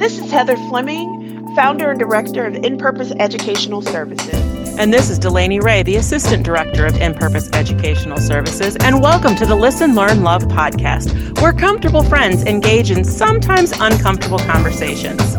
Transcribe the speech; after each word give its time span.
This 0.00 0.18
is 0.18 0.30
Heather 0.30 0.56
Fleming, 0.56 1.54
founder 1.54 1.90
and 1.90 2.00
director 2.00 2.46
of 2.46 2.54
In 2.54 2.78
Purpose 2.78 3.12
Educational 3.18 3.82
Services. 3.82 4.34
And 4.78 4.94
this 4.94 5.10
is 5.10 5.18
Delaney 5.18 5.60
Ray, 5.60 5.82
the 5.82 5.96
Assistant 5.96 6.42
Director 6.42 6.86
of 6.86 6.96
In 6.96 7.12
Purpose 7.12 7.50
Educational 7.52 8.16
Services. 8.16 8.78
And 8.80 9.02
welcome 9.02 9.36
to 9.36 9.44
the 9.44 9.54
Listen, 9.54 9.94
Learn, 9.94 10.22
Love 10.22 10.44
podcast, 10.44 11.38
where 11.42 11.52
comfortable 11.52 12.02
friends 12.02 12.44
engage 12.44 12.90
in 12.90 13.04
sometimes 13.04 13.72
uncomfortable 13.78 14.38
conversations. 14.38 15.34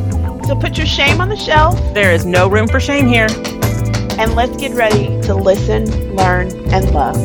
So 0.45 0.55
put 0.55 0.77
your 0.77 0.85
shame 0.85 1.21
on 1.21 1.29
the 1.29 1.35
shelf. 1.35 1.75
There 1.95 2.13
is 2.13 2.27
no 2.27 2.47
room 2.47 2.67
for 2.67 2.79
shame 2.79 3.07
here. 3.07 3.29
And 4.19 4.35
let's 4.35 4.55
get 4.57 4.73
ready 4.73 5.07
to 5.23 5.33
listen, 5.33 6.15
learn, 6.15 6.51
and 6.71 6.91
love. 6.91 7.17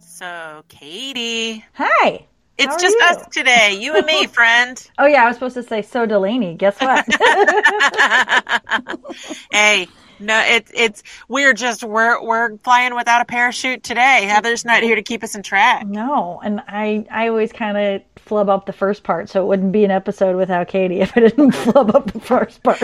So, 0.00 0.62
Katie. 0.68 1.64
Hi. 1.72 2.26
It's 2.56 2.80
just 2.80 2.94
you? 2.94 3.06
us 3.06 3.26
today, 3.32 3.78
you 3.80 3.96
and 3.96 4.06
me, 4.06 4.26
friend. 4.32 4.90
Oh 4.98 5.06
yeah, 5.06 5.24
I 5.24 5.26
was 5.26 5.36
supposed 5.36 5.54
to 5.54 5.62
say 5.62 5.82
so 5.82 6.06
Delaney. 6.06 6.54
Guess 6.54 6.80
what? 6.80 7.04
hey, 9.52 9.88
no, 10.20 10.40
it's 10.46 10.70
it's 10.74 11.02
we're 11.28 11.52
just 11.52 11.82
we're 11.82 12.22
we're 12.22 12.56
flying 12.58 12.94
without 12.94 13.22
a 13.22 13.24
parachute 13.24 13.82
today. 13.82 14.26
Heather's 14.28 14.64
not 14.64 14.82
here 14.82 14.94
to 14.94 15.02
keep 15.02 15.24
us 15.24 15.34
in 15.34 15.42
track. 15.42 15.86
no, 15.86 16.40
and 16.44 16.62
I 16.68 17.04
I 17.10 17.28
always 17.28 17.52
kind 17.52 17.76
of 17.76 18.02
flub 18.16 18.48
up 18.48 18.66
the 18.66 18.72
first 18.72 19.02
part, 19.02 19.28
so 19.28 19.42
it 19.42 19.46
wouldn't 19.46 19.72
be 19.72 19.84
an 19.84 19.90
episode 19.90 20.36
without 20.36 20.68
Katie 20.68 21.00
if 21.00 21.16
I 21.16 21.20
didn't 21.20 21.52
flub 21.52 21.94
up 21.94 22.12
the 22.12 22.20
first 22.20 22.62
part. 22.62 22.78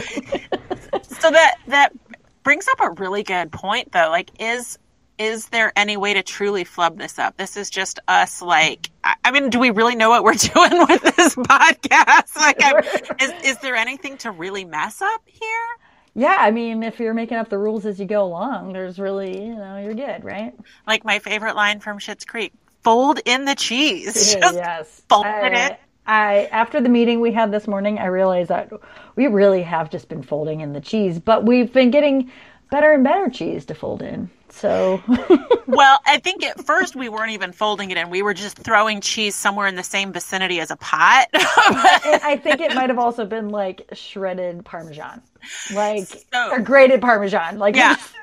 So 1.02 1.30
that 1.30 1.54
that 1.68 1.92
brings 2.42 2.66
up 2.68 2.80
a 2.80 2.90
really 3.00 3.22
good 3.22 3.52
point 3.52 3.92
though. 3.92 4.08
Like 4.10 4.30
is 4.40 4.78
is 5.20 5.48
there 5.48 5.70
any 5.76 5.98
way 5.98 6.14
to 6.14 6.22
truly 6.22 6.64
flub 6.64 6.98
this 6.98 7.18
up? 7.18 7.36
This 7.36 7.56
is 7.56 7.68
just 7.68 8.00
us 8.08 8.40
like 8.40 8.90
I 9.04 9.30
mean, 9.30 9.50
do 9.50 9.58
we 9.60 9.70
really 9.70 9.94
know 9.94 10.08
what 10.08 10.24
we're 10.24 10.32
doing 10.34 10.86
with 10.88 11.02
this 11.16 11.36
podcast? 11.36 12.36
Like 12.36 12.56
I'm, 12.62 12.82
is 13.20 13.44
is 13.44 13.58
there 13.58 13.76
anything 13.76 14.16
to 14.18 14.30
really 14.32 14.64
mess 14.64 15.00
up 15.02 15.22
here? 15.26 15.76
yeah, 16.14 16.38
I 16.40 16.50
mean, 16.50 16.82
if 16.82 16.98
you're 16.98 17.14
making 17.14 17.36
up 17.36 17.48
the 17.48 17.58
rules 17.58 17.86
as 17.86 18.00
you 18.00 18.06
go 18.06 18.24
along, 18.24 18.72
there's 18.72 18.98
really 18.98 19.46
you 19.46 19.54
know 19.54 19.76
you're 19.76 19.94
good, 19.94 20.24
right? 20.24 20.54
Like 20.86 21.04
my 21.04 21.18
favorite 21.18 21.54
line 21.54 21.80
from 21.80 21.98
Schitt's 21.98 22.24
Creek: 22.24 22.52
"Fold 22.82 23.20
in 23.26 23.44
the 23.44 23.54
cheese." 23.54 24.34
Just 24.40 24.54
yes. 24.54 25.02
fold 25.08 25.26
I, 25.26 25.48
it. 25.48 25.80
I 26.06 26.48
after 26.50 26.80
the 26.80 26.88
meeting 26.88 27.20
we 27.20 27.30
had 27.30 27.52
this 27.52 27.68
morning, 27.68 27.98
I 27.98 28.06
realized 28.06 28.48
that 28.48 28.72
we 29.16 29.26
really 29.26 29.62
have 29.62 29.90
just 29.90 30.08
been 30.08 30.22
folding 30.22 30.60
in 30.60 30.72
the 30.72 30.80
cheese, 30.80 31.20
but 31.20 31.44
we've 31.44 31.72
been 31.72 31.90
getting 31.90 32.32
better 32.70 32.92
and 32.92 33.04
better 33.04 33.28
cheese 33.28 33.66
to 33.66 33.74
fold 33.74 34.02
in. 34.02 34.30
So 34.52 35.02
Well, 35.66 36.00
I 36.04 36.18
think 36.18 36.44
at 36.44 36.64
first 36.66 36.96
we 36.96 37.08
weren't 37.08 37.30
even 37.30 37.52
folding 37.52 37.90
it 37.90 37.96
in. 37.96 38.10
We 38.10 38.22
were 38.22 38.34
just 38.34 38.58
throwing 38.58 39.00
cheese 39.00 39.36
somewhere 39.36 39.66
in 39.68 39.76
the 39.76 39.84
same 39.84 40.12
vicinity 40.12 40.58
as 40.60 40.70
a 40.70 40.76
pot. 40.76 41.26
I 41.34 42.38
think 42.42 42.60
it 42.60 42.74
might 42.74 42.90
have 42.90 42.98
also 42.98 43.24
been 43.24 43.50
like 43.50 43.88
shredded 43.92 44.64
Parmesan, 44.64 45.22
like 45.72 46.06
So- 46.32 46.50
or 46.50 46.58
grated 46.60 47.00
Parmesan. 47.00 47.58
Like 47.58 47.76
Yeah. 47.76 47.96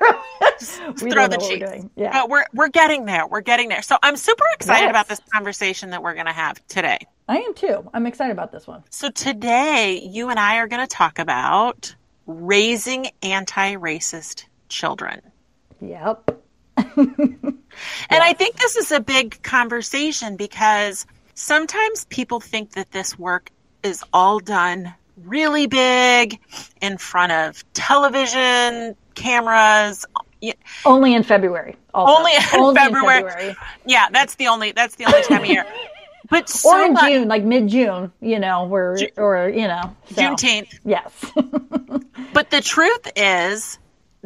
we 1.02 1.10
throw 1.10 1.26
don't 1.26 1.30
the 1.30 1.36
know 1.38 1.44
what 1.44 1.60
we're 1.60 1.66
doing. 1.66 1.90
Yeah, 1.96 2.12
But 2.12 2.28
we're 2.28 2.44
we're 2.52 2.68
getting 2.68 3.06
there. 3.06 3.26
We're 3.26 3.40
getting 3.40 3.68
there. 3.68 3.82
So 3.82 3.96
I'm 4.02 4.16
super 4.16 4.44
excited 4.54 4.82
Yes. 4.84 4.90
about 4.90 5.08
this 5.08 5.20
conversation 5.32 5.90
that 5.90 6.02
we're 6.02 6.14
going 6.14 6.26
to 6.26 6.32
have 6.32 6.64
today. 6.68 6.98
I 7.28 7.38
am 7.38 7.54
too. 7.54 7.88
I'm 7.94 8.06
excited 8.06 8.32
about 8.32 8.52
this 8.52 8.66
one. 8.66 8.84
So 8.90 9.10
today 9.10 10.00
you 10.04 10.28
and 10.28 10.38
I 10.38 10.58
are 10.58 10.68
going 10.68 10.86
to 10.86 10.86
talk 10.94 11.18
about 11.18 11.94
raising 12.26 13.08
anti-racist 13.22 14.44
children. 14.68 15.22
Yep. 15.80 16.42
And 18.10 18.22
I 18.22 18.32
think 18.32 18.56
this 18.56 18.76
is 18.76 18.90
a 18.90 19.00
big 19.00 19.42
conversation 19.42 20.36
because 20.36 21.06
sometimes 21.34 22.06
people 22.06 22.40
think 22.40 22.72
that 22.72 22.90
this 22.90 23.18
work 23.18 23.50
is 23.82 24.02
all 24.12 24.40
done 24.40 24.94
really 25.24 25.66
big 25.66 26.38
in 26.80 26.98
front 26.98 27.32
of 27.32 27.64
television, 27.74 28.96
cameras. 29.14 30.04
Only 30.84 31.14
in 31.14 31.22
February. 31.22 31.76
Also. 31.94 32.18
Only 32.18 32.32
in 32.34 32.74
February. 32.74 33.22
February. 33.22 33.56
Yeah, 33.86 34.08
that's 34.10 34.36
the 34.36 34.48
only 34.48 34.72
that's 34.72 34.96
the 34.96 35.06
only 35.06 35.22
time 35.22 35.42
of 35.42 35.48
year. 35.48 35.66
But 36.30 36.50
so 36.50 36.68
or 36.70 36.84
in 36.84 36.92
much- 36.92 37.10
June, 37.10 37.28
like 37.28 37.42
mid 37.42 37.68
June. 37.68 38.12
You 38.20 38.38
know, 38.38 38.66
where 38.66 38.98
or 39.16 39.48
you 39.48 39.66
know, 39.66 39.96
so. 40.10 40.20
Juneteenth. 40.20 40.78
Yes. 40.84 41.12
But 42.34 42.50
the 42.50 42.60
truth 42.60 43.10
is, 43.16 43.78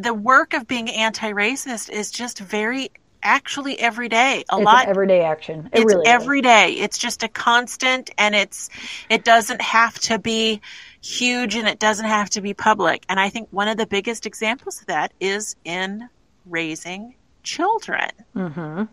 the 0.02 0.14
work 0.14 0.54
of 0.54 0.66
being 0.66 0.90
anti-racist 0.90 1.90
is 1.90 2.10
just 2.10 2.38
very 2.38 2.90
actually 3.22 3.78
every 3.78 4.08
day. 4.08 4.44
A 4.50 4.56
it's 4.56 4.64
lot 4.64 4.88
everyday 4.88 5.22
action. 5.22 5.68
It 5.72 5.82
it's 5.82 5.94
really 5.94 6.08
is. 6.08 6.14
every 6.14 6.40
day. 6.40 6.72
It's 6.72 6.98
just 6.98 7.22
a 7.22 7.28
constant, 7.28 8.10
and 8.18 8.34
it's 8.34 8.68
it 9.08 9.24
doesn't 9.24 9.60
have 9.60 9.98
to 10.00 10.18
be 10.18 10.60
huge, 11.00 11.54
and 11.54 11.68
it 11.68 11.78
doesn't 11.78 12.06
have 12.06 12.30
to 12.30 12.40
be 12.40 12.54
public. 12.54 13.04
And 13.08 13.20
I 13.20 13.28
think 13.28 13.48
one 13.50 13.68
of 13.68 13.76
the 13.76 13.86
biggest 13.86 14.26
examples 14.26 14.80
of 14.80 14.86
that 14.86 15.12
is 15.20 15.56
in 15.64 16.08
raising 16.46 17.14
children. 17.42 18.10
Mm-hmm. 18.34 18.84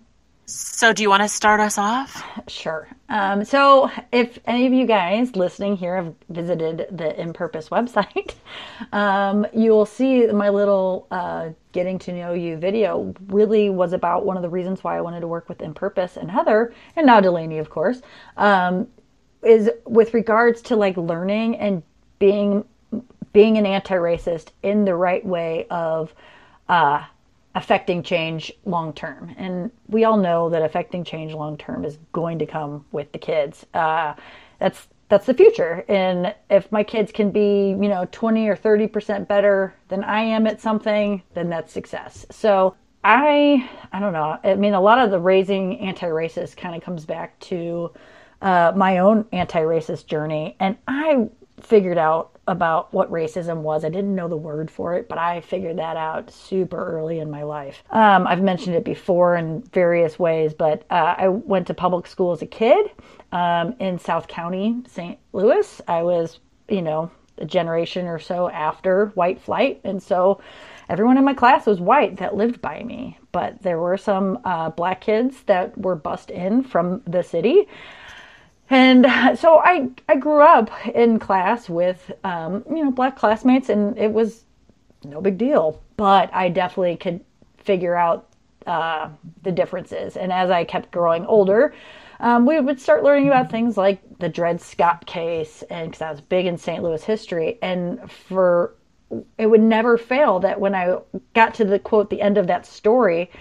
So, 0.52 0.94
do 0.94 1.04
you 1.04 1.12
want 1.12 1.22
to 1.22 1.30
start 1.30 1.60
us 1.60 1.78
off? 1.78 2.24
Sure. 2.48 2.88
Um, 3.08 3.46
so, 3.46 3.92
if 4.12 4.40
any 4.46 4.66
of 4.66 4.74
you 4.74 4.88
guys 4.88 5.36
listening 5.36 5.78
here 5.78 5.96
have 5.96 6.16
visited 6.30 6.88
the 6.90 7.22
In 7.22 7.34
Purpose 7.34 7.70
website, 7.70 8.34
um, 8.92 9.46
you 9.54 9.70
will 9.70 9.86
see 9.86 10.26
my 10.26 10.50
little 10.50 11.06
uh, 11.12 11.50
getting 11.72 12.00
to 12.00 12.14
know 12.14 12.34
you 12.34 12.58
video 12.58 13.14
really 13.28 13.70
was 13.70 13.94
about 13.94 14.26
one 14.26 14.38
of 14.38 14.42
the 14.42 14.50
reasons 14.50 14.84
why 14.84 14.98
I 14.98 15.02
wanted 15.02 15.20
to 15.20 15.28
work 15.28 15.48
with 15.50 15.62
In 15.62 15.76
Purpose 15.76 16.18
and 16.18 16.32
Heather, 16.32 16.74
and 16.96 17.06
now 17.06 17.20
Delaney, 17.20 17.60
of 17.60 17.70
course, 17.70 18.02
um, 18.36 18.88
is 19.44 19.70
with 19.86 20.16
regards 20.16 20.64
to 20.64 20.76
like 20.76 20.98
learning 20.98 21.58
and 21.58 21.84
being 22.18 22.66
being 23.34 23.60
an 23.60 23.68
anti-racist 23.68 24.48
in 24.64 24.84
the 24.84 24.96
right 24.96 25.24
way 25.24 25.68
of 25.70 26.12
uh, 26.68 27.06
affecting 27.56 28.04
change 28.04 28.52
long 28.66 28.94
term. 28.94 29.34
And 29.38 29.72
we 29.88 30.04
all 30.04 30.18
know 30.18 30.50
that 30.50 30.62
affecting 30.62 31.04
change 31.04 31.34
long 31.34 31.58
term 31.58 31.84
is 31.84 31.98
going 32.12 32.40
to 32.40 32.46
come 32.46 32.86
with 32.92 33.12
the 33.12 33.20
kids. 33.20 33.66
Uh, 33.74 34.14
that's 34.60 34.88
that's 35.10 35.26
the 35.26 35.34
future. 35.34 35.84
And 35.90 36.36
if 36.52 36.72
my 36.72 36.84
kids 36.84 37.12
can 37.12 37.32
be, 37.32 37.70
you 37.70 37.90
know, 37.90 38.08
20 38.12 38.48
or 38.48 38.56
30% 38.56 39.28
better 39.28 39.74
than 39.88 40.04
I 40.04 40.22
am 40.22 40.46
at 40.46 40.62
something, 40.62 41.24
then 41.34 41.50
that's 41.50 41.74
success. 41.74 42.28
So 42.30 42.76
I 43.04 43.68
I 43.92 44.00
don't 44.00 44.14
know. 44.14 44.38
I 44.44 44.56
mean 44.56 44.74
a 44.74 44.82
lot 44.82 45.00
of 45.00 45.10
the 45.10 45.20
raising 45.20 45.80
anti-racist 45.80 46.58
kind 46.58 46.76
of 46.76 46.84
comes 46.84 47.06
back 47.06 47.40
to 47.42 47.92
uh, 48.42 48.72
my 48.76 49.00
own 49.00 49.26
anti-racist 49.32 50.06
journey 50.06 50.56
and 50.60 50.78
I 50.88 51.28
figured 51.64 51.98
out 51.98 52.38
about 52.48 52.92
what 52.94 53.12
racism 53.12 53.58
was. 53.58 53.86
I 53.86 53.90
didn't 53.90 54.16
know 54.16 54.28
the 54.28 54.38
word 54.38 54.72
for 54.72 54.96
it, 54.96 55.08
but 55.08 55.18
I 55.18 55.42
figured 55.42 55.78
that 55.78 55.98
out 55.98 56.32
super 56.32 56.84
early 56.98 57.20
in 57.20 57.30
my 57.30 57.44
life. 57.44 57.84
Um, 57.92 58.26
I've 58.26 58.42
mentioned 58.42 58.76
it 58.76 58.84
before 58.84 59.36
in 59.36 59.62
various 59.62 60.18
ways, 60.18 60.54
but 60.54 60.84
uh, 60.90 61.16
I 61.18 61.28
went 61.28 61.68
to 61.68 61.74
public 61.74 62.08
school 62.08 62.32
as 62.32 62.42
a 62.42 62.48
kid 62.48 62.92
um, 63.32 63.76
in 63.80 64.00
South 64.00 64.28
County, 64.28 64.82
St. 64.88 65.20
Louis. 65.32 65.82
I 65.88 66.02
was, 66.02 66.40
you 66.68 66.82
know, 66.82 67.12
a 67.38 67.46
generation 67.46 68.08
or 68.08 68.20
so 68.20 68.50
after 68.50 69.08
white 69.16 69.42
flight, 69.42 69.82
and 69.84 70.02
so 70.02 70.42
everyone 70.90 71.18
in 71.18 71.26
my 71.26 71.34
class 71.34 71.66
was 71.66 71.80
white 71.80 72.18
that 72.18 72.36
lived 72.36 72.62
by 72.62 72.84
me. 72.84 73.18
But 73.32 73.62
there 73.62 73.80
were 73.80 73.98
some 73.98 74.40
uh, 74.44 74.72
black 74.72 75.02
kids 75.02 75.44
that 75.44 75.78
were 75.78 75.96
bussed 75.96 76.32
in 76.32 76.64
from 76.64 77.02
the 77.06 77.22
city. 77.22 77.68
And 78.70 79.06
so 79.40 79.60
I, 79.60 79.90
I 80.08 80.16
grew 80.16 80.42
up 80.42 80.70
in 80.88 81.20
class 81.20 81.70
with, 81.70 82.12
um, 82.24 82.64
you 82.70 82.84
know, 82.84 82.92
black 82.92 83.16
classmates, 83.16 83.70
and 83.70 83.98
it 83.98 84.12
was 84.12 84.44
no 85.04 85.22
big 85.22 85.38
deal. 85.38 85.82
But 85.98 86.34
I 86.34 86.50
definitely 86.50 86.98
could 86.98 87.22
figure 87.58 87.96
out 87.96 88.28
uh, 88.68 89.10
the 89.44 89.52
differences. 89.52 90.18
And 90.18 90.32
as 90.32 90.52
I 90.52 90.64
kept 90.64 90.92
growing 90.92 91.26
older, 91.26 91.74
um, 92.20 92.46
we 92.46 92.60
would 92.60 92.80
start 92.80 93.04
learning 93.04 93.28
about 93.28 93.50
things 93.50 93.78
like 93.78 94.02
the 94.20 94.30
Dred 94.30 94.62
Scott 94.62 95.06
case, 95.06 95.64
and 95.70 95.90
because 95.90 96.02
I 96.02 96.12
was 96.12 96.22
big 96.22 96.46
in 96.46 96.58
St. 96.58 96.84
Louis 96.84 97.04
history, 97.04 97.58
and 97.62 98.12
for 98.12 98.76
it 99.38 99.48
would 99.48 99.62
never 99.62 99.98
fail 99.98 100.40
that 100.40 100.60
when 100.60 100.76
I 100.76 100.98
got 101.34 101.56
to 101.56 101.66
the 101.66 101.80
quote, 101.80 102.12
the 102.12 102.22
end 102.22 102.38
of 102.38 102.46
that 102.48 102.66
story, 102.66 103.32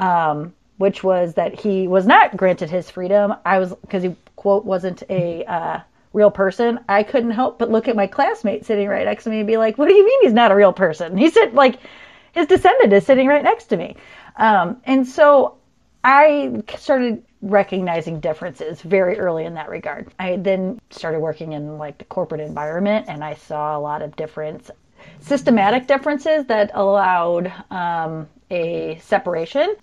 um, 0.00 0.52
which 0.76 1.02
was 1.02 1.34
that 1.34 1.58
he 1.58 1.88
was 1.88 2.06
not 2.06 2.36
granted 2.36 2.68
his 2.68 2.90
freedom. 2.90 3.34
I 3.46 3.58
was 3.58 3.72
because 3.82 4.02
he 4.02 4.16
quote 4.44 4.66
wasn't 4.66 5.02
a 5.08 5.42
uh, 5.46 5.80
real 6.12 6.30
person. 6.30 6.78
I 6.86 7.02
couldn't 7.02 7.30
help 7.30 7.58
but 7.58 7.70
look 7.70 7.88
at 7.88 7.96
my 7.96 8.06
classmate 8.06 8.66
sitting 8.66 8.88
right 8.88 9.06
next 9.06 9.24
to 9.24 9.30
me 9.30 9.38
and 9.38 9.46
be 9.46 9.56
like, 9.56 9.78
"What 9.78 9.88
do 9.88 9.94
you 9.94 10.04
mean 10.04 10.18
he's 10.20 10.34
not 10.34 10.52
a 10.52 10.54
real 10.54 10.74
person?" 10.74 11.16
He 11.16 11.30
said, 11.30 11.54
"Like 11.54 11.78
his 12.32 12.46
descendant 12.46 12.92
is 12.92 13.06
sitting 13.06 13.26
right 13.26 13.42
next 13.42 13.68
to 13.68 13.78
me," 13.78 13.96
um, 14.36 14.82
and 14.84 15.06
so 15.06 15.56
I 16.04 16.62
started 16.76 17.24
recognizing 17.40 18.20
differences 18.20 18.82
very 18.82 19.18
early 19.18 19.46
in 19.46 19.54
that 19.54 19.70
regard. 19.70 20.12
I 20.18 20.36
then 20.36 20.78
started 20.90 21.20
working 21.20 21.54
in 21.54 21.78
like 21.78 21.96
the 21.96 22.04
corporate 22.04 22.42
environment, 22.42 23.06
and 23.08 23.24
I 23.24 23.32
saw 23.36 23.78
a 23.78 23.80
lot 23.80 24.02
of 24.02 24.14
different 24.14 24.70
systematic 25.20 25.86
differences 25.86 26.44
that 26.48 26.70
allowed 26.74 27.50
um, 27.70 28.28
a 28.50 28.98
separation 29.00 29.74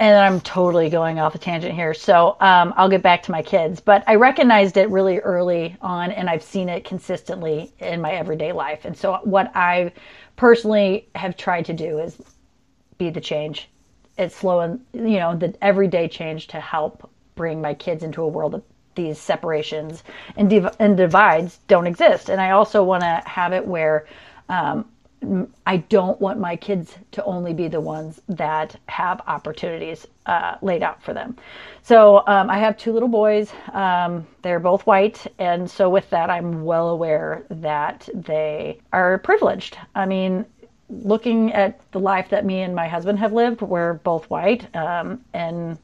and 0.00 0.16
I'm 0.16 0.40
totally 0.40 0.88
going 0.88 1.20
off 1.20 1.34
a 1.34 1.38
tangent 1.38 1.74
here. 1.74 1.92
So 1.92 2.38
um, 2.40 2.72
I'll 2.78 2.88
get 2.88 3.02
back 3.02 3.22
to 3.24 3.32
my 3.32 3.42
kids. 3.42 3.80
But 3.80 4.02
I 4.06 4.14
recognized 4.14 4.78
it 4.78 4.88
really 4.88 5.18
early 5.18 5.76
on, 5.82 6.10
and 6.10 6.28
I've 6.28 6.42
seen 6.42 6.70
it 6.70 6.84
consistently 6.84 7.70
in 7.78 8.00
my 8.00 8.12
everyday 8.12 8.52
life. 8.52 8.86
And 8.86 8.96
so 8.96 9.20
what 9.24 9.54
I 9.54 9.92
personally 10.36 11.06
have 11.14 11.36
tried 11.36 11.66
to 11.66 11.74
do 11.74 11.98
is 11.98 12.16
be 12.96 13.10
the 13.10 13.20
change. 13.20 13.68
It's 14.16 14.34
slow 14.34 14.60
and 14.60 14.80
you 14.92 15.18
know 15.18 15.36
the 15.36 15.54
everyday 15.62 16.08
change 16.08 16.48
to 16.48 16.60
help 16.60 17.10
bring 17.34 17.60
my 17.60 17.74
kids 17.74 18.02
into 18.02 18.22
a 18.22 18.28
world 18.28 18.54
of 18.54 18.62
these 18.94 19.18
separations 19.18 20.02
and, 20.36 20.50
div- 20.50 20.76
and 20.78 20.96
divides 20.96 21.58
don't 21.68 21.86
exist. 21.86 22.28
And 22.28 22.40
I 22.40 22.50
also 22.50 22.82
want 22.82 23.02
to 23.02 23.22
have 23.26 23.52
it 23.52 23.66
where 23.66 24.06
um, 24.48 24.86
I 25.66 25.76
don't 25.76 26.18
want 26.20 26.40
my 26.40 26.56
kids 26.56 26.96
to 27.12 27.22
only 27.24 27.52
be 27.52 27.68
the 27.68 27.80
ones 27.80 28.22
that 28.28 28.76
have 28.86 29.20
opportunities 29.26 30.06
uh, 30.24 30.56
laid 30.62 30.82
out 30.82 31.02
for 31.02 31.12
them. 31.12 31.36
So 31.82 32.22
um, 32.26 32.48
I 32.48 32.58
have 32.58 32.78
two 32.78 32.92
little 32.92 33.08
boys. 33.08 33.52
Um, 33.72 34.26
they're 34.42 34.60
both 34.60 34.86
white. 34.86 35.26
And 35.38 35.70
so, 35.70 35.90
with 35.90 36.08
that, 36.10 36.30
I'm 36.30 36.64
well 36.64 36.88
aware 36.88 37.44
that 37.50 38.08
they 38.14 38.80
are 38.92 39.18
privileged. 39.18 39.76
I 39.94 40.06
mean, 40.06 40.46
looking 40.88 41.52
at 41.52 41.80
the 41.92 42.00
life 42.00 42.30
that 42.30 42.44
me 42.46 42.62
and 42.62 42.74
my 42.74 42.88
husband 42.88 43.18
have 43.18 43.32
lived, 43.32 43.60
we're 43.60 43.94
both 43.94 44.28
white. 44.30 44.74
Um, 44.74 45.22
and 45.34 45.76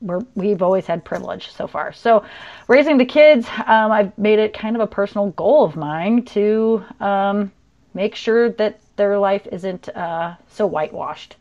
we're, 0.00 0.20
we've 0.34 0.62
always 0.62 0.86
had 0.86 1.04
privilege 1.04 1.52
so 1.52 1.66
far. 1.66 1.92
So, 1.92 2.24
raising 2.66 2.98
the 2.98 3.04
kids, 3.04 3.46
um, 3.66 3.92
I've 3.92 4.16
made 4.18 4.38
it 4.40 4.54
kind 4.54 4.74
of 4.74 4.82
a 4.82 4.86
personal 4.86 5.30
goal 5.30 5.64
of 5.64 5.76
mine 5.76 6.24
to 6.26 6.84
um, 6.98 7.52
make 7.94 8.14
sure 8.14 8.50
that 8.50 8.80
their 8.96 9.18
life 9.18 9.46
isn't 9.50 9.88
uh, 9.90 10.34
so 10.48 10.66
whitewashed. 10.66 11.36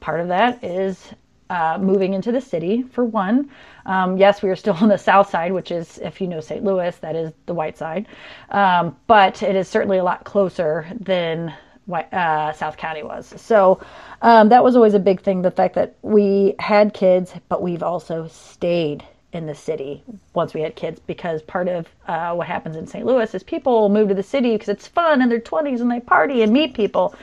Part 0.00 0.20
of 0.20 0.28
that 0.28 0.62
is 0.62 1.12
uh, 1.50 1.78
moving 1.80 2.14
into 2.14 2.32
the 2.32 2.40
city, 2.40 2.82
for 2.82 3.04
one. 3.04 3.50
Um, 3.86 4.16
yes, 4.16 4.42
we 4.42 4.50
are 4.50 4.56
still 4.56 4.74
on 4.80 4.88
the 4.88 4.98
south 4.98 5.30
side, 5.30 5.52
which 5.52 5.70
is, 5.70 5.98
if 5.98 6.20
you 6.20 6.26
know 6.26 6.40
St. 6.40 6.64
Louis, 6.64 6.96
that 6.98 7.16
is 7.16 7.32
the 7.46 7.54
white 7.54 7.76
side. 7.78 8.06
Um, 8.50 8.96
but 9.06 9.42
it 9.42 9.56
is 9.56 9.68
certainly 9.68 9.98
a 9.98 10.04
lot 10.04 10.24
closer 10.24 10.86
than 10.98 11.54
uh, 11.92 12.52
South 12.52 12.76
County 12.76 13.02
was. 13.02 13.32
So 13.40 13.80
um, 14.22 14.48
that 14.48 14.64
was 14.64 14.76
always 14.76 14.94
a 14.94 14.98
big 14.98 15.20
thing 15.20 15.42
the 15.42 15.50
fact 15.50 15.74
that 15.74 15.96
we 16.02 16.54
had 16.58 16.94
kids, 16.94 17.34
but 17.48 17.62
we've 17.62 17.82
also 17.82 18.26
stayed 18.28 19.04
in 19.34 19.46
the 19.46 19.54
city 19.54 20.02
once 20.34 20.54
we 20.54 20.60
had 20.60 20.76
kids 20.76 21.00
because 21.00 21.42
part 21.42 21.68
of 21.68 21.86
uh, 22.06 22.34
what 22.34 22.46
happens 22.46 22.76
in 22.76 22.86
St. 22.86 23.04
Louis 23.04 23.34
is 23.34 23.42
people 23.42 23.88
move 23.88 24.08
to 24.08 24.14
the 24.14 24.22
city 24.22 24.52
because 24.52 24.68
it's 24.68 24.86
fun 24.86 25.20
in 25.20 25.28
their 25.28 25.40
20s 25.40 25.80
and 25.80 25.90
they 25.90 26.00
party 26.00 26.42
and 26.42 26.52
meet 26.52 26.74
people. 26.74 27.14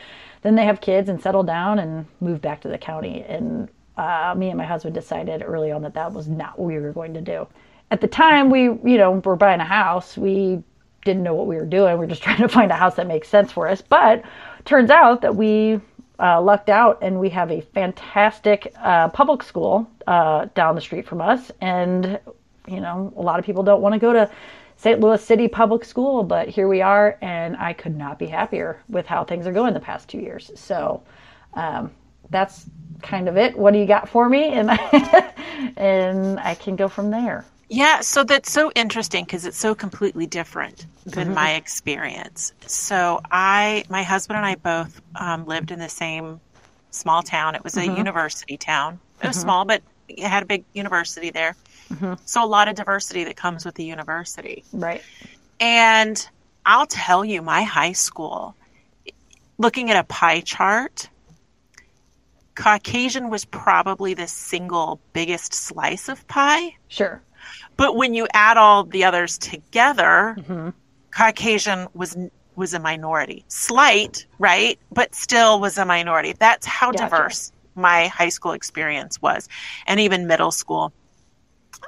Then 0.42 0.56
they 0.56 0.66
have 0.66 0.82
kids 0.82 1.10
and 1.10 1.22
settle 1.22 1.44
down 1.44 1.80
and 1.80 2.06
move 2.20 2.42
back 2.42 2.62
to 2.62 2.68
the 2.68 2.78
county. 2.78 3.24
And 3.28 3.70
uh, 3.98 4.34
me 4.36 4.50
and 4.50 4.58
my 4.58 4.66
husband 4.66 4.96
decided 4.96 5.44
early 5.46 5.72
on 5.72 5.82
that 5.84 5.94
that 5.94 6.12
was 6.12 6.28
not 6.28 6.58
what 6.58 6.68
we 6.68 6.80
were 6.80 6.92
going 6.94 7.14
to 7.14 7.22
do. 7.22 7.48
At 7.92 8.02
the 8.02 8.08
time, 8.08 8.50
we, 8.50 8.64
you 8.64 8.98
know, 8.98 9.12
were 9.12 9.36
buying 9.36 9.60
a 9.60 9.66
house. 9.66 10.18
We 10.18 10.64
didn't 11.04 11.24
know 11.24 11.34
what 11.34 11.48
we 11.48 11.56
were 11.56 11.66
doing. 11.66 11.98
We 11.98 12.06
are 12.06 12.10
just 12.10 12.24
trying 12.24 12.42
to 12.42 12.50
find 12.50 12.72
a 12.72 12.76
house 12.76 12.96
that 12.96 13.08
makes 13.08 13.28
sense 13.28 13.52
for 13.52 13.68
us. 13.68 13.82
But 13.82 14.24
turns 14.66 14.90
out 14.90 15.22
that 15.22 15.36
we 15.36 15.80
uh, 16.22 16.40
lucked 16.42 16.70
out 16.70 17.00
and 17.02 17.20
we 17.20 17.30
have 17.30 17.52
a 17.52 17.62
fantastic 17.62 18.74
uh, 18.80 19.10
public 19.10 19.42
school 19.42 19.90
uh, 20.08 20.46
down 20.54 20.76
the 20.76 20.82
street 20.82 21.08
from 21.08 21.20
us. 21.22 21.52
And, 21.62 22.20
you 22.68 22.80
know, 22.80 23.12
a 23.18 23.22
lot 23.22 23.40
of 23.40 23.46
people 23.46 23.64
don't 23.64 23.82
want 23.82 23.94
to 23.94 24.00
go 24.00 24.14
to 24.14 24.30
St. 24.78 25.00
Louis 25.00 25.24
City 25.24 25.48
Public 25.48 25.86
School, 25.86 26.24
but 26.24 26.48
here 26.48 26.68
we 26.68 26.82
are, 26.82 27.18
and 27.22 27.56
I 27.58 27.74
could 27.74 27.96
not 27.96 28.18
be 28.18 28.26
happier 28.26 28.82
with 28.90 29.06
how 29.06 29.24
things 29.24 29.46
are 29.46 29.52
going 29.52 29.74
the 29.74 29.80
past 29.80 30.10
two 30.10 30.20
years. 30.20 30.52
So 30.56 31.04
um, 31.54 31.92
that's 32.30 32.66
kind 33.02 33.28
of 33.28 33.38
it. 33.38 33.58
What 33.58 33.74
do 33.74 33.80
you 33.80 33.86
got 33.86 34.10
for 34.10 34.28
me? 34.30 34.46
And, 34.46 34.72
and 35.78 36.40
I 36.40 36.56
can 36.56 36.76
go 36.76 36.88
from 36.88 37.12
there. 37.12 37.46
Yeah, 37.72 38.02
so 38.02 38.26
that's 38.26 38.52
so 38.52 38.70
interesting 38.76 39.24
because 39.24 39.46
it's 39.46 39.58
so 39.58 39.74
completely 39.74 40.28
different 40.28 40.86
than 41.06 41.28
mm-hmm. 41.28 41.36
my 41.36 41.54
experience. 41.54 42.52
So 42.68 43.22
I, 43.32 43.86
my 43.90 44.04
husband 44.04 44.36
and 44.36 44.46
I 44.46 44.56
both 44.56 45.02
um, 45.16 45.46
lived 45.46 45.72
in 45.72 45.80
the 45.80 45.88
same 45.88 46.42
small 46.90 47.24
town. 47.24 47.56
It 47.56 47.64
was 47.64 47.78
a 47.78 47.82
mm-hmm. 47.82 47.96
university 47.96 48.58
town. 48.58 49.00
It 49.24 49.28
was 49.28 49.38
mm-hmm. 49.38 49.44
small, 49.44 49.64
but 49.64 49.82
it 50.10 50.20
had 50.20 50.44
a 50.44 50.46
big 50.46 50.66
university 50.74 51.30
there. 51.30 51.56
Mm-hmm. 51.94 52.16
So 52.26 52.44
a 52.44 52.46
lot 52.46 52.68
of 52.68 52.76
diversity 52.76 53.24
that 53.24 53.38
comes 53.38 53.64
with 53.64 53.76
the 53.76 53.86
university. 53.86 54.66
Right. 54.74 55.02
And 55.62 56.28
I'll 56.66 56.88
tell 56.88 57.24
you, 57.24 57.42
my 57.42 57.64
high 57.64 57.94
school, 57.94 58.54
looking 59.58 59.90
at 59.92 59.96
a 59.96 60.04
pie 60.04 60.42
chart, 60.42 61.08
Caucasian 62.56 63.30
was 63.30 63.46
probably 63.46 64.14
the 64.14 64.28
single 64.28 65.00
biggest 65.14 65.54
slice 65.54 66.10
of 66.10 66.28
pie. 66.28 66.76
Sure. 66.90 67.22
But 67.78 67.96
when 67.96 68.14
you 68.14 68.28
add 68.34 68.58
all 68.58 68.84
the 68.84 69.04
others 69.04 69.38
together, 69.38 70.36
mm-hmm. 70.38 70.70
Caucasian 71.12 71.88
was 71.94 72.18
was 72.56 72.74
a 72.74 72.80
minority. 72.80 73.46
Slight, 73.48 74.26
right? 74.38 74.78
But 74.92 75.16
still 75.16 75.60
was 75.60 75.78
a 75.78 75.86
minority. 75.86 76.34
That's 76.38 76.66
how 76.66 76.92
gotcha. 76.92 77.06
diverse 77.06 77.52
my 77.76 78.08
high 78.08 78.30
school 78.30 78.52
experience 78.52 79.22
was, 79.22 79.48
and 79.88 80.00
even 80.00 80.28
middle 80.28 80.52
school. 80.52 80.94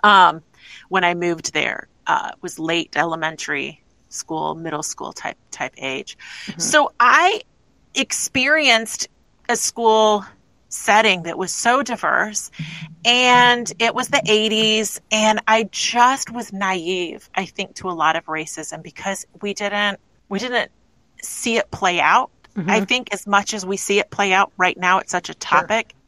Um, 0.03 0.41
when 0.89 1.03
I 1.03 1.13
moved 1.13 1.53
there, 1.53 1.87
uh, 2.07 2.31
was 2.41 2.59
late 2.59 2.93
elementary 2.95 3.83
school, 4.09 4.55
middle 4.55 4.83
school 4.83 5.13
type 5.13 5.37
type 5.51 5.73
age. 5.77 6.17
Mm-hmm. 6.45 6.59
So 6.59 6.91
I 6.99 7.41
experienced 7.95 9.07
a 9.49 9.55
school 9.55 10.25
setting 10.73 11.23
that 11.23 11.37
was 11.37 11.51
so 11.51 11.83
diverse. 11.83 12.51
And 13.05 13.71
it 13.79 13.93
was 13.93 14.09
the 14.09 14.21
80s. 14.25 14.99
And 15.11 15.41
I 15.47 15.69
just 15.71 16.31
was 16.31 16.51
naive, 16.51 17.29
I 17.35 17.45
think, 17.45 17.75
to 17.75 17.89
a 17.89 17.91
lot 17.91 18.15
of 18.15 18.25
racism 18.25 18.81
because 18.83 19.25
we 19.41 19.53
didn't, 19.53 19.99
we 20.29 20.39
didn't 20.39 20.71
see 21.21 21.57
it 21.57 21.69
play 21.71 21.99
out. 21.99 22.31
Mm-hmm. 22.55 22.69
I 22.69 22.85
think 22.85 23.13
as 23.13 23.25
much 23.25 23.53
as 23.53 23.65
we 23.65 23.77
see 23.77 23.99
it 23.99 24.09
play 24.09 24.33
out 24.33 24.51
right 24.57 24.77
now, 24.77 24.99
it's 24.99 25.11
such 25.11 25.29
a 25.29 25.33
topic. 25.33 25.91
Sure. 25.91 25.99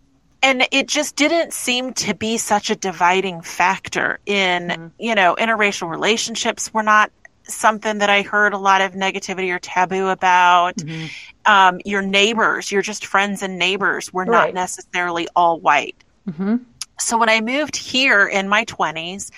And 0.44 0.68
it 0.72 0.88
just 0.88 1.16
didn't 1.16 1.54
seem 1.54 1.94
to 1.94 2.14
be 2.14 2.38
such 2.38 2.70
a 2.70 2.76
dividing 2.76 3.42
factor 3.42 4.20
in, 4.28 4.68
mm-hmm. 4.68 4.88
you 5.00 5.16
know, 5.16 5.36
interracial 5.40 5.90
relationships 5.90 6.72
were 6.72 6.84
not 6.84 7.12
something 7.48 8.00
that 8.00 8.10
I 8.10 8.22
heard 8.22 8.54
a 8.54 8.58
lot 8.58 8.82
of 8.82 8.94
negativity 8.94 9.54
or 9.54 9.60
taboo 9.60 10.08
about. 10.08 10.76
Mm-hmm. 10.78 11.06
Um, 11.46 11.80
your 11.86 12.02
neighbors, 12.02 12.72
you're 12.72 12.82
just 12.82 13.06
friends 13.06 13.44
and 13.44 13.60
neighbors, 13.60 14.12
were 14.12 14.26
right. 14.26 14.48
not 14.48 14.54
necessarily 14.54 15.28
all 15.36 15.60
white. 15.60 15.96
Mm-hmm. 16.28 16.58
So 17.00 17.18
when 17.18 17.30
I 17.30 17.42
moved 17.42 17.76
here 17.76 18.26
in 18.26 18.48
my 18.48 18.66
20s 18.66 19.32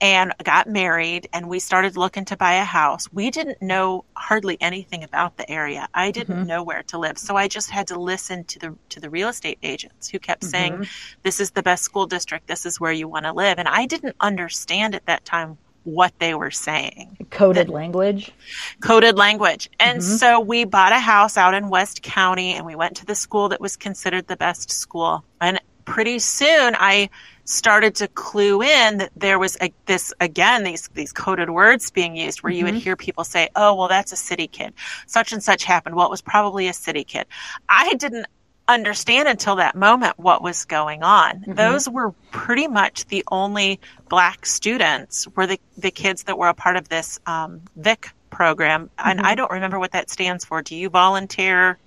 and 0.00 0.34
got 0.44 0.68
married 0.68 1.28
and 1.32 1.48
we 1.48 1.58
started 1.58 1.96
looking 1.96 2.24
to 2.26 2.36
buy 2.36 2.54
a 2.54 2.64
house, 2.64 3.10
we 3.12 3.30
didn't 3.30 3.62
know 3.62 4.04
hardly 4.14 4.58
anything 4.60 5.02
about 5.04 5.36
the 5.36 5.50
area. 5.50 5.88
I 5.94 6.10
didn't 6.10 6.36
mm-hmm. 6.36 6.46
know 6.46 6.62
where 6.62 6.82
to 6.84 6.98
live. 6.98 7.16
So 7.16 7.36
I 7.36 7.48
just 7.48 7.70
had 7.70 7.86
to 7.88 7.98
listen 7.98 8.44
to 8.44 8.58
the 8.58 8.76
to 8.90 9.00
the 9.00 9.08
real 9.08 9.28
estate 9.28 9.58
agents 9.62 10.08
who 10.08 10.18
kept 10.18 10.44
saying 10.44 10.74
mm-hmm. 10.74 10.82
this 11.22 11.40
is 11.40 11.52
the 11.52 11.62
best 11.62 11.84
school 11.84 12.06
district, 12.06 12.46
this 12.48 12.66
is 12.66 12.80
where 12.80 12.92
you 12.92 13.08
want 13.08 13.24
to 13.24 13.32
live. 13.32 13.58
And 13.58 13.68
I 13.68 13.86
didn't 13.86 14.16
understand 14.20 14.94
at 14.94 15.06
that 15.06 15.24
time 15.24 15.56
what 15.86 16.12
they 16.18 16.34
were 16.34 16.50
saying. 16.50 17.16
Coded 17.30 17.68
language. 17.68 18.32
Coded 18.80 19.16
language. 19.16 19.70
And 19.78 20.00
mm-hmm. 20.00 20.16
so 20.16 20.40
we 20.40 20.64
bought 20.64 20.92
a 20.92 20.98
house 20.98 21.36
out 21.36 21.54
in 21.54 21.68
West 21.68 22.02
County 22.02 22.52
and 22.54 22.66
we 22.66 22.74
went 22.74 22.96
to 22.96 23.06
the 23.06 23.14
school 23.14 23.48
that 23.50 23.60
was 23.60 23.76
considered 23.76 24.26
the 24.26 24.36
best 24.36 24.70
school. 24.70 25.24
And 25.40 25.60
pretty 25.84 26.18
soon 26.18 26.74
I 26.76 27.08
started 27.44 27.94
to 27.94 28.08
clue 28.08 28.60
in 28.60 28.98
that 28.98 29.12
there 29.16 29.38
was 29.38 29.56
a, 29.60 29.72
this 29.86 30.12
again 30.20 30.64
these 30.64 30.88
these 30.94 31.12
coded 31.12 31.48
words 31.48 31.92
being 31.92 32.16
used 32.16 32.42
where 32.42 32.50
mm-hmm. 32.50 32.58
you 32.58 32.64
would 32.64 32.74
mm-hmm. 32.74 32.80
hear 32.80 32.96
people 32.96 33.22
say 33.22 33.48
oh 33.54 33.72
well 33.72 33.86
that's 33.86 34.10
a 34.10 34.16
city 34.16 34.48
kid 34.48 34.74
such 35.06 35.32
and 35.32 35.40
such 35.44 35.62
happened 35.62 35.94
well 35.94 36.06
it 36.06 36.10
was 36.10 36.20
probably 36.20 36.66
a 36.66 36.72
city 36.72 37.04
kid 37.04 37.24
i 37.68 37.94
didn't 37.94 38.26
understand 38.68 39.28
until 39.28 39.56
that 39.56 39.74
moment 39.74 40.18
what 40.18 40.42
was 40.42 40.64
going 40.64 41.02
on. 41.02 41.40
Mm-hmm. 41.40 41.54
Those 41.54 41.88
were 41.88 42.12
pretty 42.30 42.68
much 42.68 43.06
the 43.06 43.24
only 43.30 43.80
black 44.08 44.46
students 44.46 45.26
were 45.28 45.46
the, 45.46 45.60
the 45.78 45.90
kids 45.90 46.24
that 46.24 46.38
were 46.38 46.48
a 46.48 46.54
part 46.54 46.76
of 46.76 46.88
this 46.88 47.20
um, 47.26 47.62
VIC 47.76 48.10
program. 48.30 48.90
Mm-hmm. 48.98 49.08
And 49.08 49.20
I 49.20 49.34
don't 49.34 49.50
remember 49.50 49.78
what 49.78 49.92
that 49.92 50.10
stands 50.10 50.44
for. 50.44 50.62
Do 50.62 50.76
you 50.76 50.88
volunteer? 50.88 51.78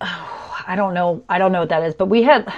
Oh, 0.00 0.42
I 0.66 0.74
don't 0.74 0.94
know. 0.94 1.22
I 1.28 1.38
don't 1.38 1.52
know 1.52 1.60
what 1.60 1.68
that 1.68 1.84
is, 1.84 1.94
but 1.94 2.06
we 2.06 2.22
had. 2.22 2.52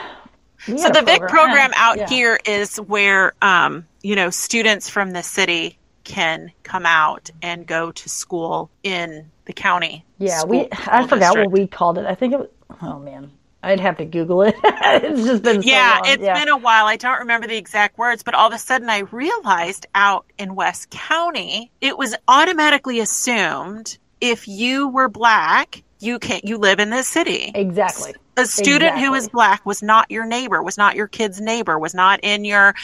We 0.66 0.78
so 0.78 0.88
the 0.88 1.02
VIC 1.02 1.20
program 1.28 1.70
out 1.74 1.98
yeah. 1.98 2.08
here 2.08 2.40
is 2.44 2.78
where, 2.78 3.34
um, 3.42 3.86
you 4.02 4.16
know, 4.16 4.30
students 4.30 4.88
from 4.88 5.12
the 5.12 5.22
city 5.22 5.77
can 6.08 6.50
come 6.64 6.86
out 6.86 7.30
and 7.42 7.66
go 7.66 7.92
to 7.92 8.08
school 8.08 8.70
in 8.82 9.30
the 9.44 9.52
county. 9.52 10.04
Yeah, 10.18 10.38
school, 10.38 10.50
we. 10.50 10.68
I 10.72 11.06
forgot 11.06 11.34
district. 11.34 11.50
what 11.50 11.52
we 11.52 11.66
called 11.68 11.98
it. 11.98 12.06
I 12.06 12.14
think 12.14 12.32
it 12.32 12.40
was 12.40 12.48
oh 12.82 12.98
man, 12.98 13.30
I'd 13.62 13.80
have 13.80 13.98
to 13.98 14.04
Google 14.04 14.42
it. 14.42 14.54
it's 14.64 15.24
just 15.24 15.42
been 15.42 15.62
so 15.62 15.68
yeah, 15.68 16.00
long. 16.02 16.12
it's 16.12 16.22
yeah. 16.22 16.38
been 16.38 16.48
a 16.48 16.56
while. 16.56 16.86
I 16.86 16.96
don't 16.96 17.20
remember 17.20 17.46
the 17.46 17.56
exact 17.56 17.98
words, 17.98 18.22
but 18.22 18.34
all 18.34 18.48
of 18.48 18.54
a 18.54 18.58
sudden 18.58 18.88
I 18.88 19.00
realized 19.00 19.86
out 19.94 20.26
in 20.38 20.54
West 20.54 20.90
County, 20.90 21.70
it 21.80 21.96
was 21.96 22.14
automatically 22.26 23.00
assumed 23.00 23.98
if 24.20 24.48
you 24.48 24.88
were 24.88 25.08
black, 25.08 25.82
you 26.00 26.18
can 26.18 26.40
you 26.44 26.58
live 26.58 26.80
in 26.80 26.90
this 26.90 27.06
city. 27.06 27.52
Exactly. 27.54 28.14
A 28.36 28.46
student 28.46 28.92
who 28.92 29.14
Exactly. 29.14 29.18
is 29.18 29.28
black 29.30 29.66
was 29.66 29.82
not 29.82 30.10
your 30.10 30.24
neighbor, 30.24 30.62
was 30.62 30.78
not 30.78 30.94
your 30.94 31.08
kid's 31.08 31.40
neighbor, 31.40 31.78
was 31.78 31.94
not 31.94 32.20
in 32.22 32.44
your 32.44 32.74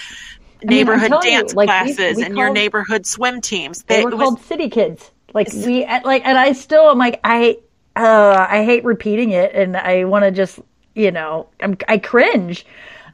neighborhood 0.65 1.09
telling 1.09 1.31
you, 1.31 1.39
dance 1.39 1.55
like, 1.55 1.69
classes 1.69 2.17
we 2.17 2.25
and 2.25 2.37
your 2.37 2.51
neighborhood 2.51 3.07
swim 3.07 3.41
teams. 3.41 3.83
They 3.85 4.01
It 4.01 4.05
were 4.05 4.11
was- 4.11 4.21
called 4.21 4.41
city 4.43 4.69
kids. 4.69 5.11
Like 5.33 5.53
we 5.53 5.85
like, 6.05 6.23
and 6.25 6.39
I 6.39 6.53
still 6.53 6.89
am 6.91 6.99
like 6.99 7.19
I, 7.25 7.59
uh, 7.97 8.47
I 8.49 8.65
hate 8.65 8.85
repeating 8.85 9.31
it, 9.31 9.53
and 9.53 9.77
I 9.77 10.05
want 10.05 10.25
to 10.25 10.31
just, 10.31 10.61
you 10.95 11.11
know, 11.11 11.49
I'm, 11.61 11.77
I 11.89 11.99
cringe. 11.99 12.65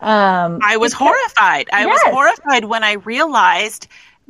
Um, 0.02 0.61
I 0.62 0.76
was 0.76 0.92
horrified. 0.92 1.69
I 1.73 1.87
was 1.87 2.00
horrified 2.04 2.64
when 2.66 2.85
I 2.85 2.92
realized 2.95 3.87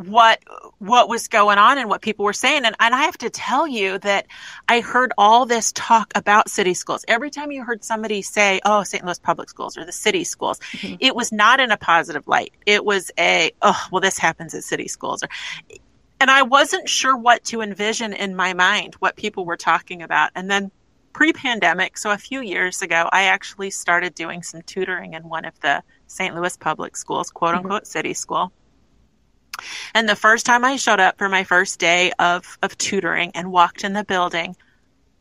what 0.07 0.43
what 0.79 1.09
was 1.09 1.29
going 1.29 1.59
on 1.59 1.79
and 1.79 1.89
what 1.89 2.01
people 2.01 2.25
were 2.25 2.33
saying 2.33 2.65
and, 2.65 2.75
and 2.81 2.95
I 2.95 3.03
have 3.03 3.19
to 3.19 3.31
tell 3.31 3.67
you 3.67 3.99
that 3.99 4.27
I 4.67 4.81
heard 4.81 5.13
all 5.19 5.45
this 5.45 5.73
talk 5.73 6.13
about 6.15 6.49
city 6.49 6.75
schools. 6.75 7.05
Every 7.07 7.31
time 7.31 7.53
you 7.53 7.63
heard 7.65 7.85
somebody 7.85 8.23
say, 8.23 8.61
"Oh, 8.65 8.83
St. 8.83 9.05
Louis 9.05 9.19
public 9.19 9.51
schools 9.51 9.77
or 9.77 9.85
the 9.85 9.93
city 9.93 10.25
schools," 10.25 10.59
mm-hmm. 10.59 10.97
it 11.01 11.15
was 11.15 11.33
not 11.33 11.61
in 11.61 11.71
a 11.71 11.77
positive 11.77 12.27
light. 12.27 12.55
It 12.67 12.85
was 12.85 13.11
a, 13.19 13.53
"Oh, 13.61 13.87
well 13.93 14.01
this 14.01 14.19
happens 14.19 14.55
at 14.55 14.65
city 14.65 14.89
schools." 14.89 15.23
Or, 15.23 15.29
and 16.21 16.31
I 16.31 16.43
wasn't 16.43 16.89
sure 16.89 17.17
what 17.17 17.45
to 17.45 17.63
envision 17.63 18.13
in 18.13 18.37
my 18.37 18.53
mind 18.55 18.95
what 18.97 19.17
people 19.17 19.45
were 19.45 19.57
talking 19.57 20.03
about. 20.03 20.31
And 20.35 20.51
then 20.51 20.71
pre-pandemic, 21.13 21.99
so 21.99 22.11
a 22.11 22.19
few 22.19 22.41
years 22.41 22.83
ago, 22.83 23.09
I 23.11 23.25
actually 23.25 23.71
started 23.71 24.15
doing 24.15 24.43
some 24.43 24.63
tutoring 24.63 25.15
in 25.15 25.29
one 25.29 25.45
of 25.45 25.59
the 25.61 25.83
St. 26.07 26.35
Louis 26.35 26.57
public 26.57 26.97
schools, 26.97 27.31
quote 27.31 27.55
mm-hmm. 27.55 27.67
unquote 27.67 27.87
city 27.87 28.15
school. 28.15 28.53
And 29.95 30.09
the 30.09 30.17
first 30.17 30.47
time 30.47 30.65
I 30.65 30.77
showed 30.77 31.01
up 31.01 31.19
for 31.19 31.29
my 31.29 31.45
first 31.45 31.79
day 31.79 32.13
of, 32.19 32.59
of 32.63 32.77
tutoring 32.79 33.33
and 33.35 33.53
walked 33.53 33.85
in 33.85 33.93
the 33.93 34.05
building, 34.05 34.57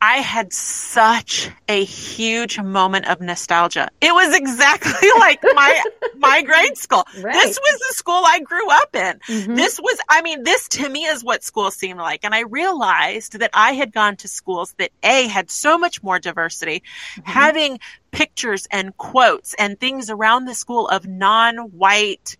I 0.01 0.17
had 0.17 0.53
such 0.53 1.50
a 1.67 1.84
huge 1.84 2.58
moment 2.58 3.08
of 3.10 3.19
nostalgia. 3.19 3.89
It 4.00 4.13
was 4.13 4.34
exactly 4.34 5.10
like 5.19 5.43
my 5.43 5.84
my 6.15 6.41
grade 6.41 6.77
school. 6.77 7.05
Right. 7.19 7.34
This 7.34 7.60
was 7.60 7.79
the 7.79 7.93
school 7.96 8.22
I 8.25 8.39
grew 8.39 8.69
up 8.72 8.96
in. 8.96 9.19
Mhm. 9.27 9.55
This 9.58 9.77
was 9.77 9.98
I 10.08 10.22
mean 10.22 10.43
this 10.43 10.69
to 10.69 10.88
me 10.88 11.03
is 11.03 11.22
what 11.22 11.43
school 11.43 11.69
seemed 11.69 12.00
like 12.00 12.22
and 12.24 12.34
I 12.34 12.41
realized 12.41 13.39
that 13.39 13.50
I 13.53 13.74
had 13.74 13.91
gone 13.91 14.15
to 14.17 14.29
schools 14.29 14.74
that 14.77 14.91
A 15.03 15.27
had 15.27 15.51
so 15.51 15.77
much 15.77 16.01
more 16.01 16.17
diversity, 16.17 16.81
having 17.24 17.79
pictures 18.12 18.67
and 18.72 18.96
quotes 18.98 19.53
and 19.55 19.77
things 19.77 20.10
around 20.10 20.46
the 20.46 20.55
school 20.55 20.88
of 20.88 21.08
non-white 21.08 22.38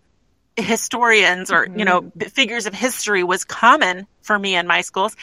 historians 0.56 1.50
or 1.50 1.66
you 1.76 1.84
know 1.84 2.10
figures 2.28 2.66
of 2.66 2.74
history 2.74 3.22
was 3.22 3.44
common 3.44 4.06
for 4.22 4.38
me 4.38 4.56
in 4.56 4.66
my 4.66 4.80
schools 4.80 5.16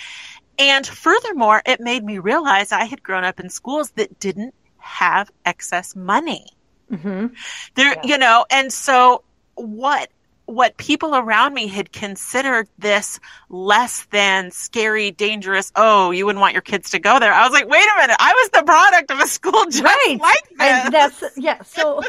and 0.57 0.87
furthermore 0.87 1.61
it 1.65 1.79
made 1.79 2.03
me 2.03 2.17
realize 2.17 2.71
i 2.71 2.85
had 2.85 3.03
grown 3.03 3.23
up 3.23 3.39
in 3.39 3.49
schools 3.49 3.91
that 3.91 4.19
didn't 4.19 4.53
have 4.77 5.29
excess 5.45 5.95
money 5.95 6.47
mhm. 6.91 7.31
there 7.75 7.93
Yeah. 7.93 8.01
you 8.05 8.17
know 8.17 8.45
and 8.49 8.71
so 8.71 9.23
what 9.55 10.09
what 10.47 10.77
people 10.77 11.15
around 11.15 11.53
me 11.53 11.67
had 11.67 11.91
considered 11.93 12.67
this 12.79 13.19
less 13.49 14.05
than 14.07 14.51
scary 14.51 15.11
dangerous 15.11 15.71
oh 15.75 16.11
you 16.11 16.25
wouldn't 16.25 16.41
want 16.41 16.53
your 16.53 16.61
kids 16.63 16.91
to 16.91 16.99
go 16.99 17.19
there 17.19 17.33
i 17.33 17.43
was 17.43 17.51
like 17.53 17.67
wait 17.69 17.83
a 17.95 17.99
minute 18.01 18.17
i 18.19 18.33
was 18.33 18.49
the 18.51 18.63
product 18.63 19.11
of 19.11 19.19
a 19.19 19.27
school 19.27 19.65
just 19.71 19.83
Right. 19.83 20.17
like 20.19 20.49
this 20.57 20.83
And 20.85 20.93
that's 20.93 21.23
yeah. 21.37 21.61
So, 21.63 22.01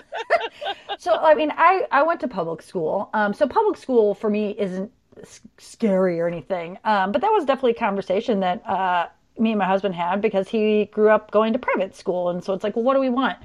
so 0.99 1.15
I 1.15 1.35
mean, 1.35 1.53
I 1.57 1.87
I 1.91 2.03
went 2.03 2.21
to 2.21 2.29
public 2.29 2.63
school. 2.63 3.11
Um, 3.15 3.35
so 3.35 3.47
public 3.47 3.77
school 3.77 4.15
for 4.15 4.31
me 4.31 4.55
isn't 4.59 4.91
s- 5.21 5.41
scary 5.59 6.21
or 6.21 6.27
anything. 6.27 6.79
Um, 6.85 7.13
but 7.13 7.21
that 7.23 7.29
was 7.31 7.45
definitely 7.45 7.73
a 7.73 7.75
conversation 7.79 8.41
that 8.41 8.67
uh, 8.67 9.09
me 9.39 9.51
and 9.53 9.59
my 9.59 9.67
husband 9.67 9.95
had 9.95 10.21
because 10.21 10.49
he 10.49 10.87
grew 10.87 11.11
up 11.11 11.31
going 11.31 11.53
to 11.53 11.59
private 11.59 11.95
school, 11.95 12.31
and 12.31 12.43
so 12.43 12.53
it's 12.55 12.65
like, 12.65 12.77
well, 12.77 12.85
what 12.85 12.95
do 12.95 13.01
we 13.01 13.11
want? 13.11 13.37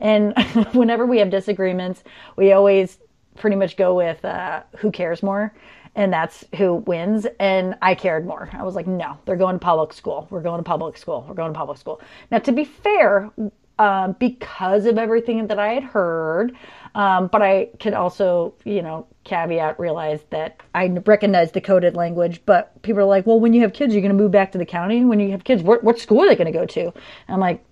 And 0.00 0.34
whenever 0.72 1.06
we 1.06 1.18
have 1.18 1.30
disagreements, 1.30 2.02
we 2.36 2.52
always 2.52 2.98
pretty 3.36 3.56
much 3.56 3.76
go 3.76 3.94
with 3.94 4.24
uh, 4.24 4.62
who 4.78 4.90
cares 4.90 5.22
more. 5.22 5.54
And 5.94 6.12
that's 6.12 6.44
who 6.56 6.74
wins. 6.74 7.26
And 7.40 7.74
I 7.80 7.94
cared 7.94 8.26
more. 8.26 8.50
I 8.52 8.62
was 8.62 8.74
like, 8.74 8.86
no, 8.86 9.16
they're 9.24 9.36
going 9.36 9.54
to 9.54 9.64
public 9.64 9.94
school. 9.94 10.26
We're 10.28 10.42
going 10.42 10.58
to 10.58 10.62
public 10.62 10.98
school. 10.98 11.24
We're 11.26 11.34
going 11.34 11.52
to 11.54 11.58
public 11.58 11.78
school. 11.78 12.02
Now, 12.30 12.38
to 12.40 12.52
be 12.52 12.64
fair, 12.64 13.30
um, 13.78 14.16
because 14.18 14.86
of 14.86 14.98
everything 14.98 15.46
that 15.46 15.58
I 15.58 15.74
had 15.74 15.84
heard. 15.84 16.56
Um, 16.94 17.26
but 17.26 17.42
I 17.42 17.68
could 17.78 17.92
also, 17.92 18.54
you 18.64 18.80
know, 18.80 19.06
caveat 19.24 19.78
realize 19.78 20.20
that 20.30 20.60
I 20.74 20.88
recognize 21.04 21.52
the 21.52 21.60
coded 21.60 21.94
language. 21.94 22.40
But 22.46 22.80
people 22.82 23.02
are 23.02 23.04
like, 23.04 23.26
well, 23.26 23.38
when 23.38 23.52
you 23.52 23.60
have 23.62 23.72
kids, 23.72 23.92
you're 23.92 24.02
going 24.02 24.16
to 24.16 24.22
move 24.22 24.30
back 24.30 24.52
to 24.52 24.58
the 24.58 24.66
county. 24.66 25.04
When 25.04 25.20
you 25.20 25.30
have 25.30 25.44
kids, 25.44 25.62
what, 25.62 25.84
what 25.84 25.98
school 25.98 26.22
are 26.22 26.28
they 26.28 26.36
going 26.36 26.50
to 26.50 26.58
go 26.58 26.64
to? 26.64 26.84
And 26.84 26.92
I'm 27.28 27.40
like, 27.40 27.62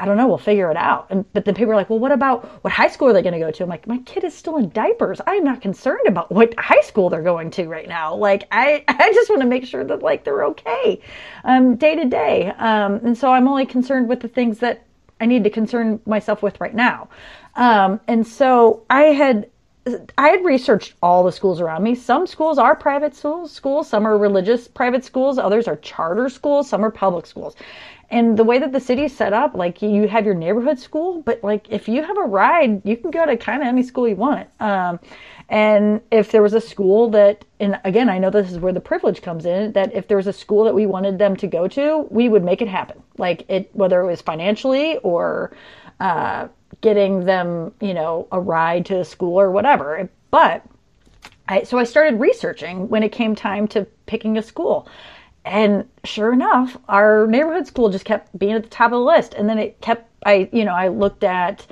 I 0.00 0.04
don't 0.04 0.16
know. 0.16 0.28
We'll 0.28 0.38
figure 0.38 0.70
it 0.70 0.76
out. 0.76 1.08
And 1.10 1.30
but 1.32 1.44
then 1.44 1.54
people 1.54 1.72
are 1.72 1.76
like, 1.76 1.90
well, 1.90 1.98
what 1.98 2.12
about 2.12 2.62
what 2.62 2.72
high 2.72 2.88
school 2.88 3.08
are 3.08 3.12
they 3.12 3.22
going 3.22 3.32
to 3.32 3.40
go 3.40 3.50
to? 3.50 3.62
I'm 3.64 3.68
like, 3.68 3.86
my 3.86 3.98
kid 3.98 4.22
is 4.22 4.34
still 4.34 4.56
in 4.56 4.70
diapers. 4.70 5.20
I'm 5.26 5.42
not 5.42 5.60
concerned 5.60 6.06
about 6.06 6.30
what 6.30 6.54
high 6.58 6.82
school 6.82 7.10
they're 7.10 7.22
going 7.22 7.50
to 7.52 7.66
right 7.66 7.88
now. 7.88 8.14
Like, 8.14 8.46
I 8.52 8.84
I 8.88 9.12
just 9.12 9.28
want 9.28 9.42
to 9.42 9.48
make 9.48 9.66
sure 9.66 9.84
that 9.84 10.02
like 10.02 10.24
they're 10.24 10.44
okay, 10.46 11.00
um, 11.44 11.76
day 11.76 11.96
to 11.96 12.04
day. 12.04 12.52
Um, 12.58 13.00
and 13.04 13.18
so 13.18 13.32
I'm 13.32 13.48
only 13.48 13.66
concerned 13.66 14.08
with 14.08 14.20
the 14.20 14.28
things 14.28 14.58
that 14.60 14.84
I 15.20 15.26
need 15.26 15.44
to 15.44 15.50
concern 15.50 16.00
myself 16.06 16.42
with 16.42 16.60
right 16.60 16.74
now. 16.74 17.08
Um, 17.56 18.00
and 18.06 18.26
so 18.26 18.84
I 18.88 19.04
had 19.04 19.48
I 20.18 20.28
had 20.28 20.44
researched 20.44 20.94
all 21.02 21.24
the 21.24 21.32
schools 21.32 21.60
around 21.60 21.82
me. 21.82 21.94
Some 21.94 22.26
schools 22.26 22.58
are 22.58 22.76
private 22.76 23.14
schools, 23.14 23.52
schools, 23.52 23.88
some 23.88 24.06
are 24.06 24.18
religious 24.18 24.68
private 24.68 25.04
schools, 25.04 25.38
others 25.38 25.66
are 25.66 25.76
charter 25.76 26.28
schools, 26.28 26.68
some 26.68 26.84
are 26.84 26.90
public 26.90 27.26
schools. 27.26 27.56
And 28.10 28.38
the 28.38 28.44
way 28.44 28.58
that 28.58 28.72
the 28.72 28.80
city 28.80 29.04
is 29.04 29.14
set 29.14 29.32
up, 29.32 29.54
like 29.54 29.82
you 29.82 30.08
have 30.08 30.24
your 30.24 30.34
neighborhood 30.34 30.78
school, 30.78 31.20
but 31.22 31.44
like 31.44 31.66
if 31.68 31.88
you 31.88 32.02
have 32.02 32.16
a 32.16 32.22
ride, 32.22 32.80
you 32.84 32.96
can 32.96 33.10
go 33.10 33.26
to 33.26 33.36
kind 33.36 33.60
of 33.60 33.68
any 33.68 33.82
school 33.82 34.08
you 34.08 34.16
want. 34.16 34.48
Um, 34.60 34.98
and 35.50 36.00
if 36.10 36.30
there 36.30 36.42
was 36.42 36.54
a 36.54 36.60
school 36.60 37.10
that, 37.10 37.44
and 37.60 37.78
again, 37.84 38.08
I 38.08 38.18
know 38.18 38.30
this 38.30 38.50
is 38.50 38.58
where 38.58 38.72
the 38.72 38.80
privilege 38.80 39.20
comes 39.20 39.44
in, 39.44 39.72
that 39.72 39.94
if 39.94 40.08
there 40.08 40.16
was 40.16 40.26
a 40.26 40.32
school 40.32 40.64
that 40.64 40.74
we 40.74 40.86
wanted 40.86 41.18
them 41.18 41.36
to 41.36 41.46
go 41.46 41.68
to, 41.68 42.06
we 42.10 42.28
would 42.28 42.44
make 42.44 42.62
it 42.62 42.68
happen. 42.68 43.02
Like 43.18 43.44
it, 43.48 43.70
whether 43.74 44.00
it 44.00 44.06
was 44.06 44.22
financially 44.22 44.98
or 44.98 45.52
uh, 46.00 46.48
getting 46.80 47.24
them, 47.24 47.74
you 47.80 47.94
know, 47.94 48.26
a 48.32 48.40
ride 48.40 48.86
to 48.86 49.00
a 49.00 49.04
school 49.04 49.38
or 49.38 49.50
whatever. 49.50 50.08
But 50.30 50.64
I, 51.48 51.62
so 51.62 51.78
I 51.78 51.84
started 51.84 52.20
researching 52.20 52.88
when 52.88 53.02
it 53.02 53.10
came 53.10 53.34
time 53.34 53.68
to 53.68 53.86
picking 54.06 54.36
a 54.36 54.42
school. 54.42 54.88
And 55.48 55.88
sure 56.04 56.32
enough, 56.32 56.76
our 56.88 57.26
neighborhood 57.26 57.66
school 57.66 57.88
just 57.88 58.04
kept 58.04 58.38
being 58.38 58.52
at 58.52 58.62
the 58.62 58.68
top 58.68 58.92
of 58.92 58.98
the 58.98 59.04
list. 59.04 59.34
And 59.34 59.48
then 59.48 59.58
it 59.58 59.80
kept, 59.80 60.10
I, 60.24 60.48
you 60.52 60.64
know, 60.64 60.74
I 60.74 60.88
looked 60.88 61.24
at 61.24 61.66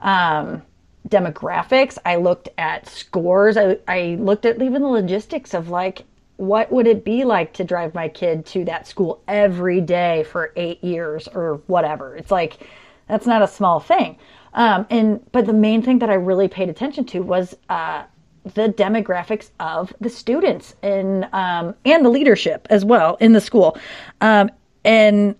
um, 0.00 0.62
demographics, 1.08 1.98
I 2.04 2.16
looked 2.16 2.48
at 2.56 2.88
scores, 2.88 3.56
I, 3.56 3.78
I 3.86 4.16
looked 4.18 4.46
at 4.46 4.62
even 4.62 4.82
the 4.82 4.88
logistics 4.88 5.52
of 5.54 5.68
like, 5.68 6.04
what 6.36 6.70
would 6.72 6.86
it 6.86 7.04
be 7.04 7.24
like 7.24 7.52
to 7.54 7.64
drive 7.64 7.94
my 7.94 8.08
kid 8.08 8.46
to 8.46 8.64
that 8.64 8.86
school 8.86 9.20
every 9.26 9.80
day 9.80 10.24
for 10.24 10.52
eight 10.56 10.82
years 10.82 11.28
or 11.28 11.60
whatever? 11.66 12.16
It's 12.16 12.30
like, 12.30 12.66
that's 13.08 13.26
not 13.26 13.42
a 13.42 13.48
small 13.48 13.80
thing. 13.80 14.16
Um, 14.54 14.86
and 14.88 15.20
but 15.32 15.46
the 15.46 15.52
main 15.52 15.82
thing 15.82 15.98
that 15.98 16.10
I 16.10 16.14
really 16.14 16.48
paid 16.48 16.68
attention 16.68 17.04
to 17.06 17.20
was 17.20 17.56
uh, 17.68 18.04
the 18.44 18.68
demographics 18.68 19.50
of 19.60 19.92
the 20.00 20.08
students 20.08 20.74
and 20.82 21.28
um, 21.32 21.74
and 21.84 22.04
the 22.04 22.08
leadership 22.10 22.66
as 22.70 22.84
well 22.84 23.16
in 23.20 23.32
the 23.32 23.40
school. 23.40 23.76
Um, 24.20 24.50
and 24.84 25.34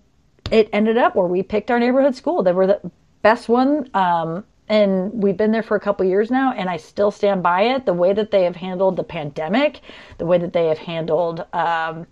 it 0.51 0.69
ended 0.73 0.97
up 0.97 1.15
where 1.15 1.27
we 1.27 1.43
picked 1.43 1.71
our 1.71 1.79
neighborhood 1.79 2.15
school. 2.15 2.43
They 2.43 2.51
were 2.51 2.67
the 2.67 2.91
best 3.21 3.49
one. 3.49 3.89
Um, 3.93 4.43
and 4.67 5.11
we've 5.11 5.37
been 5.37 5.51
there 5.51 5.63
for 5.63 5.75
a 5.75 5.79
couple 5.79 6.05
years 6.05 6.29
now, 6.29 6.53
and 6.53 6.69
I 6.69 6.77
still 6.77 7.09
stand 7.09 7.41
by 7.41 7.63
it. 7.63 7.85
The 7.85 7.93
way 7.93 8.13
that 8.13 8.29
they 8.29 8.43
have 8.43 8.55
handled 8.55 8.97
the 8.97 9.03
pandemic, 9.03 9.81
the 10.19 10.27
way 10.27 10.37
that 10.37 10.53
they 10.53 10.67
have 10.67 10.77
handled 10.77 11.43
um, 11.53 12.05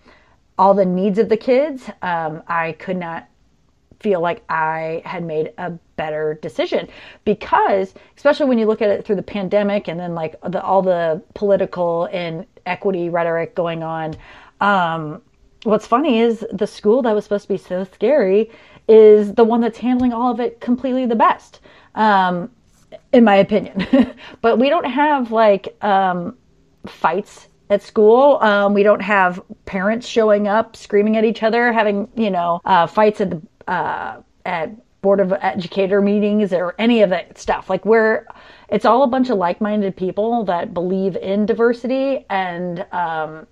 all 0.57 0.73
the 0.73 0.85
needs 0.85 1.19
of 1.19 1.29
the 1.29 1.37
kids, 1.37 1.87
um, 2.01 2.41
I 2.47 2.71
could 2.73 2.97
not 2.97 3.27
feel 3.99 4.21
like 4.21 4.43
I 4.49 5.01
had 5.05 5.23
made 5.23 5.53
a 5.57 5.71
better 5.95 6.37
decision 6.41 6.87
because, 7.25 7.93
especially 8.15 8.47
when 8.47 8.59
you 8.59 8.65
look 8.65 8.81
at 8.81 8.89
it 8.89 9.05
through 9.05 9.15
the 9.15 9.23
pandemic 9.23 9.87
and 9.87 9.99
then 9.99 10.13
like 10.13 10.39
the, 10.41 10.61
all 10.61 10.81
the 10.81 11.21
political 11.33 12.05
and 12.11 12.45
equity 12.65 13.09
rhetoric 13.09 13.55
going 13.55 13.83
on. 13.83 14.15
Um, 14.61 15.21
what's 15.63 15.87
funny 15.87 16.19
is 16.19 16.45
the 16.51 16.67
school 16.67 17.01
that 17.01 17.13
was 17.13 17.23
supposed 17.23 17.43
to 17.43 17.53
be 17.53 17.57
so 17.57 17.83
scary 17.83 18.51
is 18.87 19.33
the 19.33 19.43
one 19.43 19.61
that's 19.61 19.77
handling 19.77 20.13
all 20.13 20.31
of 20.31 20.39
it 20.39 20.61
completely 20.61 21.05
the 21.05 21.15
best, 21.15 21.59
um, 21.95 22.49
in 23.11 23.23
my 23.23 23.35
opinion. 23.35 23.85
but 24.41 24.59
we 24.59 24.69
don't 24.69 24.85
have 24.85 25.31
like 25.31 25.75
um, 25.83 26.37
fights 26.85 27.47
at 27.69 27.81
school. 27.81 28.37
Um, 28.41 28.73
we 28.73 28.83
don't 28.83 29.01
have 29.01 29.41
parents 29.65 30.07
showing 30.07 30.47
up, 30.47 30.75
screaming 30.75 31.17
at 31.17 31.25
each 31.25 31.43
other, 31.43 31.73
having 31.73 32.07
you 32.15 32.29
know 32.29 32.61
uh, 32.65 32.87
fights 32.87 33.19
at 33.21 33.29
the 33.31 33.41
uh, 33.67 34.21
at 34.45 34.71
board 35.01 35.19
of 35.19 35.31
educator 35.41 36.01
meetings 36.01 36.51
or 36.53 36.75
any 36.79 37.01
of 37.01 37.09
that 37.09 37.37
stuff. 37.37 37.69
Like 37.69 37.85
we're, 37.85 38.25
it's 38.69 38.85
all 38.85 39.03
a 39.03 39.07
bunch 39.07 39.29
of 39.29 39.37
like-minded 39.37 39.95
people 39.95 40.43
that 40.45 40.73
believe 40.73 41.15
in 41.15 41.45
diversity 41.45 42.25
and 42.29 42.85
um, 42.91 43.47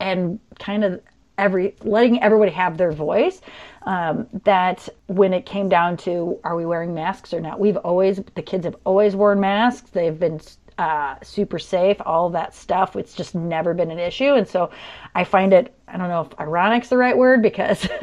and 0.00 0.38
kind 0.58 0.84
of 0.84 1.00
every 1.38 1.74
letting 1.82 2.22
everybody 2.22 2.52
have 2.52 2.76
their 2.76 2.92
voice. 2.92 3.40
Um, 3.82 4.26
that 4.44 4.88
when 5.08 5.34
it 5.34 5.44
came 5.44 5.68
down 5.68 5.98
to 5.98 6.38
are 6.44 6.56
we 6.56 6.64
wearing 6.64 6.94
masks 6.94 7.34
or 7.34 7.40
not, 7.40 7.60
we've 7.60 7.76
always 7.78 8.20
the 8.34 8.42
kids 8.42 8.64
have 8.64 8.76
always 8.84 9.14
worn 9.14 9.40
masks. 9.40 9.90
They've 9.90 10.18
been 10.18 10.40
uh, 10.78 11.16
super 11.22 11.58
safe, 11.58 11.96
all 12.04 12.30
that 12.30 12.54
stuff. 12.54 12.96
It's 12.96 13.14
just 13.14 13.34
never 13.34 13.74
been 13.74 13.90
an 13.90 13.98
issue. 13.98 14.34
And 14.34 14.46
so 14.46 14.70
I 15.14 15.24
find 15.24 15.52
it, 15.52 15.74
I 15.86 15.96
don't 15.96 16.08
know 16.08 16.22
if 16.22 16.40
ironic's 16.40 16.88
the 16.88 16.96
right 16.96 17.16
word 17.16 17.42
because, 17.42 17.88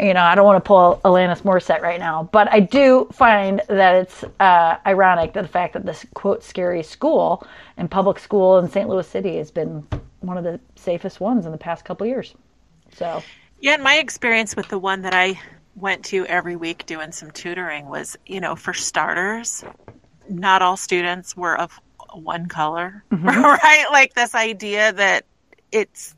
you 0.00 0.14
know, 0.14 0.22
I 0.22 0.34
don't 0.34 0.44
want 0.44 0.62
to 0.62 0.66
pull 0.66 1.00
Alanis 1.04 1.42
Morissette 1.42 1.80
right 1.80 1.98
now, 1.98 2.28
but 2.32 2.52
I 2.52 2.60
do 2.60 3.08
find 3.12 3.60
that 3.68 3.94
it's 3.96 4.24
uh, 4.38 4.76
ironic 4.86 5.32
that 5.32 5.42
the 5.42 5.48
fact 5.48 5.72
that 5.72 5.84
this 5.84 6.06
quote 6.14 6.44
scary 6.44 6.82
school 6.82 7.46
and 7.76 7.90
public 7.90 8.18
school 8.18 8.58
in 8.58 8.70
St. 8.70 8.88
Louis 8.88 9.06
City 9.06 9.36
has 9.38 9.50
been 9.50 9.86
one 10.20 10.38
of 10.38 10.44
the 10.44 10.60
safest 10.76 11.20
ones 11.20 11.44
in 11.44 11.52
the 11.52 11.58
past 11.58 11.84
couple 11.84 12.06
years. 12.06 12.34
So, 12.92 13.22
yeah, 13.60 13.74
and 13.74 13.82
my 13.82 13.98
experience 13.98 14.54
with 14.54 14.68
the 14.68 14.78
one 14.78 15.02
that 15.02 15.14
I 15.14 15.40
went 15.74 16.04
to 16.06 16.24
every 16.26 16.56
week 16.56 16.86
doing 16.86 17.12
some 17.12 17.30
tutoring 17.30 17.86
was, 17.86 18.16
you 18.26 18.40
know, 18.40 18.54
for 18.54 18.72
starters, 18.72 19.64
not 20.28 20.62
all 20.62 20.76
students 20.76 21.36
were 21.36 21.58
of 21.58 21.78
one 22.16 22.46
color, 22.46 23.04
mm-hmm. 23.10 23.26
right? 23.26 23.86
Like 23.90 24.14
this 24.14 24.34
idea 24.34 24.92
that 24.92 25.24
it's 25.72 26.14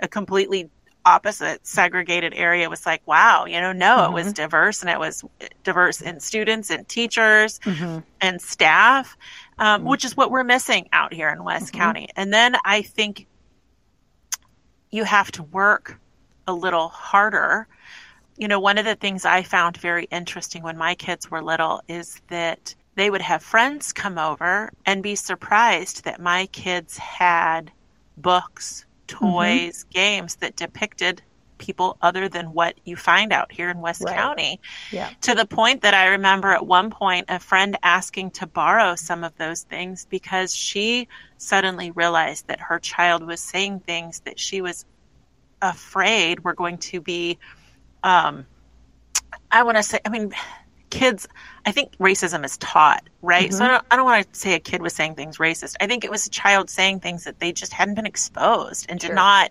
a 0.00 0.08
completely 0.08 0.70
opposite 1.04 1.66
segregated 1.66 2.32
area 2.34 2.68
was 2.70 2.86
like, 2.86 3.06
wow, 3.06 3.44
you 3.44 3.60
know, 3.60 3.72
no, 3.72 3.98
mm-hmm. 3.98 4.12
it 4.12 4.14
was 4.14 4.26
mm-hmm. 4.26 4.34
diverse 4.34 4.80
and 4.82 4.90
it 4.90 4.98
was 4.98 5.24
diverse 5.64 6.00
in 6.00 6.20
students 6.20 6.70
and 6.70 6.88
teachers 6.88 7.58
mm-hmm. 7.60 7.98
and 8.20 8.40
staff, 8.40 9.16
um, 9.58 9.80
mm-hmm. 9.80 9.90
which 9.90 10.04
is 10.04 10.16
what 10.16 10.30
we're 10.30 10.44
missing 10.44 10.88
out 10.92 11.12
here 11.12 11.28
in 11.28 11.44
West 11.44 11.66
mm-hmm. 11.66 11.78
County. 11.78 12.08
And 12.16 12.32
then 12.32 12.56
I 12.64 12.82
think 12.82 13.26
you 14.90 15.04
have 15.04 15.32
to 15.32 15.42
work 15.42 15.98
a 16.46 16.52
little 16.52 16.88
harder. 16.88 17.66
You 18.36 18.48
know, 18.48 18.60
one 18.60 18.78
of 18.78 18.84
the 18.84 18.94
things 18.94 19.24
I 19.24 19.42
found 19.42 19.76
very 19.76 20.04
interesting 20.04 20.62
when 20.62 20.76
my 20.76 20.94
kids 20.94 21.30
were 21.30 21.42
little 21.42 21.82
is 21.88 22.20
that 22.28 22.74
they 22.94 23.10
would 23.10 23.22
have 23.22 23.42
friends 23.42 23.92
come 23.92 24.18
over 24.18 24.70
and 24.84 25.02
be 25.02 25.14
surprised 25.14 26.04
that 26.04 26.20
my 26.20 26.46
kids 26.46 26.96
had 26.96 27.72
books, 28.16 28.84
toys, 29.06 29.84
mm-hmm. 29.84 29.90
games 29.90 30.36
that 30.36 30.56
depicted 30.56 31.22
people 31.62 31.96
other 32.02 32.28
than 32.28 32.52
what 32.52 32.74
you 32.84 32.96
find 32.96 33.32
out 33.32 33.52
here 33.52 33.70
in 33.70 33.80
West 33.80 34.02
right. 34.04 34.14
County. 34.14 34.60
Yeah. 34.90 35.10
To 35.22 35.34
the 35.34 35.46
point 35.46 35.82
that 35.82 35.94
I 35.94 36.08
remember 36.08 36.48
at 36.48 36.66
one 36.66 36.90
point 36.90 37.26
a 37.28 37.38
friend 37.38 37.78
asking 37.82 38.32
to 38.32 38.46
borrow 38.46 38.96
some 38.96 39.22
of 39.24 39.36
those 39.38 39.62
things 39.62 40.06
because 40.10 40.54
she 40.54 41.08
suddenly 41.38 41.92
realized 41.92 42.48
that 42.48 42.60
her 42.60 42.78
child 42.78 43.24
was 43.24 43.40
saying 43.40 43.80
things 43.80 44.20
that 44.20 44.38
she 44.38 44.60
was 44.60 44.84
afraid 45.62 46.42
were 46.42 46.54
going 46.54 46.76
to 46.76 47.00
be 47.00 47.38
um 48.02 48.44
I 49.50 49.62
want 49.62 49.76
to 49.76 49.82
say 49.82 50.00
I 50.04 50.08
mean 50.08 50.32
kids 50.92 51.26
i 51.64 51.72
think 51.72 51.96
racism 51.96 52.44
is 52.44 52.58
taught 52.58 53.02
right 53.22 53.48
mm-hmm. 53.48 53.56
so 53.56 53.64
i 53.64 53.68
don't, 53.68 53.84
I 53.90 53.96
don't 53.96 54.04
want 54.04 54.30
to 54.30 54.38
say 54.38 54.52
a 54.52 54.60
kid 54.60 54.82
was 54.82 54.92
saying 54.92 55.14
things 55.14 55.38
racist 55.38 55.74
i 55.80 55.86
think 55.86 56.04
it 56.04 56.10
was 56.10 56.26
a 56.26 56.30
child 56.30 56.68
saying 56.68 57.00
things 57.00 57.24
that 57.24 57.40
they 57.40 57.50
just 57.50 57.72
hadn't 57.72 57.94
been 57.94 58.04
exposed 58.04 58.86
and 58.90 59.00
sure. 59.00 59.08
did 59.08 59.14
not 59.14 59.50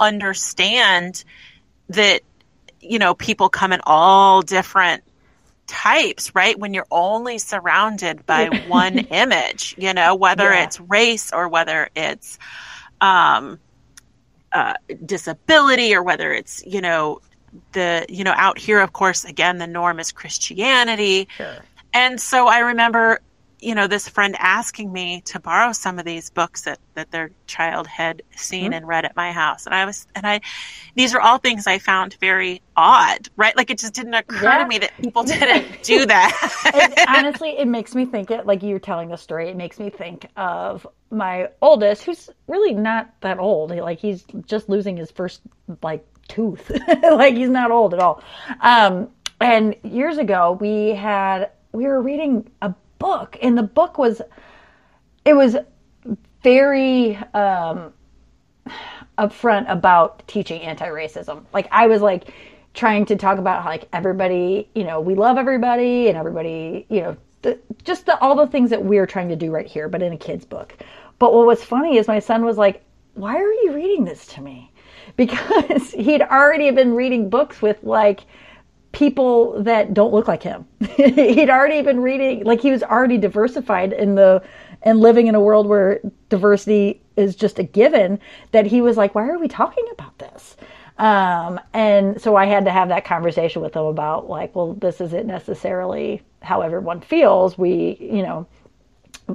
understand 0.00 1.22
that 1.90 2.22
you 2.80 2.98
know 2.98 3.14
people 3.14 3.48
come 3.48 3.72
in 3.72 3.80
all 3.86 4.42
different 4.42 5.04
types 5.68 6.34
right 6.34 6.58
when 6.58 6.74
you're 6.74 6.88
only 6.90 7.38
surrounded 7.38 8.26
by 8.26 8.48
one 8.66 8.98
image 8.98 9.76
you 9.78 9.94
know 9.94 10.16
whether 10.16 10.50
yeah. 10.52 10.64
it's 10.64 10.80
race 10.80 11.32
or 11.32 11.48
whether 11.48 11.88
it's 11.94 12.36
um 13.00 13.60
uh, 14.52 14.74
disability 15.06 15.94
or 15.94 16.02
whether 16.02 16.32
it's 16.32 16.66
you 16.66 16.80
know 16.80 17.20
the 17.72 18.06
you 18.08 18.24
know 18.24 18.34
out 18.36 18.58
here 18.58 18.80
of 18.80 18.92
course 18.92 19.24
again 19.24 19.58
the 19.58 19.66
norm 19.66 19.98
is 19.98 20.12
christianity 20.12 21.28
sure. 21.36 21.56
and 21.92 22.20
so 22.20 22.46
i 22.46 22.58
remember 22.58 23.20
you 23.60 23.74
know 23.74 23.86
this 23.86 24.08
friend 24.08 24.36
asking 24.38 24.92
me 24.92 25.20
to 25.22 25.38
borrow 25.38 25.72
some 25.72 25.98
of 25.98 26.04
these 26.04 26.30
books 26.30 26.62
that 26.62 26.78
that 26.94 27.10
their 27.10 27.30
child 27.46 27.86
had 27.86 28.22
seen 28.36 28.64
mm-hmm. 28.64 28.72
and 28.74 28.88
read 28.88 29.04
at 29.04 29.14
my 29.16 29.32
house 29.32 29.66
and 29.66 29.74
i 29.74 29.84
was 29.84 30.06
and 30.14 30.26
i 30.26 30.40
these 30.94 31.14
are 31.14 31.20
all 31.20 31.38
things 31.38 31.66
i 31.66 31.78
found 31.78 32.16
very 32.20 32.60
odd 32.76 33.28
right 33.36 33.56
like 33.56 33.70
it 33.70 33.78
just 33.78 33.94
didn't 33.94 34.14
occur 34.14 34.44
yeah. 34.44 34.58
to 34.58 34.68
me 34.68 34.78
that 34.78 34.96
people 35.00 35.22
didn't 35.22 35.82
do 35.82 36.06
that 36.06 36.32
it, 36.74 37.08
honestly 37.08 37.50
it 37.58 37.68
makes 37.68 37.94
me 37.94 38.04
think 38.04 38.30
it 38.30 38.46
like 38.46 38.62
you're 38.62 38.78
telling 38.78 39.08
the 39.08 39.16
story 39.16 39.48
it 39.48 39.56
makes 39.56 39.78
me 39.78 39.90
think 39.90 40.26
of 40.36 40.86
my 41.10 41.48
oldest 41.60 42.04
who's 42.04 42.30
really 42.46 42.72
not 42.72 43.12
that 43.20 43.38
old 43.38 43.70
like 43.70 43.98
he's 43.98 44.24
just 44.46 44.68
losing 44.68 44.96
his 44.96 45.10
first 45.10 45.40
like 45.82 46.06
tooth. 46.30 46.70
like 47.02 47.34
he's 47.34 47.50
not 47.50 47.70
old 47.70 47.92
at 47.92 48.00
all. 48.00 48.22
Um, 48.60 49.08
and 49.40 49.74
years 49.82 50.18
ago, 50.18 50.56
we 50.60 50.90
had 50.90 51.50
we 51.72 51.86
were 51.86 52.00
reading 52.00 52.50
a 52.62 52.74
book, 52.98 53.36
and 53.42 53.58
the 53.58 53.62
book 53.62 53.98
was 53.98 54.22
it 55.24 55.34
was 55.34 55.56
very 56.42 57.16
um, 57.34 57.92
upfront 59.18 59.70
about 59.70 60.26
teaching 60.26 60.62
anti-racism. 60.62 61.44
Like 61.52 61.68
I 61.70 61.86
was 61.86 62.00
like 62.00 62.32
trying 62.72 63.04
to 63.06 63.16
talk 63.16 63.38
about 63.38 63.62
how 63.62 63.68
like 63.70 63.88
everybody, 63.92 64.68
you 64.74 64.84
know, 64.84 65.00
we 65.00 65.14
love 65.14 65.36
everybody, 65.36 66.08
and 66.08 66.16
everybody, 66.16 66.86
you 66.88 67.00
know, 67.02 67.16
the, 67.42 67.58
just 67.84 68.06
the, 68.06 68.18
all 68.20 68.36
the 68.36 68.46
things 68.46 68.70
that 68.70 68.84
we're 68.84 69.06
trying 69.06 69.28
to 69.30 69.36
do 69.36 69.50
right 69.50 69.66
here, 69.66 69.88
but 69.88 70.02
in 70.02 70.12
a 70.12 70.16
kid's 70.18 70.44
book. 70.44 70.74
But 71.18 71.34
what 71.34 71.46
was 71.46 71.64
funny 71.64 71.96
is 71.98 72.08
my 72.08 72.18
son 72.18 72.44
was 72.44 72.56
like, 72.56 72.82
"Why 73.14 73.36
are 73.36 73.52
you 73.52 73.72
reading 73.74 74.04
this 74.04 74.26
to 74.28 74.42
me?" 74.42 74.70
Because 75.16 75.90
he'd 75.92 76.22
already 76.22 76.70
been 76.70 76.94
reading 76.94 77.28
books 77.30 77.60
with 77.62 77.82
like 77.82 78.20
people 78.92 79.62
that 79.62 79.94
don't 79.94 80.12
look 80.12 80.26
like 80.28 80.42
him. 80.42 80.66
he'd 80.96 81.50
already 81.50 81.82
been 81.82 82.00
reading 82.00 82.44
like 82.44 82.60
he 82.60 82.70
was 82.70 82.82
already 82.82 83.18
diversified 83.18 83.92
in 83.92 84.14
the 84.14 84.42
and 84.82 85.00
living 85.00 85.26
in 85.26 85.34
a 85.34 85.40
world 85.40 85.66
where 85.66 86.00
diversity 86.28 87.00
is 87.16 87.36
just 87.36 87.58
a 87.58 87.62
given 87.62 88.18
that 88.52 88.66
he 88.66 88.80
was 88.80 88.96
like 88.96 89.14
why 89.14 89.28
are 89.28 89.38
we 89.38 89.48
talking 89.48 89.84
about 89.92 90.18
this? 90.18 90.56
Um, 90.98 91.58
and 91.72 92.20
so 92.20 92.36
I 92.36 92.44
had 92.44 92.66
to 92.66 92.70
have 92.70 92.88
that 92.88 93.06
conversation 93.06 93.62
with 93.62 93.74
him 93.74 93.84
about 93.84 94.28
like 94.28 94.54
well 94.54 94.74
this 94.74 95.00
isn't 95.00 95.26
necessarily 95.26 96.22
how 96.42 96.62
everyone 96.62 97.00
feels. 97.00 97.56
We, 97.58 97.96
you 98.00 98.22
know, 98.22 98.46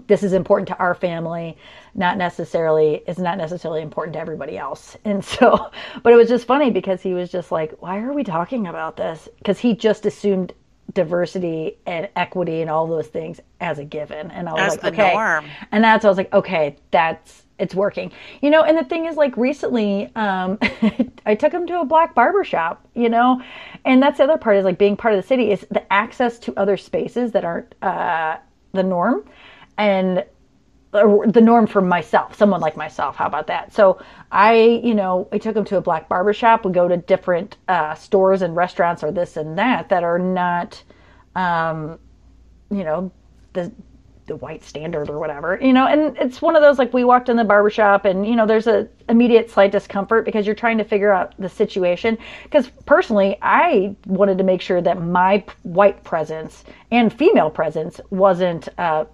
this 0.08 0.24
is 0.24 0.34
important 0.34 0.68
to 0.68 0.78
our 0.78 0.96
family 0.96 1.58
not 1.94 2.18
necessarily 2.18 3.04
is 3.08 3.18
not 3.18 3.38
necessarily 3.38 3.82
important 3.82 4.14
to 4.14 4.20
everybody 4.20 4.58
else. 4.58 4.98
And 5.06 5.24
so 5.24 5.72
but 6.04 6.14
it 6.14 6.16
was 6.16 6.28
just 6.28 6.46
funny 6.48 6.72
because 6.72 7.02
he 7.02 7.14
was 7.14 7.32
just 7.32 7.52
like 7.52 7.74
why 7.82 8.00
are 8.00 8.14
we 8.14 8.24
talking 8.24 8.68
about 8.68 8.98
this? 8.98 9.30
Because 9.38 9.60
he 9.60 9.76
just 9.76 10.06
assumed 10.06 10.54
diversity 10.94 11.78
and 11.86 12.10
equity 12.16 12.62
and 12.62 12.70
all 12.70 12.88
those 12.88 13.08
things 13.08 13.40
as 13.60 13.80
a 13.80 13.86
given. 13.86 14.32
And 14.32 14.48
i 14.50 14.54
was 14.54 14.78
as 14.78 14.84
like 14.84 14.94
okay. 14.94 15.14
norm. 15.14 15.46
and 15.72 15.84
that's 15.84 16.06
i 16.06 16.10
was 16.10 16.18
like 16.18 16.34
okay 16.34 16.76
that's 16.92 17.44
it's 17.58 17.74
working. 17.74 18.12
You 18.42 18.50
know 18.50 18.64
and 18.64 18.78
the 18.78 18.84
thing 18.84 19.06
is 19.06 19.16
like 19.16 19.36
recently 19.38 20.12
um 20.16 20.58
i 21.26 21.36
took 21.36 21.54
him 21.54 21.66
to 21.68 21.80
a 21.82 21.86
black 21.86 22.14
barber 22.16 22.44
shop 22.44 22.88
you 22.96 23.10
know? 23.10 23.42
And 23.86 24.02
that's 24.02 24.18
the 24.18 24.24
other 24.24 24.38
part 24.38 24.58
is 24.58 24.66
like 24.66 24.78
being 24.78 24.98
part 24.98 25.14
of 25.14 25.22
the 25.22 25.28
city 25.28 25.52
is 25.52 25.66
the 25.70 25.92
access 25.94 26.40
to 26.40 26.54
other 26.58 26.78
spaces 26.78 27.32
that 27.34 27.46
aren't 27.46 27.76
uh 27.82 28.38
the 28.74 28.84
norm 28.84 29.24
and 29.78 30.24
the 30.92 31.42
norm 31.42 31.68
for 31.68 31.82
myself, 31.82 32.36
someone 32.36 32.62
like 32.62 32.78
myself. 32.78 33.16
How 33.16 33.26
about 33.26 33.48
that? 33.48 33.74
So 33.74 34.00
I, 34.32 34.82
you 34.84 34.94
know, 34.96 35.28
I 35.32 35.38
took 35.38 35.56
him 35.56 35.66
to 35.66 35.78
a 35.78 35.82
black 35.82 36.08
barber 36.08 36.34
shop. 36.34 36.66
We 36.66 36.72
go 36.72 36.88
to 36.88 36.98
different 36.98 37.58
uh, 37.68 37.96
stores 37.96 38.42
and 38.42 38.56
restaurants 38.56 39.04
or 39.04 39.12
this 39.12 39.36
and 39.38 39.58
that 39.58 39.90
that 39.90 40.04
are 40.04 40.20
not, 40.20 40.82
um, 41.36 42.00
you 42.72 42.84
know, 42.84 43.12
the 43.54 43.72
the 44.28 44.36
white 44.38 44.64
standard 44.64 45.08
or 45.10 45.20
whatever, 45.20 45.60
you 45.62 45.72
know. 45.72 45.86
And 45.86 46.18
it's 46.18 46.42
one 46.42 46.56
of 46.56 46.62
those 46.62 46.80
like 46.80 46.94
we 46.94 47.04
walked 47.04 47.30
in 47.30 47.38
the 47.38 47.44
barber 47.44 47.70
shop 47.70 48.06
and 48.06 48.26
you 48.26 48.36
know 48.36 48.46
there's 48.46 48.68
a 48.68 48.88
immediate 49.10 49.52
slight 49.52 49.72
discomfort 49.72 50.26
because 50.26 50.46
you're 50.46 50.56
trying 50.56 50.78
to 50.78 50.84
figure 50.84 51.12
out 51.12 51.34
the 51.38 51.50
situation. 51.50 52.18
Because 52.44 52.70
personally, 52.86 53.38
I 53.42 53.96
wanted 54.08 54.38
to 54.38 54.44
make 54.44 54.62
sure 54.62 54.82
that 54.82 55.02
my 55.02 55.44
white 55.64 56.04
presence 56.04 56.64
and 56.92 57.12
female 57.12 57.50
presence 57.50 58.00
wasn't. 58.10 58.70
Uh, 58.78 59.06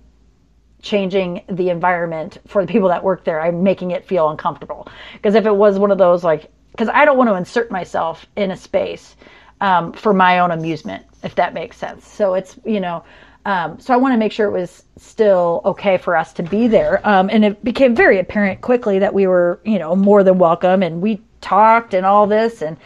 changing 0.81 1.43
the 1.49 1.69
environment 1.69 2.39
for 2.47 2.65
the 2.65 2.71
people 2.71 2.89
that 2.89 3.03
work 3.03 3.23
there. 3.23 3.41
I'm 3.41 3.63
making 3.63 3.91
it 3.91 4.05
feel 4.05 4.29
uncomfortable. 4.29 4.87
Because 5.13 5.35
if 5.35 5.45
it 5.45 5.55
was 5.55 5.79
one 5.79 5.91
of 5.91 5.97
those 5.97 6.23
like, 6.23 6.51
because 6.71 6.89
I 6.89 7.05
don't 7.05 7.17
want 7.17 7.29
to 7.29 7.35
insert 7.35 7.69
myself 7.69 8.25
in 8.35 8.51
a 8.51 8.57
space 8.57 9.15
um, 9.59 9.93
for 9.93 10.13
my 10.13 10.39
own 10.39 10.51
amusement, 10.51 11.05
if 11.23 11.35
that 11.35 11.53
makes 11.53 11.77
sense. 11.77 12.07
So 12.07 12.33
it's, 12.33 12.57
you 12.65 12.79
know, 12.79 13.03
um, 13.45 13.79
so 13.79 13.93
I 13.93 13.97
want 13.97 14.13
to 14.13 14.17
make 14.17 14.31
sure 14.31 14.47
it 14.47 14.51
was 14.51 14.83
still 14.97 15.61
okay 15.65 15.97
for 15.97 16.15
us 16.15 16.31
to 16.33 16.43
be 16.43 16.67
there. 16.67 17.05
Um, 17.07 17.29
and 17.31 17.43
it 17.43 17.63
became 17.63 17.95
very 17.95 18.19
apparent 18.19 18.61
quickly 18.61 18.99
that 18.99 19.13
we 19.13 19.27
were, 19.27 19.59
you 19.65 19.79
know, 19.79 19.95
more 19.95 20.23
than 20.23 20.37
welcome 20.37 20.83
and 20.83 21.01
we 21.01 21.21
talked 21.41 21.93
and 21.93 22.05
all 22.05 22.27
this. 22.27 22.61
And, 22.61 22.77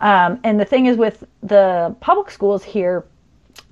um, 0.00 0.40
and 0.44 0.58
the 0.58 0.64
thing 0.64 0.86
is 0.86 0.96
with 0.96 1.24
the 1.42 1.94
public 2.00 2.30
schools 2.30 2.62
here, 2.62 3.04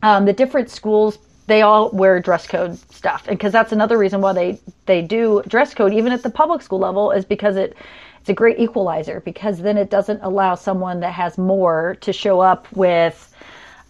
um, 0.02 0.24
the 0.24 0.32
different 0.32 0.68
schools 0.68 1.18
they 1.52 1.62
all 1.62 1.90
wear 1.90 2.18
dress 2.18 2.46
code 2.46 2.78
stuff 2.90 3.28
and 3.28 3.38
because 3.38 3.52
that's 3.52 3.72
another 3.72 3.98
reason 3.98 4.22
why 4.22 4.32
they 4.32 4.58
they 4.86 5.02
do 5.02 5.42
dress 5.46 5.74
code 5.74 5.92
even 5.92 6.10
at 6.10 6.22
the 6.22 6.30
public 6.30 6.62
school 6.62 6.78
level 6.78 7.10
is 7.10 7.24
because 7.26 7.56
it 7.56 7.76
it's 8.20 8.30
a 8.30 8.34
great 8.34 8.58
equalizer 8.58 9.20
because 9.20 9.58
then 9.58 9.76
it 9.76 9.90
doesn't 9.90 10.20
allow 10.22 10.54
someone 10.54 11.00
that 11.00 11.12
has 11.12 11.36
more 11.36 11.96
to 12.00 12.12
show 12.12 12.40
up 12.40 12.66
with 12.72 13.34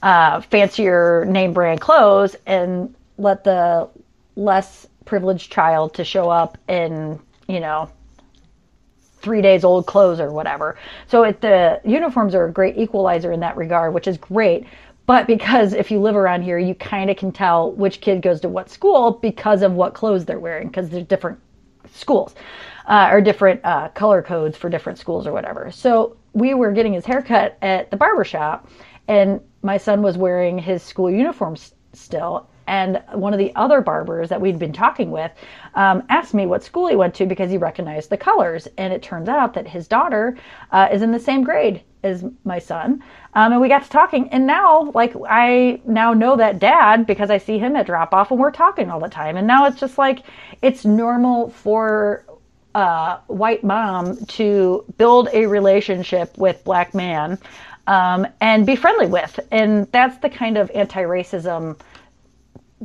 uh, 0.02 0.40
fancier 0.40 1.24
name 1.26 1.52
brand 1.52 1.80
clothes 1.80 2.34
and 2.46 2.92
let 3.18 3.44
the 3.44 3.88
less 4.34 4.86
privileged 5.04 5.52
child 5.52 5.94
to 5.94 6.04
show 6.04 6.30
up 6.30 6.58
in 6.66 7.20
you 7.46 7.60
know 7.60 7.88
three 9.20 9.40
days 9.40 9.62
old 9.64 9.86
clothes 9.86 10.18
or 10.18 10.32
whatever. 10.32 10.76
So 11.06 11.22
it, 11.22 11.40
the 11.40 11.80
uniforms 11.84 12.34
are 12.34 12.46
a 12.46 12.52
great 12.52 12.76
equalizer 12.76 13.30
in 13.30 13.40
that 13.40 13.56
regard, 13.56 13.94
which 13.94 14.08
is 14.08 14.18
great. 14.18 14.66
But 15.06 15.26
because 15.26 15.72
if 15.72 15.90
you 15.90 16.00
live 16.00 16.16
around 16.16 16.42
here, 16.42 16.58
you 16.58 16.74
kind 16.74 17.10
of 17.10 17.16
can 17.16 17.32
tell 17.32 17.72
which 17.72 18.00
kid 18.00 18.22
goes 18.22 18.40
to 18.42 18.48
what 18.48 18.70
school 18.70 19.12
because 19.12 19.62
of 19.62 19.72
what 19.72 19.94
clothes 19.94 20.24
they're 20.24 20.38
wearing, 20.38 20.68
because 20.68 20.90
there's 20.90 21.04
different 21.06 21.38
schools 21.92 22.34
uh, 22.86 23.08
or 23.10 23.20
different 23.20 23.60
uh, 23.64 23.88
color 23.90 24.22
codes 24.22 24.56
for 24.56 24.70
different 24.70 24.98
schools 24.98 25.26
or 25.26 25.32
whatever. 25.32 25.70
So 25.72 26.16
we 26.32 26.54
were 26.54 26.72
getting 26.72 26.92
his 26.92 27.04
haircut 27.04 27.58
at 27.62 27.90
the 27.90 27.96
barber 27.96 28.24
shop, 28.24 28.68
and 29.08 29.40
my 29.62 29.76
son 29.76 30.02
was 30.02 30.16
wearing 30.16 30.58
his 30.58 30.82
school 30.82 31.10
uniform 31.10 31.54
s- 31.54 31.74
still. 31.92 32.48
And 32.66 33.02
one 33.12 33.32
of 33.32 33.38
the 33.38 33.54
other 33.56 33.80
barbers 33.80 34.28
that 34.28 34.40
we'd 34.40 34.58
been 34.58 34.72
talking 34.72 35.10
with 35.10 35.32
um, 35.74 36.04
asked 36.08 36.34
me 36.34 36.46
what 36.46 36.62
school 36.62 36.86
he 36.88 36.96
went 36.96 37.14
to 37.16 37.26
because 37.26 37.50
he 37.50 37.58
recognized 37.58 38.10
the 38.10 38.16
colors. 38.16 38.68
And 38.78 38.92
it 38.92 39.02
turns 39.02 39.28
out 39.28 39.54
that 39.54 39.66
his 39.66 39.88
daughter 39.88 40.36
uh, 40.70 40.88
is 40.92 41.02
in 41.02 41.12
the 41.12 41.20
same 41.20 41.42
grade 41.42 41.82
as 42.02 42.24
my 42.44 42.58
son. 42.58 43.02
Um, 43.34 43.52
and 43.52 43.60
we 43.60 43.68
got 43.68 43.84
to 43.84 43.90
talking. 43.90 44.28
And 44.30 44.46
now, 44.46 44.90
like, 44.94 45.14
I 45.28 45.80
now 45.84 46.12
know 46.12 46.36
that 46.36 46.58
dad 46.58 47.06
because 47.06 47.30
I 47.30 47.38
see 47.38 47.58
him 47.58 47.76
at 47.76 47.86
drop 47.86 48.12
off 48.12 48.30
and 48.30 48.40
we're 48.40 48.50
talking 48.50 48.90
all 48.90 49.00
the 49.00 49.08
time. 49.08 49.36
And 49.36 49.46
now 49.46 49.66
it's 49.66 49.80
just 49.80 49.98
like, 49.98 50.24
it's 50.60 50.84
normal 50.84 51.50
for 51.50 52.24
uh, 52.74 53.18
white 53.26 53.62
mom 53.62 54.16
to 54.26 54.84
build 54.96 55.28
a 55.32 55.46
relationship 55.46 56.36
with 56.38 56.62
black 56.64 56.94
man 56.94 57.38
um, 57.86 58.26
and 58.40 58.66
be 58.66 58.76
friendly 58.76 59.06
with. 59.06 59.38
And 59.50 59.90
that's 59.92 60.18
the 60.18 60.30
kind 60.30 60.56
of 60.56 60.70
anti 60.70 61.02
racism 61.02 61.78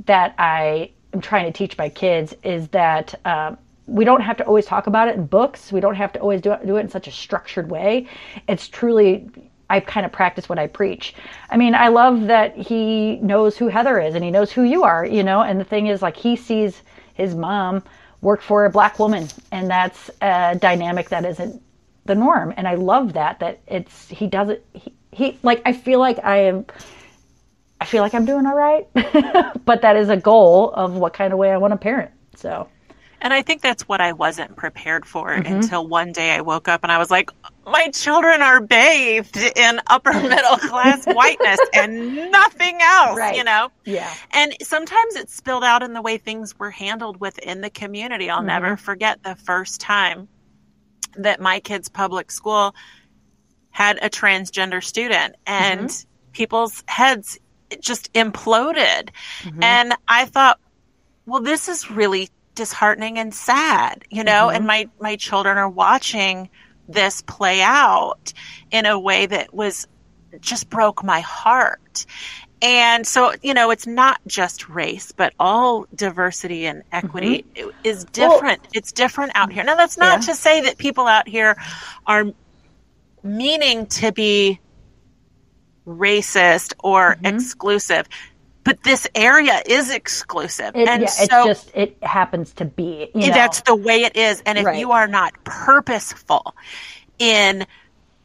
that 0.06 0.36
I 0.38 0.92
am 1.14 1.22
trying 1.22 1.46
to 1.46 1.52
teach 1.52 1.78
my 1.78 1.90
kids 1.90 2.36
is 2.44 2.68
that 2.70 3.20
um, 3.26 3.58
we 3.88 4.06
don't 4.06 4.22
have 4.22 4.38
to 4.38 4.46
always 4.46 4.66
talk 4.66 4.88
about 4.88 5.08
it 5.08 5.16
in 5.16 5.26
books. 5.26 5.72
We 5.72 5.80
don't 5.80 5.96
have 5.96 6.14
to 6.14 6.20
always 6.20 6.42
do 6.42 6.52
it, 6.52 6.66
do 6.66 6.78
it 6.78 6.82
in 6.82 6.90
such 6.90 7.08
a 7.08 7.12
structured 7.12 7.72
way. 7.72 8.08
It's 8.48 8.68
truly, 8.68 9.30
I 9.70 9.80
kind 9.80 10.06
of 10.06 10.12
practice 10.12 10.48
what 10.50 10.60
I 10.60 10.68
preach. 10.68 11.16
I 11.50 11.58
mean, 11.58 11.74
I 11.74 11.88
love 11.88 12.28
that 12.28 12.56
he 12.56 13.18
knows 13.18 13.58
who 13.58 13.68
Heather 13.68 14.00
is 14.00 14.14
and 14.14 14.24
he 14.24 14.32
knows 14.32 14.52
who 14.52 14.64
you 14.64 14.84
are, 14.84 15.06
you 15.06 15.24
know, 15.24 15.42
and 15.42 15.60
the 15.60 15.66
thing 15.66 15.88
is, 15.88 16.02
like, 16.02 16.18
he 16.18 16.36
sees 16.36 16.82
his 17.14 17.34
mom 17.34 17.82
work 18.22 18.42
for 18.42 18.66
a 18.66 18.70
black 18.70 19.00
woman, 19.00 19.28
and 19.52 19.70
that's 19.70 20.10
a 20.22 20.56
dynamic 20.60 21.10
that 21.10 21.24
isn't 21.24 21.62
the 22.06 22.16
norm. 22.16 22.54
And 22.58 22.68
I 22.68 22.76
love 22.76 23.14
that, 23.14 23.40
that 23.40 23.60
it's, 23.68 24.10
he 24.10 24.28
doesn't, 24.28 24.62
he, 24.74 24.94
he 25.12 25.40
like, 25.44 25.62
I 25.66 25.74
feel 25.74 26.00
like 26.00 26.24
I 26.24 26.38
am 26.38 26.66
I 27.80 27.86
feel 27.86 28.02
like 28.02 28.13
I'm 28.13 28.26
doing 28.26 28.46
all 28.46 28.56
right. 28.56 28.88
but 29.66 29.82
that 29.82 29.96
is 29.96 30.10
a 30.10 30.18
goal 30.18 30.72
of 30.72 30.96
what 30.96 31.13
kind 31.13 31.34
of 31.34 31.40
way 31.40 31.52
I 31.52 31.58
want 31.58 31.74
to 31.74 31.78
parent. 31.78 32.12
So, 32.36 32.68
And 33.22 33.34
I 33.34 33.42
think 33.42 33.62
that's 33.62 33.88
what 33.88 34.02
I 34.02 34.13
wasn't 34.13 34.56
prepared 34.56 35.06
for 35.06 35.30
mm-hmm. 35.30 35.52
until 35.54 35.88
one 35.88 36.12
day 36.12 36.32
I 36.32 36.42
woke 36.42 36.68
up 36.68 36.82
and 36.84 36.92
I 36.92 36.98
was 36.98 37.12
like, 37.12 37.30
my 37.66 37.90
children 37.90 38.42
are 38.42 38.62
bathed 38.62 39.38
in 39.38 39.82
upper 39.88 40.13
middle 40.22 40.58
class 40.58 41.06
whiteness 41.06 41.60
and 41.74 42.32
nothing 42.32 42.80
else, 42.82 43.18
Right. 43.18 43.36
you 43.36 43.44
know? 43.44 43.70
yeah. 43.86 44.13
And 44.32 44.56
sometimes 44.62 45.16
it's 45.16 45.36
spilled 45.36 45.63
out 45.63 45.84
in 45.84 45.94
the 45.94 46.02
way 46.02 46.18
things 46.18 46.58
were 46.58 46.72
handled 46.72 47.20
within 47.20 47.62
the 47.62 47.70
community. 47.70 48.30
I'll 48.30 48.40
mm-hmm. 48.40 48.48
never 48.48 48.78
forget 48.78 49.22
the 49.24 49.36
first 49.36 49.82
time 49.82 50.28
that 51.18 51.42
my 51.42 51.60
kids' 51.60 51.90
public 51.90 52.32
school 52.32 52.76
had 53.70 54.00
a 54.02 54.10
transgender 54.10 54.84
student 54.84 55.36
and 55.46 55.90
mm-hmm. 55.90 56.32
people's 56.32 56.84
heads 56.88 57.40
just 57.82 58.12
imploded. 58.14 59.10
Mm-hmm. 59.42 59.64
And 59.64 59.94
I 60.08 60.26
thought, 60.26 60.60
well, 61.26 61.42
this 61.42 61.68
is 61.68 61.92
really 61.92 62.30
disheartening 62.56 63.20
and 63.20 63.34
sad, 63.34 64.04
you 64.10 64.24
know, 64.24 64.48
mm-hmm. 64.48 64.56
and 64.56 64.68
my, 64.68 64.90
my 65.00 65.16
children 65.16 65.58
are 65.58 65.70
watching 65.70 66.50
this 66.90 67.22
play 67.22 67.62
out 67.62 68.34
in 68.72 68.86
a 68.86 68.98
way 69.00 69.26
that 69.26 69.54
was 69.54 69.88
just 70.40 70.70
broke 70.70 71.04
my 71.04 71.20
heart. 71.20 72.06
And 72.62 73.06
so, 73.06 73.34
you 73.44 73.54
know, 73.54 73.70
it's 73.70 73.86
not 73.86 74.20
just 74.26 74.68
race, 74.68 75.12
but 75.12 75.34
all 75.40 75.86
diversity 75.94 76.66
and 76.66 76.82
equity 76.92 77.46
mm-hmm. 77.56 77.70
is 77.84 78.06
different. 78.06 78.62
it's 78.74 78.92
different 78.92 79.34
out 79.36 79.52
here. 79.52 79.64
Now, 79.64 79.76
that's 79.76 79.98
not 79.98 80.22
Yeah. 80.22 80.28
to 80.28 80.36
say 80.36 80.62
that 80.62 80.78
people 80.78 81.06
out 81.06 81.28
here 81.28 81.56
are 82.08 82.26
meaning 83.22 83.86
to 83.88 84.12
be 84.12 84.60
racist 85.88 86.73
or 86.84 87.17
exclusive, 87.23 88.08
but 88.63 88.84
this 88.84 89.08
area 89.15 89.62
is 89.65 89.89
exclusive. 89.89 90.76
It, 90.76 90.88
and 90.89 91.04
yeah, 91.04 91.08
so 91.08 91.23
it's 91.50 91.62
just, 91.63 91.76
it 91.76 91.97
happens 92.04 92.54
to 92.54 92.65
be. 92.65 93.10
You 93.15 93.30
know? 93.30 93.34
that's 93.34 93.62
the 93.62 93.76
way 93.76 94.04
it 94.04 94.15
is. 94.17 94.41
And 94.45 94.58
if 94.58 94.65
Right. 94.65 94.80
you 94.80 94.91
are 94.91 95.08
not 95.08 95.34
purposeful 95.45 96.54
in 97.17 97.65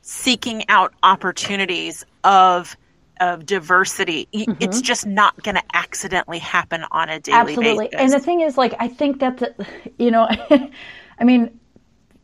seeking 0.02 0.64
out 0.68 0.92
opportunities 1.02 2.04
of 2.24 2.76
of 3.20 3.46
diversity, 3.46 4.26
y 4.34 4.46
it's 4.58 4.80
just 4.80 5.06
not 5.06 5.40
going 5.44 5.54
to 5.54 5.62
accidentally 5.74 6.40
happen 6.40 6.84
on 6.90 7.08
a 7.08 7.20
daily 7.20 7.38
Mm-hmm. 7.38 7.48
Absolutely. 7.48 7.88
basis. 7.92 8.00
And 8.00 8.12
the 8.12 8.18
thing 8.18 8.40
is, 8.40 8.58
like, 8.58 8.74
I 8.80 8.88
think 8.88 9.20
that, 9.20 9.36
the, 9.38 9.66
you 9.96 10.10
know, 10.10 10.26
I 11.20 11.24
mean, 11.24 11.60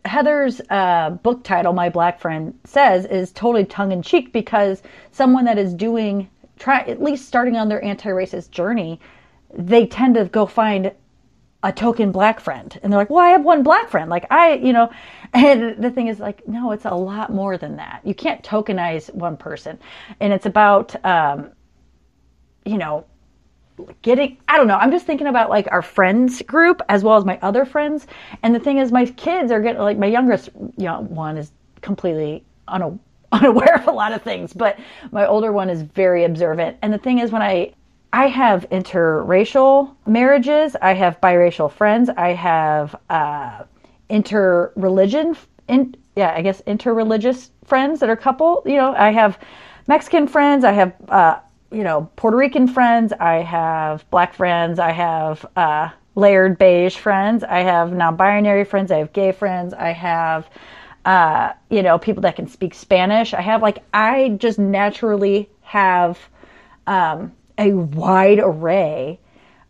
Heather's 0.04 0.60
uh, 0.70 1.10
book 1.10 1.44
title, 1.44 1.72
My 1.72 1.88
Black 1.88 2.20
Friend 2.20 2.58
Says, 2.64 3.04
is 3.06 3.32
totally 3.32 3.64
tongue 3.64 3.92
in 3.92 4.02
cheek 4.02 4.32
because 4.32 4.82
someone 5.12 5.44
that 5.44 5.58
is 5.58 5.74
doing, 5.74 6.28
try 6.58 6.80
at 6.80 7.02
least 7.02 7.26
starting 7.26 7.56
on 7.56 7.68
their 7.68 7.82
anti 7.84 8.08
racist 8.08 8.50
journey, 8.50 9.00
they 9.54 9.86
tend 9.86 10.14
to 10.14 10.24
go 10.26 10.46
find 10.46 10.92
a 11.62 11.72
token 11.72 12.12
black 12.12 12.38
friend. 12.38 12.78
And 12.82 12.92
they're 12.92 13.00
like, 13.00 13.10
well, 13.10 13.24
I 13.24 13.30
have 13.30 13.44
one 13.44 13.62
black 13.62 13.90
friend. 13.90 14.08
Like, 14.08 14.26
I, 14.30 14.54
you 14.54 14.72
know, 14.72 14.90
and 15.34 15.82
the 15.82 15.90
thing 15.90 16.08
is, 16.08 16.20
like, 16.20 16.46
no, 16.46 16.72
it's 16.72 16.84
a 16.84 16.94
lot 16.94 17.32
more 17.32 17.58
than 17.58 17.76
that. 17.76 18.00
You 18.04 18.14
can't 18.14 18.42
tokenize 18.42 19.12
one 19.12 19.36
person. 19.36 19.78
And 20.20 20.32
it's 20.32 20.46
about, 20.46 20.94
um, 21.04 21.50
you 22.64 22.78
know, 22.78 23.04
getting 24.02 24.36
i 24.48 24.56
don't 24.56 24.66
know 24.66 24.76
i'm 24.76 24.90
just 24.90 25.06
thinking 25.06 25.26
about 25.26 25.50
like 25.50 25.68
our 25.70 25.82
friends 25.82 26.42
group 26.42 26.82
as 26.88 27.04
well 27.04 27.16
as 27.16 27.24
my 27.24 27.38
other 27.42 27.64
friends. 27.64 28.06
And 28.42 28.54
the 28.54 28.60
thing 28.60 28.78
is 28.78 28.92
my 28.92 29.06
kids 29.06 29.50
are 29.52 29.60
getting 29.60 29.80
like 29.82 29.98
my 29.98 30.06
youngest 30.06 30.50
young 30.76 31.08
one 31.14 31.36
is 31.36 31.52
completely 31.80 32.44
una- 32.72 32.98
unaware 33.32 33.76
of 33.76 33.86
a 33.86 33.90
lot 33.90 34.12
of 34.12 34.22
things 34.22 34.52
but 34.52 34.78
my 35.12 35.26
older 35.26 35.52
one 35.52 35.68
is 35.68 35.82
very 35.82 36.24
observant. 36.24 36.76
And 36.82 36.92
the 36.92 36.98
thing 36.98 37.18
is 37.18 37.30
when 37.30 37.42
i 37.42 37.72
i 38.12 38.26
have 38.26 38.68
interracial 38.70 39.94
marriages 40.06 40.76
i 40.80 40.94
have 40.94 41.20
biracial 41.20 41.70
friends 41.70 42.08
i 42.16 42.30
have 42.32 42.96
uh 43.10 43.64
interreligion 44.08 45.36
in 45.68 45.94
yeah 46.16 46.32
i 46.34 46.40
guess 46.40 46.62
interreligious 46.62 47.50
friends 47.64 48.00
that 48.00 48.08
are 48.08 48.16
couple 48.16 48.62
you 48.64 48.76
know 48.76 48.94
i 48.96 49.10
have 49.10 49.38
mexican 49.86 50.26
friends 50.26 50.64
i 50.64 50.72
have 50.72 50.94
uh 51.10 51.38
you 51.70 51.84
know, 51.84 52.10
Puerto 52.16 52.36
Rican 52.36 52.66
friends, 52.66 53.12
I 53.12 53.36
have 53.36 54.08
black 54.10 54.34
friends, 54.34 54.78
I 54.78 54.90
have 54.92 55.44
uh, 55.56 55.90
layered 56.14 56.58
beige 56.58 56.96
friends, 56.96 57.44
I 57.44 57.60
have 57.60 57.92
non 57.92 58.16
binary 58.16 58.64
friends, 58.64 58.90
I 58.90 58.98
have 58.98 59.12
gay 59.12 59.32
friends, 59.32 59.74
I 59.74 59.90
have, 59.92 60.48
uh, 61.04 61.52
you 61.70 61.82
know, 61.82 61.98
people 61.98 62.22
that 62.22 62.36
can 62.36 62.48
speak 62.48 62.74
Spanish. 62.74 63.34
I 63.34 63.42
have, 63.42 63.62
like, 63.62 63.84
I 63.92 64.30
just 64.38 64.58
naturally 64.58 65.48
have 65.62 66.18
um, 66.86 67.32
a 67.58 67.72
wide 67.72 68.38
array 68.38 69.18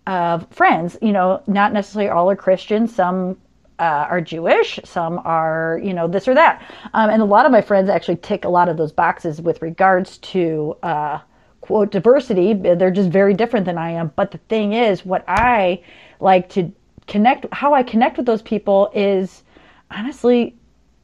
of 0.07 0.49
friends. 0.51 0.97
You 1.03 1.13
know, 1.13 1.43
not 1.47 1.73
necessarily 1.73 2.11
all 2.11 2.31
are 2.31 2.37
Christian, 2.37 2.87
some 2.87 3.37
uh, 3.81 4.07
are 4.09 4.21
Jewish, 4.21 4.79
some 4.85 5.21
are, 5.25 5.81
you 5.83 5.95
know, 5.95 6.07
this 6.09 6.29
or 6.29 6.35
that. 6.35 6.63
Um, 6.95 7.11
and 7.11 7.23
a 7.23 7.25
lot 7.25 7.45
of 7.45 7.53
my 7.53 7.61
friends 7.61 7.89
actually 7.89 8.17
tick 8.17 8.45
a 8.45 8.49
lot 8.49 8.69
of 8.69 8.77
those 8.77 8.93
boxes 8.93 9.41
with 9.41 9.63
regards 9.63 10.19
to, 10.19 10.77
uh, 10.83 11.19
quote, 11.69 11.91
diversity. 11.91 12.55
They're 12.55 12.91
just 12.91 13.11
very 13.11 13.35
different 13.35 13.67
than 13.67 13.77
I 13.77 13.91
am. 13.91 14.11
But 14.17 14.31
the 14.31 14.39
thing 14.49 14.73
is, 14.73 15.05
what 15.05 15.23
I 15.29 15.83
like 16.19 16.49
to 16.51 16.73
connect, 17.07 17.45
how 17.53 17.75
I 17.75 17.83
connect 17.83 18.17
with 18.17 18.25
those 18.25 18.41
people 18.41 18.91
is 18.95 19.43
honestly 19.91 20.57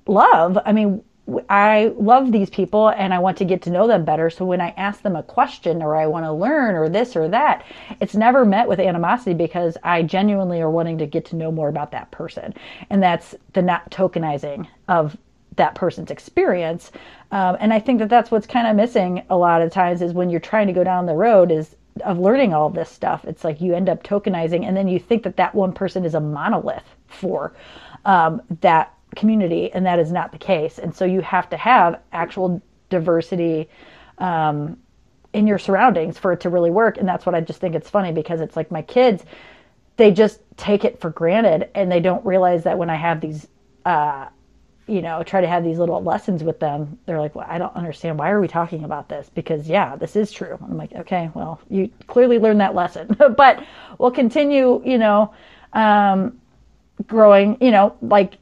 love. 0.07 0.57
I 0.65 0.73
mean, 0.73 1.05
i 1.51 1.93
love 1.99 2.33
these 2.33 2.49
people 2.49 2.89
and 2.89 3.13
I 3.13 3.19
want 3.19 3.37
to 3.39 3.45
get 3.45 3.61
to 3.63 3.71
know 3.71 3.87
them 3.87 4.07
better. 4.07 4.31
So 4.31 4.47
when 4.47 4.63
I 4.63 4.71
ask 4.79 5.03
them 5.03 5.17
a 5.17 5.23
question 5.23 5.83
or 5.83 5.97
I 5.97 6.07
want 6.07 6.25
to 6.25 6.33
learn 6.33 6.77
or 6.77 6.89
this 6.89 7.15
or 7.15 7.29
that, 7.29 7.63
it's 8.01 8.15
never 8.15 8.47
met 8.47 8.67
with 8.67 8.81
animosity 8.81 9.35
because 9.35 9.77
I 9.83 10.03
genuinely 10.03 10.63
are 10.63 10.71
wanting 10.71 10.97
to 10.97 11.07
get 11.07 11.27
to 11.27 11.37
know 11.37 11.53
more 11.53 11.69
about 11.69 11.91
that 11.91 12.11
person. 12.11 12.55
And 12.89 13.03
that's 13.03 13.35
the 13.53 13.61
not 13.61 13.91
tokenizing 13.91 14.67
of 14.89 15.15
that 15.57 15.75
person's 15.75 16.11
experience. 16.11 16.91
Um, 17.31 17.57
and 17.61 17.73
I 17.73 17.81
think 17.81 17.99
that 18.01 18.09
that's 18.09 18.31
what's 18.31 18.47
kind 18.47 18.67
of 18.67 18.77
missing 18.77 19.23
a 19.31 19.37
lot 19.37 19.63
of 19.63 19.73
times 19.73 20.03
is 20.03 20.13
when 20.13 20.31
you're 20.31 20.41
trying 20.41 20.67
to 20.67 20.73
go 20.73 20.85
down 20.85 21.07
the 21.07 21.15
road 21.15 21.51
is 21.51 21.77
of 22.05 22.19
learning 22.19 22.53
all 22.53 22.71
this 22.71 22.91
stuff. 22.91 23.25
It's 23.25 23.45
like 23.45 23.61
you 23.61 23.75
end 23.75 23.89
up 23.89 24.03
tokenizing 24.03 24.67
and 24.67 24.77
then 24.77 24.89
you 24.89 24.99
think 24.99 25.23
that 25.23 25.37
that 25.37 25.55
one 25.55 25.73
person 25.73 26.05
is 26.05 26.15
a 26.15 26.21
monolith 26.21 26.97
for 27.07 27.55
um, 28.05 28.43
that 28.61 28.95
community, 29.15 29.73
and 29.73 29.87
that 29.87 29.99
is 29.99 30.13
not 30.13 30.33
the 30.33 30.39
case. 30.39 30.79
And 30.79 30.95
so 30.95 31.05
you 31.05 31.21
have 31.21 31.49
to 31.51 31.57
have 31.57 32.01
actual 32.13 32.61
diversity 32.91 33.69
um, 34.19 34.77
in 35.33 35.47
your 35.47 35.59
surroundings 35.59 36.19
for 36.19 36.33
it 36.33 36.41
to 36.41 36.51
really 36.51 36.71
work. 36.71 36.99
And 36.99 37.09
that's 37.09 37.27
what 37.27 37.35
I 37.35 37.41
just 37.41 37.61
think 37.61 37.75
it's 37.75 37.91
funny 37.91 38.13
because 38.13 38.41
it's 38.41 38.57
like 38.57 38.71
my 38.71 38.83
kids, 38.83 39.25
they 39.97 40.11
just 40.11 40.41
take 40.57 40.85
it 40.85 41.01
for 41.01 41.11
granted 41.11 41.71
and 41.75 41.91
they 41.91 42.01
don't 42.01 42.25
realize 42.25 42.65
that 42.65 42.79
when 42.79 42.91
I 42.91 42.97
have 42.97 43.21
these, 43.21 43.47
uh, 43.85 44.27
you 44.87 45.01
know, 45.01 45.23
try 45.23 45.41
to 45.41 45.47
have 45.47 45.65
these 45.65 45.79
little 45.79 46.03
lessons 46.03 46.43
with 46.43 46.61
them, 46.61 46.99
they're 47.07 47.21
like, 47.21 47.35
well, 47.35 47.47
I 47.49 47.59
don't 47.59 47.75
understand. 47.75 48.19
Why 48.19 48.31
are 48.31 48.41
we 48.41 48.49
talking 48.49 48.85
about 48.85 49.09
this? 49.09 49.31
Because, 49.35 49.69
yeah, 49.69 49.97
this 49.97 50.15
is 50.15 50.31
true. 50.31 50.59
I'm 50.63 50.77
like, 50.77 50.93
okay, 50.93 51.31
well, 51.35 51.61
you 51.71 51.91
clearly 52.07 52.39
learned 52.39 52.61
that 52.61 52.75
lesson. 52.75 53.17
but 53.37 53.65
we'll 53.99 54.11
continue, 54.11 54.83
you 54.85 54.99
know, 54.99 55.33
um, 55.73 56.39
growing, 57.07 57.57
you 57.61 57.71
know, 57.71 57.97
like 58.03 58.35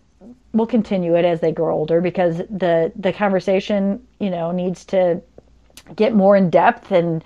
we'll 0.52 0.66
continue 0.66 1.16
it 1.16 1.24
as 1.24 1.40
they 1.40 1.52
grow 1.52 1.74
older 1.74 2.00
because 2.00 2.38
the 2.38 2.92
the 2.96 3.12
conversation, 3.12 4.07
you 4.20 4.31
know, 4.31 4.50
needs 4.50 4.85
to 4.85 5.22
get 5.96 6.14
more 6.14 6.37
in 6.37 6.50
depth 6.50 6.92
and, 6.92 7.24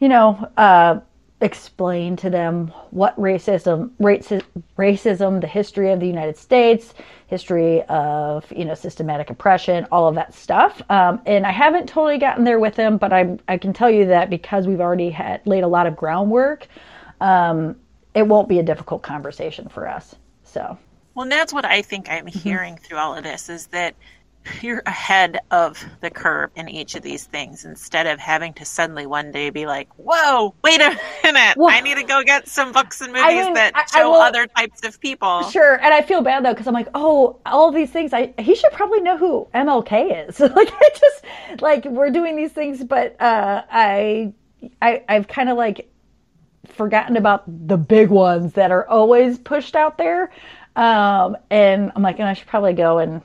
you 0.00 0.08
know, 0.08 0.48
uh, 0.56 1.00
explain 1.40 2.16
to 2.16 2.30
them 2.30 2.68
what 2.90 3.18
racism, 3.18 3.90
racism, 4.00 4.42
racism, 4.76 5.40
the 5.40 5.46
history 5.46 5.90
of 5.92 6.00
the 6.00 6.06
United 6.06 6.36
States, 6.36 6.94
history 7.28 7.82
of 7.84 8.50
you 8.52 8.64
know 8.64 8.74
systematic 8.74 9.30
oppression, 9.30 9.86
all 9.92 10.08
of 10.08 10.14
that 10.16 10.34
stuff. 10.34 10.82
Um, 10.90 11.20
and 11.26 11.46
I 11.46 11.52
haven't 11.52 11.88
totally 11.88 12.18
gotten 12.18 12.44
there 12.44 12.58
with 12.58 12.74
them, 12.74 12.98
but 12.98 13.12
I 13.12 13.38
I 13.46 13.58
can 13.58 13.72
tell 13.72 13.90
you 13.90 14.06
that 14.06 14.30
because 14.30 14.66
we've 14.66 14.80
already 14.80 15.10
had 15.10 15.46
laid 15.46 15.62
a 15.62 15.68
lot 15.68 15.86
of 15.86 15.96
groundwork, 15.96 16.66
um, 17.20 17.76
it 18.14 18.26
won't 18.26 18.48
be 18.48 18.58
a 18.58 18.62
difficult 18.62 19.02
conversation 19.02 19.68
for 19.68 19.88
us. 19.88 20.14
So. 20.44 20.78
Well, 21.14 21.24
and 21.24 21.32
that's 21.32 21.52
what 21.52 21.64
I 21.64 21.82
think 21.82 22.08
I'm 22.08 22.26
mm-hmm. 22.26 22.38
hearing 22.38 22.74
mm-hmm. 22.74 22.84
through 22.84 22.98
all 22.98 23.16
of 23.16 23.24
this 23.24 23.48
is 23.48 23.66
that 23.68 23.96
you're 24.62 24.82
ahead 24.86 25.38
of 25.50 25.84
the 26.00 26.10
curve 26.10 26.50
in 26.54 26.68
each 26.68 26.94
of 26.94 27.02
these 27.02 27.24
things 27.24 27.64
instead 27.64 28.06
of 28.06 28.18
having 28.18 28.52
to 28.54 28.64
suddenly 28.64 29.06
one 29.06 29.32
day 29.32 29.50
be 29.50 29.66
like, 29.66 29.88
whoa, 29.96 30.54
wait 30.62 30.80
a 30.80 30.98
minute. 31.24 31.56
Well, 31.56 31.68
I 31.70 31.80
need 31.80 31.96
to 31.96 32.04
go 32.04 32.22
get 32.22 32.48
some 32.48 32.72
books 32.72 33.00
and 33.00 33.12
movies 33.12 33.24
I 33.24 33.44
mean, 33.44 33.54
that 33.54 33.72
I, 33.74 33.86
show 33.86 34.00
I 34.00 34.04
will, 34.06 34.20
other 34.20 34.46
types 34.46 34.84
of 34.86 35.00
people. 35.00 35.44
Sure. 35.50 35.76
And 35.76 35.92
I 35.94 36.02
feel 36.02 36.22
bad 36.22 36.44
though, 36.44 36.52
because 36.52 36.66
I'm 36.66 36.74
like, 36.74 36.88
oh, 36.94 37.40
all 37.46 37.70
these 37.70 37.90
things, 37.90 38.12
I 38.12 38.34
he 38.38 38.54
should 38.54 38.72
probably 38.72 39.00
know 39.00 39.16
who 39.16 39.48
MLK 39.54 40.28
is. 40.28 40.40
like, 40.40 40.72
I 40.72 40.90
just, 40.94 41.60
like, 41.60 41.84
we're 41.84 42.10
doing 42.10 42.36
these 42.36 42.52
things, 42.52 42.84
but 42.84 43.20
uh, 43.20 43.62
I, 43.70 44.32
I, 44.82 45.04
I've 45.08 45.28
kind 45.28 45.48
of 45.48 45.56
like 45.56 45.90
forgotten 46.66 47.16
about 47.16 47.44
the 47.68 47.76
big 47.76 48.08
ones 48.08 48.52
that 48.54 48.70
are 48.70 48.86
always 48.88 49.38
pushed 49.38 49.74
out 49.74 49.98
there. 49.98 50.30
Um, 50.76 51.36
and 51.50 51.90
I'm 51.96 52.02
like, 52.02 52.20
and 52.20 52.28
I 52.28 52.34
should 52.34 52.46
probably 52.46 52.72
go 52.72 52.98
and 52.98 53.20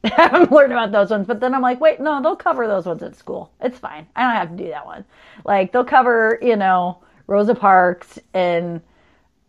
haven't 0.04 0.52
learned 0.52 0.72
about 0.72 0.92
those 0.92 1.10
ones. 1.10 1.26
But 1.26 1.40
then 1.40 1.54
I'm 1.54 1.62
like, 1.62 1.80
wait, 1.80 2.00
no, 2.00 2.22
they'll 2.22 2.36
cover 2.36 2.66
those 2.66 2.86
ones 2.86 3.02
at 3.02 3.16
school. 3.16 3.50
It's 3.60 3.78
fine. 3.78 4.06
I 4.14 4.22
don't 4.22 4.36
have 4.36 4.56
to 4.56 4.64
do 4.64 4.70
that 4.70 4.86
one. 4.86 5.04
Like 5.44 5.72
they'll 5.72 5.84
cover, 5.84 6.38
you 6.40 6.56
know, 6.56 6.98
Rosa 7.26 7.54
Parks 7.54 8.18
and, 8.32 8.80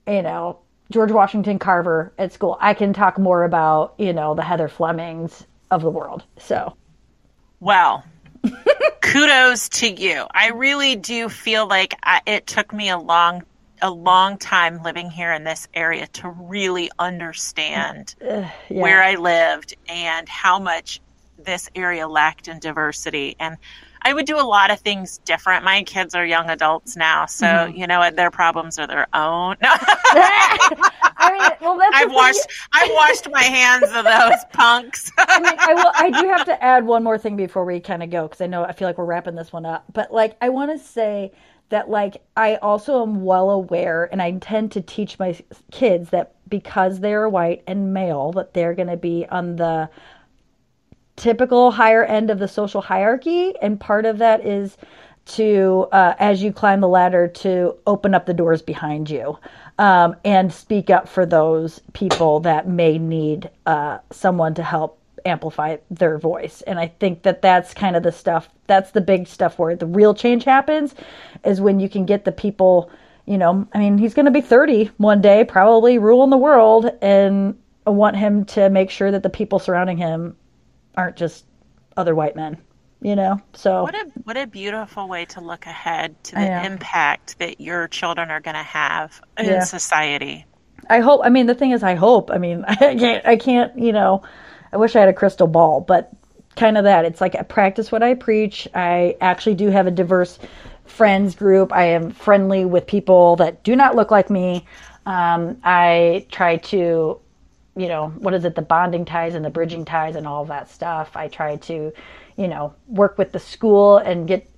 you 0.07 0.21
know, 0.21 0.59
George 0.91 1.11
Washington 1.11 1.59
Carver 1.59 2.13
at 2.17 2.33
school. 2.33 2.57
I 2.59 2.73
can 2.73 2.93
talk 2.93 3.19
more 3.19 3.43
about, 3.43 3.93
you 3.97 4.13
know, 4.13 4.33
the 4.33 4.41
Heather 4.41 4.67
Flemings 4.67 5.45
of 5.69 5.81
the 5.81 5.89
world. 5.89 6.23
So, 6.37 6.75
well, 7.59 8.03
kudos 9.01 9.69
to 9.69 9.89
you. 9.89 10.25
I 10.31 10.49
really 10.49 10.95
do 10.95 11.29
feel 11.29 11.67
like 11.67 11.95
I, 12.03 12.21
it 12.25 12.47
took 12.47 12.73
me 12.73 12.89
a 12.89 12.97
long 12.97 13.43
a 13.81 13.89
long 13.89 14.37
time 14.37 14.81
living 14.83 15.09
here 15.09 15.31
in 15.33 15.43
this 15.43 15.67
area 15.73 16.07
to 16.07 16.29
really 16.29 16.89
understand 16.99 18.15
uh, 18.21 18.25
yeah. 18.25 18.51
where 18.69 19.03
I 19.03 19.15
lived 19.15 19.75
and 19.87 20.27
how 20.27 20.59
much 20.59 21.01
this 21.37 21.69
area 21.75 22.07
lacked 22.07 22.47
in 22.47 22.59
diversity. 22.59 23.35
And 23.39 23.57
I 24.01 24.13
would 24.13 24.25
do 24.25 24.39
a 24.39 24.43
lot 24.43 24.71
of 24.71 24.79
things 24.79 25.17
different. 25.19 25.65
My 25.65 25.83
kids 25.83 26.15
are 26.15 26.25
young 26.25 26.49
adults 26.49 26.95
now, 26.95 27.25
so 27.25 27.45
mm-hmm. 27.45 27.77
you 27.77 27.85
know 27.85 27.99
what? 27.99 28.15
Their 28.15 28.31
problems 28.31 28.79
are 28.79 28.87
their 28.87 29.07
own. 29.13 29.57
I 29.61 31.37
mean, 31.37 31.51
well, 31.61 31.77
that's 31.77 31.95
I've 31.95 32.11
washed 32.11 32.47
I've 32.71 32.91
washed 32.91 33.29
my 33.29 33.43
hands 33.43 33.91
of 33.93 34.05
those 34.05 34.45
punks. 34.53 35.11
I 35.17 35.39
mean, 35.41 35.53
I 35.57 35.73
will. 35.73 35.91
I 35.95 36.21
do 36.21 36.27
have 36.29 36.45
to 36.45 36.63
add 36.63 36.85
one 36.85 37.03
more 37.03 37.17
thing 37.17 37.35
before 37.35 37.65
we 37.65 37.79
kind 37.81 38.01
of 38.01 38.09
go 38.09 38.23
because 38.23 38.41
I 38.41 38.47
know 38.47 38.63
I 38.63 38.71
feel 38.71 38.87
like 38.87 38.97
we're 38.97 39.05
wrapping 39.05 39.35
this 39.35 39.51
one 39.51 39.65
up. 39.65 39.83
But 39.91 40.13
like, 40.13 40.37
I 40.41 40.49
want 40.49 40.71
to 40.71 40.83
say 40.83 41.33
that 41.69 41.89
like 41.89 42.21
I 42.35 42.55
also 42.55 43.01
am 43.01 43.23
well 43.23 43.49
aware 43.49 44.09
and 44.11 44.21
I 44.21 44.31
tend 44.33 44.71
to 44.73 44.81
teach 44.81 45.19
my 45.19 45.37
kids 45.71 46.09
that 46.09 46.33
because 46.49 46.99
they're 46.99 47.29
white 47.29 47.63
and 47.67 47.93
male 47.93 48.31
that 48.33 48.53
they're 48.53 48.73
going 48.73 48.87
to 48.87 48.97
be 48.97 49.25
on 49.29 49.55
the 49.55 49.89
typical 51.15 51.71
higher 51.71 52.03
end 52.03 52.29
of 52.29 52.39
the 52.39 52.47
social 52.47 52.81
hierarchy. 52.81 53.53
And 53.61 53.79
part 53.79 54.05
of 54.05 54.17
that 54.17 54.45
is 54.45 54.77
to 55.25 55.87
uh, 55.91 56.15
as 56.17 56.41
you 56.41 56.51
climb 56.51 56.81
the 56.81 56.87
ladder 56.87 57.27
to 57.27 57.75
open 57.85 58.15
up 58.15 58.25
the 58.25 58.33
doors 58.33 58.61
behind 58.61 59.09
you 59.09 59.37
um, 59.77 60.15
and 60.25 60.51
speak 60.51 60.89
up 60.89 61.07
for 61.07 61.25
those 61.25 61.81
people 61.93 62.39
that 62.39 62.67
may 62.67 62.97
need 62.97 63.49
uh, 63.67 63.99
someone 64.11 64.55
to 64.55 64.63
help 64.63 64.98
amplify 65.29 65.77
their 65.89 66.17
voice. 66.17 66.61
And 66.63 66.79
I 66.79 66.87
think 66.87 67.23
that 67.23 67.41
that's 67.41 67.73
kind 67.73 67.95
of 67.95 68.03
the 68.03 68.11
stuff, 68.11 68.49
that's 68.67 68.91
the 68.91 69.01
big 69.01 69.27
stuff 69.27 69.57
where 69.57 69.75
the 69.75 69.85
real 69.85 70.13
change 70.13 70.43
happens 70.43 70.95
is 71.45 71.61
when 71.61 71.79
you 71.79 71.89
can 71.89 72.05
get 72.05 72.25
the 72.25 72.31
people, 72.31 72.91
you 73.25 73.37
know, 73.37 73.67
I 73.73 73.79
mean, 73.79 73.97
he's 73.97 74.13
going 74.13 74.25
to 74.25 74.31
be 74.31 74.41
30 74.41 74.91
one 74.97 75.21
day, 75.21 75.43
probably 75.43 75.97
ruling 75.97 76.29
the 76.29 76.37
world. 76.37 76.91
And 77.01 77.57
I 77.85 77.91
want 77.91 78.17
him 78.17 78.45
to 78.45 78.69
make 78.69 78.89
sure 78.89 79.11
that 79.11 79.23
the 79.23 79.29
people 79.29 79.59
surrounding 79.59 79.97
him 79.97 80.35
aren't 80.95 81.15
just 81.15 81.45
other 81.95 82.15
white 82.15 82.35
men 82.35 82.57
you 83.01 83.15
know 83.15 83.39
so 83.53 83.83
what 83.83 83.95
a 83.95 84.11
what 84.23 84.37
a 84.37 84.45
beautiful 84.45 85.07
way 85.07 85.25
to 85.25 85.41
look 85.41 85.65
ahead 85.65 86.21
to 86.23 86.35
the 86.35 86.65
impact 86.65 87.39
that 87.39 87.61
your 87.61 87.87
children 87.87 88.29
are 88.29 88.41
going 88.41 88.55
to 88.55 88.63
have 88.63 89.21
in 89.37 89.45
yeah. 89.45 89.63
society 89.63 90.45
i 90.89 90.99
hope 90.99 91.21
i 91.23 91.29
mean 91.29 91.45
the 91.45 91.55
thing 91.55 91.71
is 91.71 91.83
i 91.83 91.95
hope 91.95 92.29
i 92.31 92.37
mean 92.37 92.65
i 92.67 92.75
can't 92.75 93.25
i 93.25 93.35
can't 93.35 93.77
you 93.77 93.93
know 93.93 94.21
I 94.71 94.77
wish 94.77 94.95
I 94.95 94.99
had 94.99 95.09
a 95.09 95.13
crystal 95.13 95.47
ball, 95.47 95.81
but 95.81 96.11
kind 96.55 96.77
of 96.77 96.83
that. 96.83 97.05
It's 97.05 97.21
like 97.21 97.35
I 97.35 97.43
practice 97.43 97.91
what 97.91 98.03
I 98.03 98.13
preach. 98.13 98.67
I 98.73 99.15
actually 99.21 99.55
do 99.55 99.69
have 99.69 99.87
a 99.87 99.91
diverse 99.91 100.39
friends 100.85 101.35
group. 101.35 101.71
I 101.71 101.85
am 101.85 102.11
friendly 102.11 102.65
with 102.65 102.85
people 102.85 103.35
that 103.37 103.63
do 103.63 103.75
not 103.75 103.95
look 103.95 104.11
like 104.11 104.29
me. 104.29 104.65
Um, 105.05 105.57
I 105.63 106.25
try 106.29 106.57
to, 106.57 107.19
you 107.75 107.87
know, 107.87 108.09
what 108.17 108.33
is 108.33 108.45
it, 108.45 108.55
the 108.55 108.61
bonding 108.61 109.05
ties 109.05 109.35
and 109.35 109.45
the 109.45 109.49
bridging 109.49 109.85
ties 109.85 110.15
and 110.15 110.27
all 110.27 110.45
that 110.45 110.69
stuff. 110.69 111.15
I 111.15 111.27
try 111.27 111.55
to, 111.55 111.93
you 112.35 112.47
know, 112.47 112.73
work 112.87 113.17
with 113.17 113.31
the 113.31 113.39
school 113.39 113.97
and 113.97 114.27
get 114.27 114.49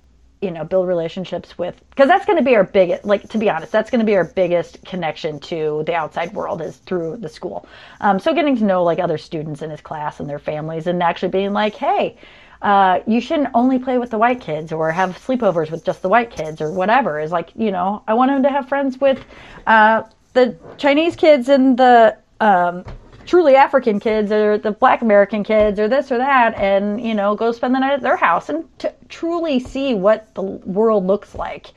you 0.42 0.50
know 0.50 0.64
build 0.64 0.88
relationships 0.88 1.56
with 1.56 1.80
because 1.90 2.08
that's 2.08 2.26
going 2.26 2.36
to 2.36 2.44
be 2.44 2.56
our 2.56 2.64
biggest 2.64 3.04
like 3.04 3.28
to 3.28 3.38
be 3.38 3.48
honest 3.48 3.70
that's 3.72 3.90
going 3.90 4.00
to 4.00 4.04
be 4.04 4.16
our 4.16 4.24
biggest 4.24 4.84
connection 4.84 5.38
to 5.38 5.82
the 5.86 5.94
outside 5.94 6.32
world 6.34 6.60
is 6.60 6.78
through 6.78 7.16
the 7.16 7.28
school. 7.28 7.66
Um, 8.00 8.18
so 8.18 8.34
getting 8.34 8.56
to 8.58 8.64
know 8.64 8.82
like 8.82 8.98
other 8.98 9.18
students 9.18 9.62
in 9.62 9.70
his 9.70 9.80
class 9.80 10.20
and 10.20 10.28
their 10.28 10.40
families 10.40 10.86
and 10.86 11.02
actually 11.02 11.30
being 11.30 11.52
like 11.52 11.74
hey 11.74 12.16
uh, 12.60 13.00
you 13.08 13.20
shouldn't 13.20 13.48
only 13.54 13.78
play 13.78 13.98
with 13.98 14.10
the 14.10 14.18
white 14.18 14.40
kids 14.40 14.72
or 14.72 14.92
have 14.92 15.18
sleepovers 15.18 15.70
with 15.70 15.84
just 15.84 16.00
the 16.00 16.08
white 16.08 16.30
kids 16.30 16.60
or 16.60 16.70
whatever. 16.70 17.18
Is 17.18 17.32
like 17.32 17.50
you 17.54 17.70
know 17.70 18.02
i 18.08 18.14
want 18.14 18.30
him 18.30 18.42
to 18.42 18.50
have 18.50 18.68
friends 18.68 19.00
with 19.00 19.24
uh, 19.66 20.02
the 20.32 20.56
chinese 20.76 21.14
kids 21.16 21.48
and 21.48 21.78
the 21.78 22.16
um, 22.40 22.84
truly 23.26 23.56
African 23.56 24.00
kids 24.00 24.30
or 24.32 24.58
the 24.58 24.72
black 24.72 25.02
American 25.02 25.44
kids 25.44 25.78
or 25.78 25.88
this 25.88 26.10
or 26.10 26.18
that 26.18 26.54
and, 26.54 27.00
you 27.00 27.14
know, 27.14 27.34
go 27.34 27.52
spend 27.52 27.74
the 27.74 27.78
night 27.78 27.92
at 27.92 28.00
their 28.00 28.16
house 28.16 28.48
and 28.48 28.66
to 28.78 28.92
truly 29.08 29.60
see 29.60 29.94
what 29.94 30.34
the 30.34 30.42
world 30.42 31.06
looks 31.06 31.34
like. 31.34 31.72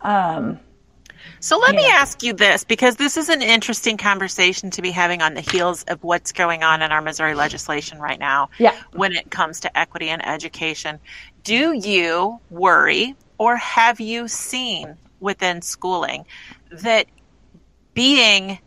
Um, 0.00 0.58
so 1.40 1.58
let 1.58 1.74
me 1.74 1.84
ask 1.86 2.22
you 2.22 2.32
this 2.34 2.62
because 2.62 2.96
this 2.96 3.16
is 3.16 3.28
an 3.28 3.42
interesting 3.42 3.96
conversation 3.96 4.70
to 4.70 4.82
be 4.82 4.92
having 4.92 5.22
on 5.22 5.34
the 5.34 5.40
heels 5.40 5.82
of 5.84 6.02
what's 6.04 6.30
going 6.30 6.62
on 6.62 6.82
in 6.82 6.92
our 6.92 7.02
Missouri 7.02 7.34
legislation 7.34 7.98
right 7.98 8.18
now 8.18 8.50
yeah. 8.58 8.80
when 8.92 9.12
it 9.12 9.30
comes 9.30 9.60
to 9.60 9.78
equity 9.78 10.08
and 10.08 10.24
education. 10.24 11.00
Do 11.42 11.72
you 11.72 12.38
worry 12.50 13.16
or 13.38 13.56
have 13.56 13.98
you 13.98 14.28
seen 14.28 14.96
within 15.18 15.62
schooling 15.62 16.26
that 16.70 17.06
being 17.94 18.58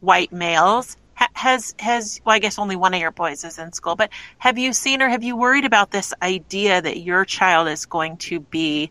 white 0.00 0.32
males 0.32 0.96
has 1.34 1.74
has 1.78 2.20
well, 2.24 2.34
I 2.34 2.38
guess 2.38 2.58
only 2.58 2.76
one 2.76 2.94
of 2.94 3.00
your 3.00 3.10
boys 3.10 3.44
is 3.44 3.58
in 3.58 3.72
school, 3.72 3.96
but 3.96 4.10
have 4.38 4.58
you 4.58 4.72
seen 4.72 5.02
or 5.02 5.08
have 5.08 5.22
you 5.22 5.36
worried 5.36 5.64
about 5.64 5.90
this 5.90 6.12
idea 6.22 6.80
that 6.80 7.00
your 7.00 7.24
child 7.24 7.68
is 7.68 7.86
going 7.86 8.16
to 8.18 8.40
be 8.40 8.90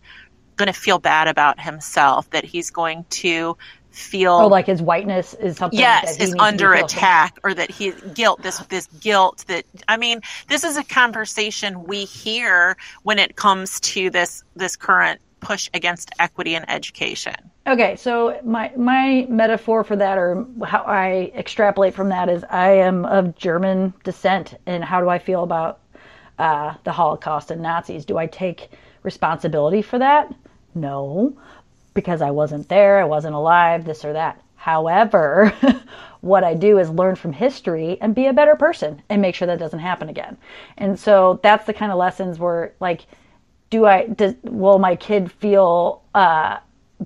going 0.56 0.68
to 0.68 0.74
feel 0.74 1.00
bad 1.00 1.28
about 1.28 1.60
himself, 1.60 2.30
that 2.32 2.44
he's 2.44 2.72
going 2.72 3.06
to 3.10 3.56
feel 3.92 4.34
oh, 4.34 4.48
like 4.48 4.68
his 4.68 4.82
whiteness 4.82 5.34
is 5.36 5.58
something 5.58 5.80
yes 5.80 6.20
is 6.20 6.36
under 6.38 6.74
attack 6.74 7.40
or 7.44 7.54
that 7.54 7.72
he 7.72 7.92
guilt 8.13 8.40
this 8.44 8.60
this 8.68 8.86
guilt 9.00 9.44
that 9.48 9.66
i 9.88 9.98
mean 9.98 10.22
this 10.50 10.63
is 10.63 10.78
a 10.78 10.84
conversation 10.84 11.84
we 11.86 12.06
hear 12.06 12.78
when 13.02 13.18
it 13.18 13.36
comes 13.38 13.80
to 13.80 14.12
this 14.12 14.44
this 14.56 14.76
current 14.76 15.20
push 15.40 15.68
against 15.74 16.12
equity 16.20 16.54
in 16.54 16.70
education 16.70 17.34
Okay, 17.67 17.97
so 17.97 18.39
my 18.45 18.71
my 18.77 19.27
metaphor 19.27 19.84
for 19.84 19.97
that, 19.97 20.17
or 20.17 20.45
how 20.65 20.84
I 20.84 21.34
extrapolate 21.36 21.93
from 21.93 22.08
that, 22.10 22.30
is 22.30 22.45
I 22.49 22.69
am 22.69 23.03
of 23.03 23.36
German 23.36 23.93
descent, 24.06 24.56
and 24.65 24.82
how 24.82 25.01
do 25.01 25.10
I 25.10 25.19
feel 25.19 25.43
about 25.43 25.82
uh, 26.39 26.75
the 26.86 26.93
Holocaust 26.93 27.51
and 27.51 27.62
Nazis? 27.62 28.06
Do 28.06 28.17
I 28.17 28.25
take 28.25 28.69
responsibility 29.03 29.82
for 29.82 29.99
that? 29.99 30.34
No, 30.75 31.38
because 31.93 32.21
I 32.21 32.32
wasn't 32.32 32.69
there, 32.69 32.99
I 32.99 33.03
wasn't 33.03 33.36
alive, 33.36 33.84
this 33.84 34.06
or 34.06 34.13
that. 34.13 34.41
However, 34.56 35.53
what 36.21 36.45
I 36.45 36.53
do 36.53 36.80
is 36.80 36.89
learn 36.89 37.15
from 37.15 37.34
history 37.34 37.97
and 37.99 38.15
be 38.15 38.27
a 38.27 38.34
better 38.34 38.56
person 38.56 39.01
and 39.10 39.21
make 39.21 39.36
sure 39.36 39.45
that 39.47 39.60
doesn't 39.60 39.80
happen 39.80 40.08
again. 40.08 40.38
And 40.77 40.97
so 40.97 41.41
that's 41.43 41.65
the 41.65 41.73
kind 41.73 41.91
of 41.91 41.97
lessons 41.97 42.39
where, 42.39 42.71
like, 42.80 43.08
do 43.69 43.86
I 43.86 44.08
does 44.08 44.36
will 44.43 44.80
my 44.80 44.95
kid 44.95 45.30
feel 45.30 46.01
uh, 46.15 46.60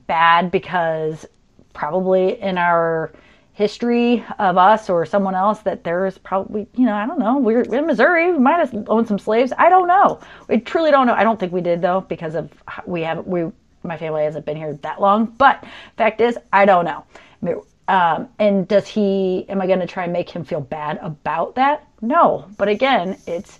bad 0.07 0.51
because 0.51 1.25
probably 1.73 2.39
in 2.41 2.57
our 2.57 3.11
history 3.53 4.25
of 4.39 4.57
us 4.57 4.89
or 4.89 5.05
someone 5.05 5.35
else 5.35 5.59
that 5.59 5.83
there's 5.83 6.17
probably 6.17 6.67
you 6.75 6.85
know 6.85 6.95
I 6.95 7.05
don't 7.05 7.19
know 7.19 7.37
we're 7.37 7.61
in 7.61 7.85
Missouri 7.85 8.31
we 8.31 8.39
might 8.39 8.59
have 8.59 8.73
owned 8.87 9.07
some 9.07 9.19
slaves. 9.19 9.51
I 9.57 9.69
don't 9.69 9.87
know. 9.87 10.19
We 10.47 10.59
truly 10.59 10.89
don't 10.89 11.05
know. 11.05 11.13
I 11.13 11.23
don't 11.23 11.39
think 11.39 11.51
we 11.51 11.61
did 11.61 11.81
though 11.81 12.01
because 12.01 12.35
of 12.35 12.49
we 12.85 13.01
have 13.01 13.25
we 13.27 13.51
my 13.83 13.97
family 13.97 14.23
hasn't 14.23 14.45
been 14.45 14.57
here 14.57 14.73
that 14.81 15.01
long. 15.01 15.25
But 15.37 15.63
fact 15.97 16.21
is 16.21 16.37
I 16.53 16.65
don't 16.65 16.85
know. 16.85 17.65
Um, 17.87 18.29
and 18.39 18.67
does 18.67 18.87
he 18.87 19.45
am 19.49 19.61
I 19.61 19.67
going 19.67 19.79
to 19.79 19.87
try 19.87 20.05
and 20.05 20.13
make 20.13 20.29
him 20.29 20.45
feel 20.45 20.61
bad 20.61 20.97
about 21.01 21.55
that? 21.55 21.87
No. 22.01 22.45
But 22.57 22.69
again 22.69 23.17
it's 23.27 23.59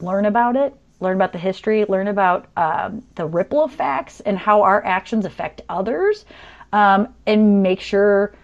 learn 0.00 0.26
about 0.26 0.54
it 0.54 0.74
learn 1.04 1.16
about 1.16 1.32
the 1.32 1.38
history, 1.38 1.84
learn 1.84 2.08
about 2.08 2.46
um, 2.56 3.02
the 3.14 3.26
ripple 3.26 3.64
effects 3.64 4.20
and 4.20 4.36
how 4.36 4.62
our 4.62 4.84
actions 4.84 5.24
affect 5.24 5.62
others, 5.68 6.24
um, 6.72 7.14
and 7.26 7.62
make 7.62 7.80
sure 7.80 8.34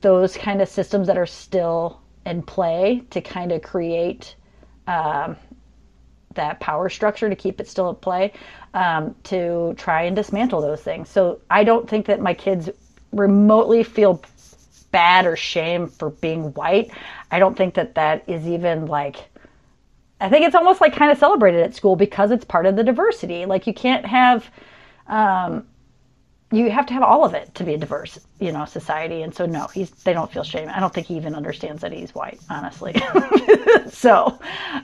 those 0.00 0.36
kind 0.36 0.62
of 0.62 0.68
systems 0.68 1.06
that 1.06 1.18
are 1.18 1.26
still 1.26 2.00
in 2.26 2.42
play 2.42 3.02
to 3.10 3.20
kind 3.20 3.52
of 3.52 3.62
create 3.62 4.34
um, 4.86 5.36
that 6.34 6.58
power 6.60 6.88
structure 6.88 7.28
to 7.28 7.36
keep 7.36 7.60
it 7.60 7.68
still 7.68 7.90
at 7.90 8.00
play 8.00 8.32
um, 8.74 9.14
to 9.24 9.74
try 9.76 10.02
and 10.02 10.16
dismantle 10.16 10.60
those 10.60 10.82
things. 10.82 11.08
So 11.08 11.40
I 11.50 11.64
don't 11.64 11.88
think 11.88 12.06
that 12.06 12.20
my 12.20 12.34
kids 12.34 12.70
remotely 13.12 13.82
feel 13.82 14.20
bad 14.90 15.26
or 15.26 15.36
shame 15.36 15.88
for 15.88 16.10
being 16.10 16.52
white. 16.54 16.90
I 17.30 17.38
don't 17.38 17.56
think 17.56 17.74
that 17.74 17.94
that 17.94 18.24
is 18.28 18.46
even 18.46 18.86
like 18.86 19.16
I 20.24 20.30
think 20.30 20.46
it's 20.46 20.54
almost 20.54 20.80
like 20.80 20.94
kind 20.94 21.12
of 21.12 21.18
celebrated 21.18 21.60
at 21.60 21.74
school 21.74 21.96
because 21.96 22.30
it's 22.30 22.46
part 22.46 22.64
of 22.64 22.76
the 22.76 22.82
diversity. 22.82 23.44
Like 23.44 23.66
you 23.66 23.74
can't 23.74 24.06
have, 24.06 24.50
um, 25.06 25.66
you 26.50 26.70
have 26.70 26.86
to 26.86 26.94
have 26.94 27.02
all 27.02 27.26
of 27.26 27.34
it 27.34 27.54
to 27.56 27.64
be 27.64 27.74
a 27.74 27.78
diverse, 27.78 28.18
you 28.40 28.50
know, 28.50 28.64
society. 28.64 29.20
And 29.20 29.34
so 29.34 29.44
no, 29.44 29.66
he's 29.66 29.90
they 29.90 30.14
don't 30.14 30.32
feel 30.32 30.42
shame. 30.42 30.70
I 30.72 30.80
don't 30.80 30.94
think 30.94 31.08
he 31.08 31.16
even 31.16 31.34
understands 31.34 31.82
that 31.82 31.92
he's 31.92 32.14
white, 32.14 32.40
honestly. 32.48 32.94
so, 33.90 34.38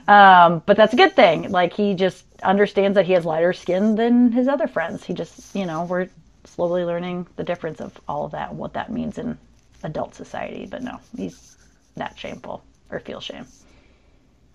um, 0.07 0.61
but 0.67 0.77
that's 0.77 0.93
a 0.93 0.97
good 0.97 1.15
thing. 1.15 1.49
Like 1.49 1.73
he 1.73 1.95
just 1.95 2.23
understands 2.43 2.93
that 2.93 3.07
he 3.07 3.13
has 3.13 3.25
lighter 3.25 3.53
skin 3.53 3.95
than 3.95 4.31
his 4.31 4.47
other 4.47 4.67
friends. 4.67 5.03
He 5.03 5.15
just, 5.15 5.55
you 5.55 5.65
know, 5.65 5.85
we're 5.85 6.07
slowly 6.43 6.85
learning 6.85 7.25
the 7.35 7.43
difference 7.43 7.81
of 7.81 7.99
all 8.07 8.25
of 8.25 8.31
that 8.33 8.51
and 8.51 8.59
what 8.59 8.73
that 8.73 8.91
means 8.91 9.17
in 9.17 9.39
adult 9.81 10.13
society. 10.13 10.67
But 10.69 10.83
no, 10.83 10.99
he's 11.17 11.57
not 11.95 12.19
shameful 12.19 12.63
or 12.91 12.99
feel 12.99 13.21
shame. 13.21 13.47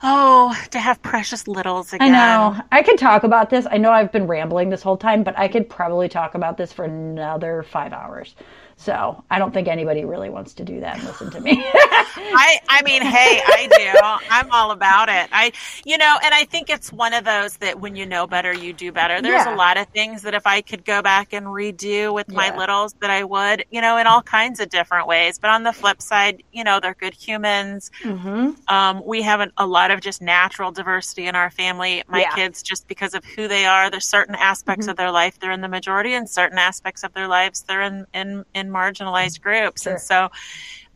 Oh, 0.03 0.55
to 0.71 0.79
have 0.79 1.03
precious 1.03 1.49
littles 1.49 1.93
again. 1.93 2.15
I 2.15 2.19
know. 2.19 2.61
I 2.71 2.83
could 2.83 2.99
talk 2.99 3.25
about 3.25 3.51
this. 3.51 3.67
I 3.71 3.79
know 3.79 3.91
I've 3.91 4.13
been 4.13 4.27
rambling 4.27 4.69
this 4.69 4.83
whole 4.83 4.97
time, 4.97 5.23
but 5.23 5.39
I 5.39 5.49
could 5.49 5.69
probably 5.69 6.09
talk 6.09 6.35
about 6.35 6.57
this 6.57 6.73
for 6.73 6.85
another 6.85 7.63
five 7.63 7.93
hours. 7.93 8.35
So 8.77 9.25
I 9.31 9.39
don't 9.39 9.53
think 9.55 9.69
anybody 9.69 10.05
really 10.05 10.29
wants 10.31 10.55
to 10.55 10.65
do 10.65 10.81
that 10.81 10.97
and 10.97 11.05
listen 11.05 11.31
to 11.31 11.41
me. 11.41 11.71
I, 12.33 12.59
I 12.69 12.83
mean, 12.83 13.03
hey, 13.03 13.41
I 13.45 13.69
do. 13.69 14.21
I'm 14.29 14.51
all 14.53 14.71
about 14.71 15.09
it. 15.09 15.29
I, 15.33 15.53
you 15.85 15.97
know, 15.99 16.19
and 16.23 16.35
I 16.35 16.45
think 16.45 16.69
it's 16.69 16.93
one 16.93 17.15
of 17.15 17.25
those 17.25 17.57
that 17.59 17.81
when 17.81 17.97
you 17.97 18.05
know 18.07 18.27
better, 18.27 18.53
you 18.53 18.73
do 18.73 18.93
better. 18.93 19.23
There's 19.23 19.45
Yeah. 19.45 19.47
a 19.47 19.53
lot 19.53 19.79
of 19.79 19.87
things 19.95 20.23
that 20.23 20.35
if 20.35 20.47
I 20.47 20.61
could 20.63 20.85
go 20.85 21.03
back 21.03 21.33
and 21.33 21.47
redo 21.47 22.13
with 22.13 22.27
my 22.35 22.51
Yeah. 22.51 22.55
littles 22.55 22.95
that 23.01 23.11
I 23.11 23.25
would, 23.25 23.65
you 23.71 23.81
know, 23.81 23.97
in 23.97 24.07
all 24.07 24.23
kinds 24.23 24.61
of 24.61 24.69
different 24.69 25.07
ways. 25.09 25.39
But 25.39 25.51
on 25.51 25.63
the 25.63 25.73
flip 25.73 26.03
side, 26.03 26.43
you 26.53 26.65
know, 26.65 26.81
they're 26.81 26.97
good 27.01 27.15
humans. 27.15 27.91
mm-hmm. 28.05 28.51
Um, 28.69 29.03
we 29.07 29.23
have 29.23 29.41
an, 29.41 29.53
a 29.59 29.67
lot 29.67 29.93
of 29.93 30.01
just 30.01 30.21
natural 30.21 30.73
diversity 30.73 31.27
in 31.27 31.37
our 31.37 31.51
family. 31.51 32.03
My 32.09 32.23
Yeah. 32.23 32.31
kids, 32.35 32.63
just 32.63 32.89
because 32.89 33.15
of 33.15 33.25
who 33.37 33.47
they 33.49 33.65
are, 33.65 33.91
there's 33.91 34.09
certain 34.09 34.35
aspects 34.35 34.87
Mhm. 34.87 34.91
of 34.91 34.97
their 34.97 35.13
life 35.13 35.39
they're 35.39 35.53
in 35.53 35.61
the 35.61 35.69
majority, 35.69 36.15
and 36.15 36.29
certain 36.29 36.59
aspects 36.59 37.05
of 37.05 37.13
their 37.15 37.29
lives 37.29 37.65
they're 37.69 37.83
in 37.83 38.07
in, 38.13 38.45
in 38.55 38.66
marginalized 38.71 39.41
groups. 39.41 39.83
Sure. 39.83 39.93
And 39.93 40.01
so, 40.01 40.31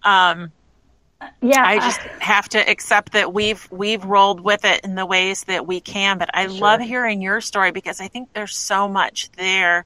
um, 0.02 0.52
Yeah. 1.42 1.62
I 1.64 1.78
just 1.78 2.00
have 2.20 2.48
to 2.50 2.58
accept 2.70 3.12
that 3.12 3.32
we've 3.34 3.68
we've 3.70 4.04
rolled 4.04 4.40
with 4.40 4.64
it 4.64 4.82
in 4.84 4.94
the 4.94 5.04
ways 5.06 5.44
that 5.44 5.66
we 5.66 5.80
can. 5.80 6.18
But 6.18 6.30
I 6.34 6.46
Sure. 6.46 6.56
love 6.58 6.80
hearing 6.80 7.20
your 7.20 7.40
story 7.40 7.72
because 7.72 8.00
I 8.00 8.08
think 8.08 8.32
there's 8.32 8.56
so 8.56 8.88
much 8.88 9.30
there 9.32 9.84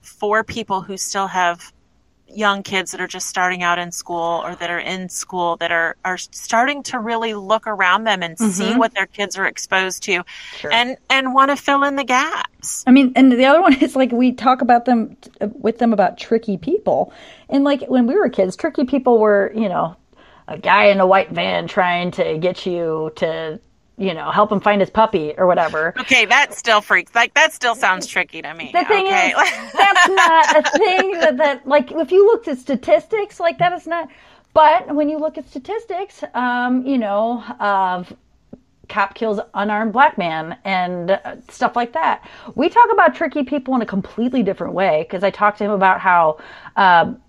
for 0.00 0.42
people 0.42 0.80
who 0.80 0.96
still 0.96 1.26
have 1.26 1.72
young 2.34 2.62
kids 2.62 2.92
that 2.92 3.00
are 3.00 3.06
just 3.06 3.26
starting 3.28 3.62
out 3.62 3.78
in 3.78 3.92
school 3.92 4.42
or 4.44 4.54
that 4.56 4.70
are 4.70 4.78
in 4.78 5.08
school 5.08 5.56
that 5.56 5.70
are 5.72 5.96
are 6.04 6.16
starting 6.18 6.82
to 6.84 6.98
really 6.98 7.34
look 7.34 7.66
around 7.66 8.04
them 8.04 8.22
and 8.22 8.38
see 8.38 8.64
Mhm. 8.72 8.78
what 8.78 8.94
their 8.94 9.06
kids 9.06 9.36
are 9.38 9.46
exposed 9.46 10.02
to 10.04 10.22
Sure. 10.56 10.72
and 10.72 10.96
and 11.08 11.34
want 11.34 11.50
to 11.50 11.56
fill 11.56 11.82
in 11.84 11.96
the 11.96 12.04
gaps. 12.04 12.84
I 12.86 12.90
mean, 12.90 13.12
and 13.16 13.32
the 13.32 13.44
other 13.46 13.60
one 13.60 13.74
is 13.82 13.96
like 13.96 14.12
we 14.12 14.32
talk 14.32 14.62
about 14.62 14.84
them 14.84 15.16
with 15.60 15.78
them 15.78 15.92
about 15.92 16.18
tricky 16.18 16.56
people, 16.56 17.12
and 17.48 17.64
like 17.64 17.82
when 17.88 18.06
we 18.06 18.14
were 18.14 18.28
kids, 18.28 18.56
tricky 18.56 18.84
people 18.84 19.18
were 19.18 19.52
you 19.54 19.68
know 19.68 19.96
a 20.48 20.58
guy 20.58 20.84
in 20.86 21.00
a 21.00 21.06
white 21.06 21.30
van 21.30 21.66
trying 21.68 22.10
to 22.12 22.38
get 22.38 22.66
you 22.66 23.12
to 23.16 23.60
you 24.00 24.14
know 24.14 24.30
help 24.30 24.50
him 24.50 24.60
find 24.60 24.80
his 24.80 24.90
puppy 24.90 25.34
or 25.36 25.46
whatever. 25.46 25.94
Okay, 26.00 26.24
that 26.24 26.54
still 26.54 26.80
freaks 26.80 27.14
like 27.14 27.34
that 27.34 27.52
still 27.52 27.74
sounds 27.74 28.06
tricky 28.06 28.42
to 28.42 28.54
me. 28.54 28.70
The 28.72 28.84
thing 28.84 29.06
okay? 29.06 29.30
is, 29.30 29.72
that's 29.72 30.08
not 30.08 30.56
a 30.56 30.78
thing 30.78 31.12
that, 31.20 31.36
that 31.36 31.68
like 31.68 31.92
if 31.92 32.10
you 32.10 32.26
looked 32.26 32.48
at 32.48 32.58
statistics, 32.58 33.38
like 33.38 33.58
that 33.58 33.72
is 33.74 33.86
not. 33.86 34.08
But 34.52 34.92
when 34.94 35.08
you 35.08 35.18
look 35.18 35.38
at 35.38 35.48
statistics, 35.48 36.24
um, 36.34 36.84
you 36.84 36.98
know, 36.98 37.44
of 37.60 38.12
cop 38.88 39.14
kills 39.14 39.38
unarmed 39.54 39.92
black 39.92 40.18
man 40.18 40.58
and 40.64 41.12
uh, 41.12 41.36
stuff 41.48 41.76
like 41.76 41.92
that. 41.92 42.28
We 42.56 42.68
talk 42.68 42.92
about 42.92 43.14
tricky 43.14 43.44
people 43.44 43.74
in 43.76 43.82
a 43.82 43.86
completely 43.86 44.42
different 44.42 44.74
way 44.74 45.06
because 45.08 45.22
I 45.22 45.30
talked 45.30 45.58
to 45.58 45.64
him 45.64 45.70
about 45.70 46.00
how 46.00 46.38
um, 46.76 47.22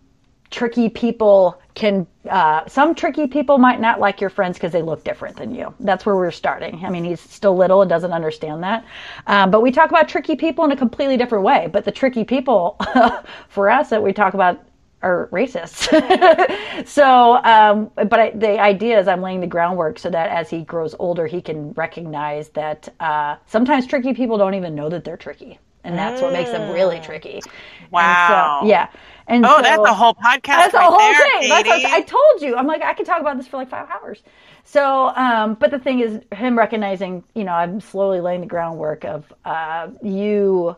tricky 0.52 0.90
people 0.90 1.60
can 1.74 2.06
uh, 2.30 2.68
some 2.68 2.94
tricky 2.94 3.26
people 3.26 3.58
might 3.58 3.80
not 3.80 4.00
like 4.00 4.22
your 4.22 4.30
friends 4.30 4.58
because 4.58 4.72
they 4.72 4.82
look 4.82 5.04
different 5.04 5.38
than 5.38 5.56
you. 5.56 5.74
That's 5.80 6.06
where 6.06 6.16
we're 6.16 6.30
starting. 6.32 6.86
I 6.86 6.90
mean 6.90 7.04
he's 7.04 7.22
still 7.22 7.56
little 7.56 7.82
and 7.82 7.90
doesn't 7.90 8.12
understand 8.12 8.62
that. 8.64 8.86
Um, 9.28 9.50
but 9.50 9.62
we 9.62 9.72
talk 9.72 9.90
about 9.90 10.08
tricky 10.08 10.36
people 10.36 10.66
in 10.66 10.72
a 10.72 10.76
completely 10.76 11.18
different 11.18 11.46
way. 11.46 11.70
But 11.72 11.86
the 11.86 11.92
tricky 11.92 12.24
people 12.24 12.78
for 13.50 13.70
us 13.70 13.90
that 13.90 14.04
we 14.04 14.14
talk 14.14 14.34
about 14.34 14.62
are 15.02 15.30
racists. 15.32 15.88
So 16.86 17.36
um, 17.44 17.92
but 17.96 18.20
I, 18.20 18.32
the 18.32 18.60
idea 18.60 19.00
is 19.00 19.08
i'm 19.08 19.22
laying 19.22 19.40
the 19.40 19.48
groundwork 19.48 20.00
so 20.00 20.10
that 20.10 20.30
as 20.30 20.50
he 20.50 20.64
grows 20.64 20.96
older 21.00 21.28
he 21.28 21.42
can 21.42 21.74
recognize 21.74 22.50
that 22.50 22.90
uh, 23.00 23.38
sometimes 23.46 23.88
tricky 23.88 24.14
people 24.14 24.38
don't 24.38 24.56
even 24.56 24.76
know 24.76 24.90
that 24.90 25.04
they're 25.04 25.18
tricky 25.18 25.60
and 25.84 25.98
that's 25.98 26.22
what 26.22 26.34
makes 26.34 26.52
them 26.52 26.72
really 26.72 27.00
tricky 27.00 27.36
And 27.36 27.44
so- 27.44 27.50
Wow. 27.91 28.62
yeah 28.65 28.88
and 29.28 29.46
Oh, 29.46 29.58
so, 29.58 29.62
that's 29.62 29.84
a 29.84 29.94
whole 29.94 30.13
podcast 30.15 30.46
that's 30.46 30.74
right 30.74 30.86
the 30.86 30.91
whole 30.91 31.00
there, 31.00 31.39
thing. 31.39 31.50
That's 31.50 31.70
what 31.70 31.86
I 31.86 32.02
told 32.02 32.41
you. 32.41 32.58
I'm 32.58 32.67
like, 32.67 32.82
I 32.82 32.94
could 32.94 33.06
talk 33.06 33.22
about 33.22 33.38
this 33.38 33.48
for 33.48 33.58
like 33.58 33.70
five 33.70 33.88
hours. 33.89 34.24
So, 34.65 35.08
um, 35.15 35.54
but 35.54 35.72
the 35.72 35.80
thing 35.80 36.00
is, 36.00 36.20
him 36.34 36.58
recognizing, 36.58 37.24
you 37.34 37.46
know, 37.46 37.54
I'm 37.54 37.80
slowly 37.80 38.20
laying 38.20 38.41
the 38.41 38.48
groundwork 38.48 39.06
of 39.06 39.32
uh, 39.46 39.89
you 40.04 40.76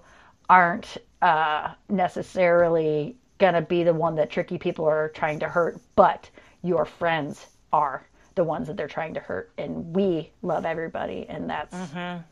aren't 0.50 0.98
uh, 1.24 1.70
necessarily 1.90 3.16
going 3.40 3.54
to 3.56 3.62
be 3.62 3.84
the 3.84 3.94
one 3.94 4.16
that 4.16 4.30
tricky 4.30 4.58
people 4.58 4.86
are 4.86 5.10
trying 5.10 5.40
to 5.40 5.48
hurt, 5.50 5.80
but 5.96 6.30
your 6.64 6.86
friends 6.86 7.48
are 7.72 8.06
the 8.36 8.44
ones 8.44 8.68
that 8.68 8.78
they're 8.78 8.88
trying 8.88 9.14
to 9.16 9.20
hurt. 9.20 9.52
And 9.58 9.96
we 9.96 10.32
love 10.44 10.66
everybody. 10.66 11.26
And 11.28 11.50
that's, 11.50 11.76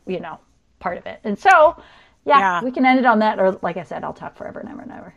you 0.06 0.20
know, 0.20 0.38
part 0.78 0.98
of 0.98 1.06
it. 1.06 1.20
And 1.24 1.38
so, 1.38 1.76
yeah, 2.24 2.38
Yeah. 2.38 2.62
we 2.64 2.70
can 2.70 2.84
end 2.86 2.98
it 2.98 3.06
on 3.06 3.20
that. 3.20 3.38
Or, 3.38 3.58
like 3.62 3.76
I 3.76 3.82
said, 3.84 4.04
I'll 4.04 4.12
talk 4.12 4.36
forever 4.36 4.60
and 4.60 4.68
ever 4.68 4.82
and 4.82 4.92
ever. 4.92 5.14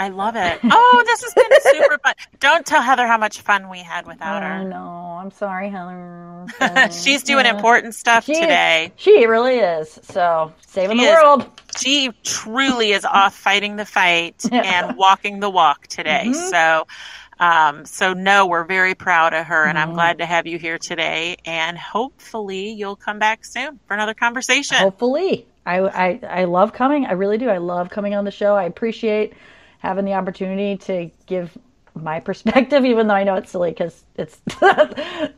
I 0.00 0.08
love 0.08 0.34
it. 0.36 0.58
Oh, 0.64 1.02
this 1.06 1.22
has 1.22 1.34
been 1.34 1.72
super 1.82 1.98
fun. 1.98 2.14
Don't 2.40 2.66
tell 2.66 2.82
Heather 2.82 3.06
how 3.06 3.16
much 3.16 3.40
fun 3.42 3.68
we 3.70 3.78
had 3.78 4.06
without 4.06 4.42
her. 4.42 4.64
No, 4.64 4.76
I'm 5.20 5.30
sorry, 5.30 5.68
Heather. 5.70 6.46
She's 6.92 7.22
doing 7.22 7.44
Yeah. 7.46 7.54
important 7.54 7.94
stuff 7.94 8.24
She- 8.24 8.34
today. 8.34 8.92
She 8.96 9.24
really 9.26 9.54
is. 9.58 9.98
So 10.02 10.52
saving 10.66 10.98
She 10.98 11.04
the 11.04 11.10
is. 11.12 11.16
world. 11.16 11.60
She 11.78 12.10
truly 12.24 12.90
is 12.90 13.04
off 13.04 13.36
fighting 13.36 13.76
the 13.76 13.84
fight. 13.86 14.38
Mm-hmm. 14.44 14.54
and 14.54 14.96
walking 14.96 15.38
the 15.40 15.48
walk 15.50 15.86
today. 15.86 16.32
So, 16.32 16.86
um, 17.38 17.84
so 17.86 18.14
no, 18.14 18.46
we're 18.46 18.64
very 18.64 18.94
proud 18.96 19.32
of 19.32 19.46
her, 19.46 19.64
and 19.64 19.78
I'm 19.78 19.88
Mm-hmm. 19.88 19.94
glad 19.94 20.18
to 20.18 20.26
have 20.26 20.46
you 20.48 20.58
here 20.58 20.78
today. 20.78 21.36
And 21.44 21.78
hopefully, 21.78 22.70
you'll 22.70 22.96
come 22.96 23.18
back 23.20 23.44
soon 23.44 23.78
for 23.86 23.94
another 23.94 24.14
conversation. 24.14 24.76
Hopefully, 24.78 25.46
I, 25.66 25.78
I 25.80 26.20
I 26.28 26.44
love 26.44 26.72
coming. 26.72 27.06
I 27.06 27.12
really 27.12 27.38
do. 27.38 27.48
I 27.48 27.58
love 27.58 27.90
coming 27.90 28.14
on 28.14 28.24
the 28.24 28.30
show. 28.30 28.54
I 28.54 28.64
appreciate 28.64 29.34
having 29.78 30.04
the 30.04 30.14
opportunity 30.14 30.76
to 30.86 31.10
give 31.26 31.56
my 31.94 32.20
perspective, 32.28 32.84
even 32.84 33.06
though 33.06 33.14
I 33.14 33.24
know 33.24 33.34
it's 33.36 33.50
silly 33.50 33.70
because 33.70 34.04
it's 34.16 34.36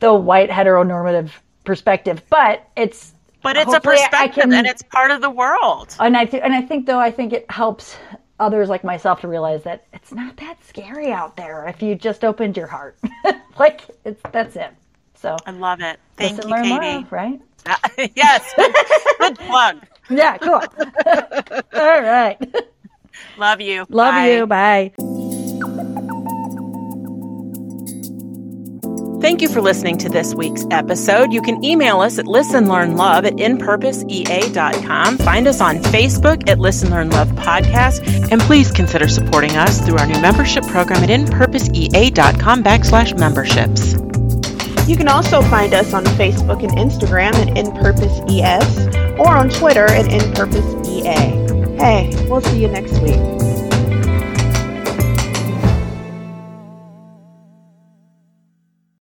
the 0.01 0.13
white 0.15 0.51
heteronormative 0.51 1.31
perspective, 1.65 2.23
but 2.31 2.69
it's 2.77 3.13
but 3.43 3.57
it's 3.57 3.73
a 3.73 3.81
perspective 3.81 4.43
can- 4.45 4.53
and 4.53 4.67
it's 4.67 4.83
part 4.83 5.11
of 5.11 5.21
the 5.21 5.31
world. 5.31 5.95
and 6.01 6.17
I 6.17 6.25
th- 6.25 6.43
and 6.43 6.55
I 6.55 6.63
think 6.63 6.87
though 6.87 6.99
I 7.01 7.11
think 7.11 7.33
it 7.33 7.49
helps 7.51 7.97
others 8.39 8.69
like 8.69 8.85
myself 8.85 9.21
to 9.23 9.29
realize 9.29 9.63
that 9.65 9.87
it's 9.93 10.13
not 10.13 10.37
that 10.39 10.63
scary 10.65 11.11
out 11.13 11.37
there 11.37 11.67
if 11.69 11.83
you 11.83 11.95
just 11.95 12.25
opened 12.25 12.57
your 12.57 12.67
heart. 12.67 12.99
like 13.59 13.83
it's 14.05 14.21
that's 14.33 14.57
it. 14.57 14.71
So 15.15 15.37
I 15.47 15.51
love 15.53 15.81
it. 15.81 15.99
Thank 16.17 16.45
you, 16.45 16.51
learn, 16.51 16.65
Katie. 16.65 17.05
love, 17.05 17.13
right? 17.13 17.41
yes. 18.15 18.55
Good 19.19 19.39
plug. 19.39 19.87
Yeah, 20.11 20.39
cool. 20.39 20.55
All 21.75 22.03
right. 22.03 22.39
Love 23.39 23.61
you. 23.61 23.87
Love 23.89 24.15
Bye. 24.15 24.31
you. 24.31 24.47
Bye. 24.47 24.93
Thank 29.21 29.43
you 29.43 29.49
for 29.49 29.61
listening 29.61 29.99
to 29.99 30.09
this 30.09 30.35
week's 30.35 30.65
episode. 30.71 31.33
You 31.33 31.43
can 31.43 31.65
email 31.65 32.01
us 32.01 32.19
at 32.21 32.27
listenlearnlove 32.27 33.27
at 33.27 33.33
inpurposeea.com. 33.33 35.19
Find 35.19 35.49
us 35.49 35.61
on 35.61 35.79
Facebook 35.79 36.49
at 36.49 36.61
Listen 36.61 36.91
Learn 36.91 37.11
Love 37.11 37.29
Podcast. 37.31 38.31
And 38.31 38.41
please 38.43 38.71
consider 38.71 39.09
supporting 39.09 39.57
us 39.57 39.81
through 39.81 39.99
our 39.99 40.07
new 40.07 40.21
membership 40.21 40.65
program 40.67 41.03
at 41.03 41.09
inpurposeea.com 41.09 42.63
backslash 42.63 43.19
memberships. 43.19 43.95
You 44.89 44.97
can 44.97 45.09
also 45.09 45.43
find 45.43 45.75
us 45.75 45.93
on 45.93 46.05
Facebook 46.05 46.63
and 46.63 46.71
Instagram 46.73 47.35
at 47.35 47.49
InPurposeES 47.49 49.06
or 49.19 49.37
on 49.37 49.49
Twitter 49.49 49.87
at 49.87 50.07
InPurposeEA. 50.07 51.79
Hey, 51.79 52.27
we'll 52.29 52.41
see 52.41 52.61
you 52.63 52.69
next 52.69 52.99
week. 53.01 53.36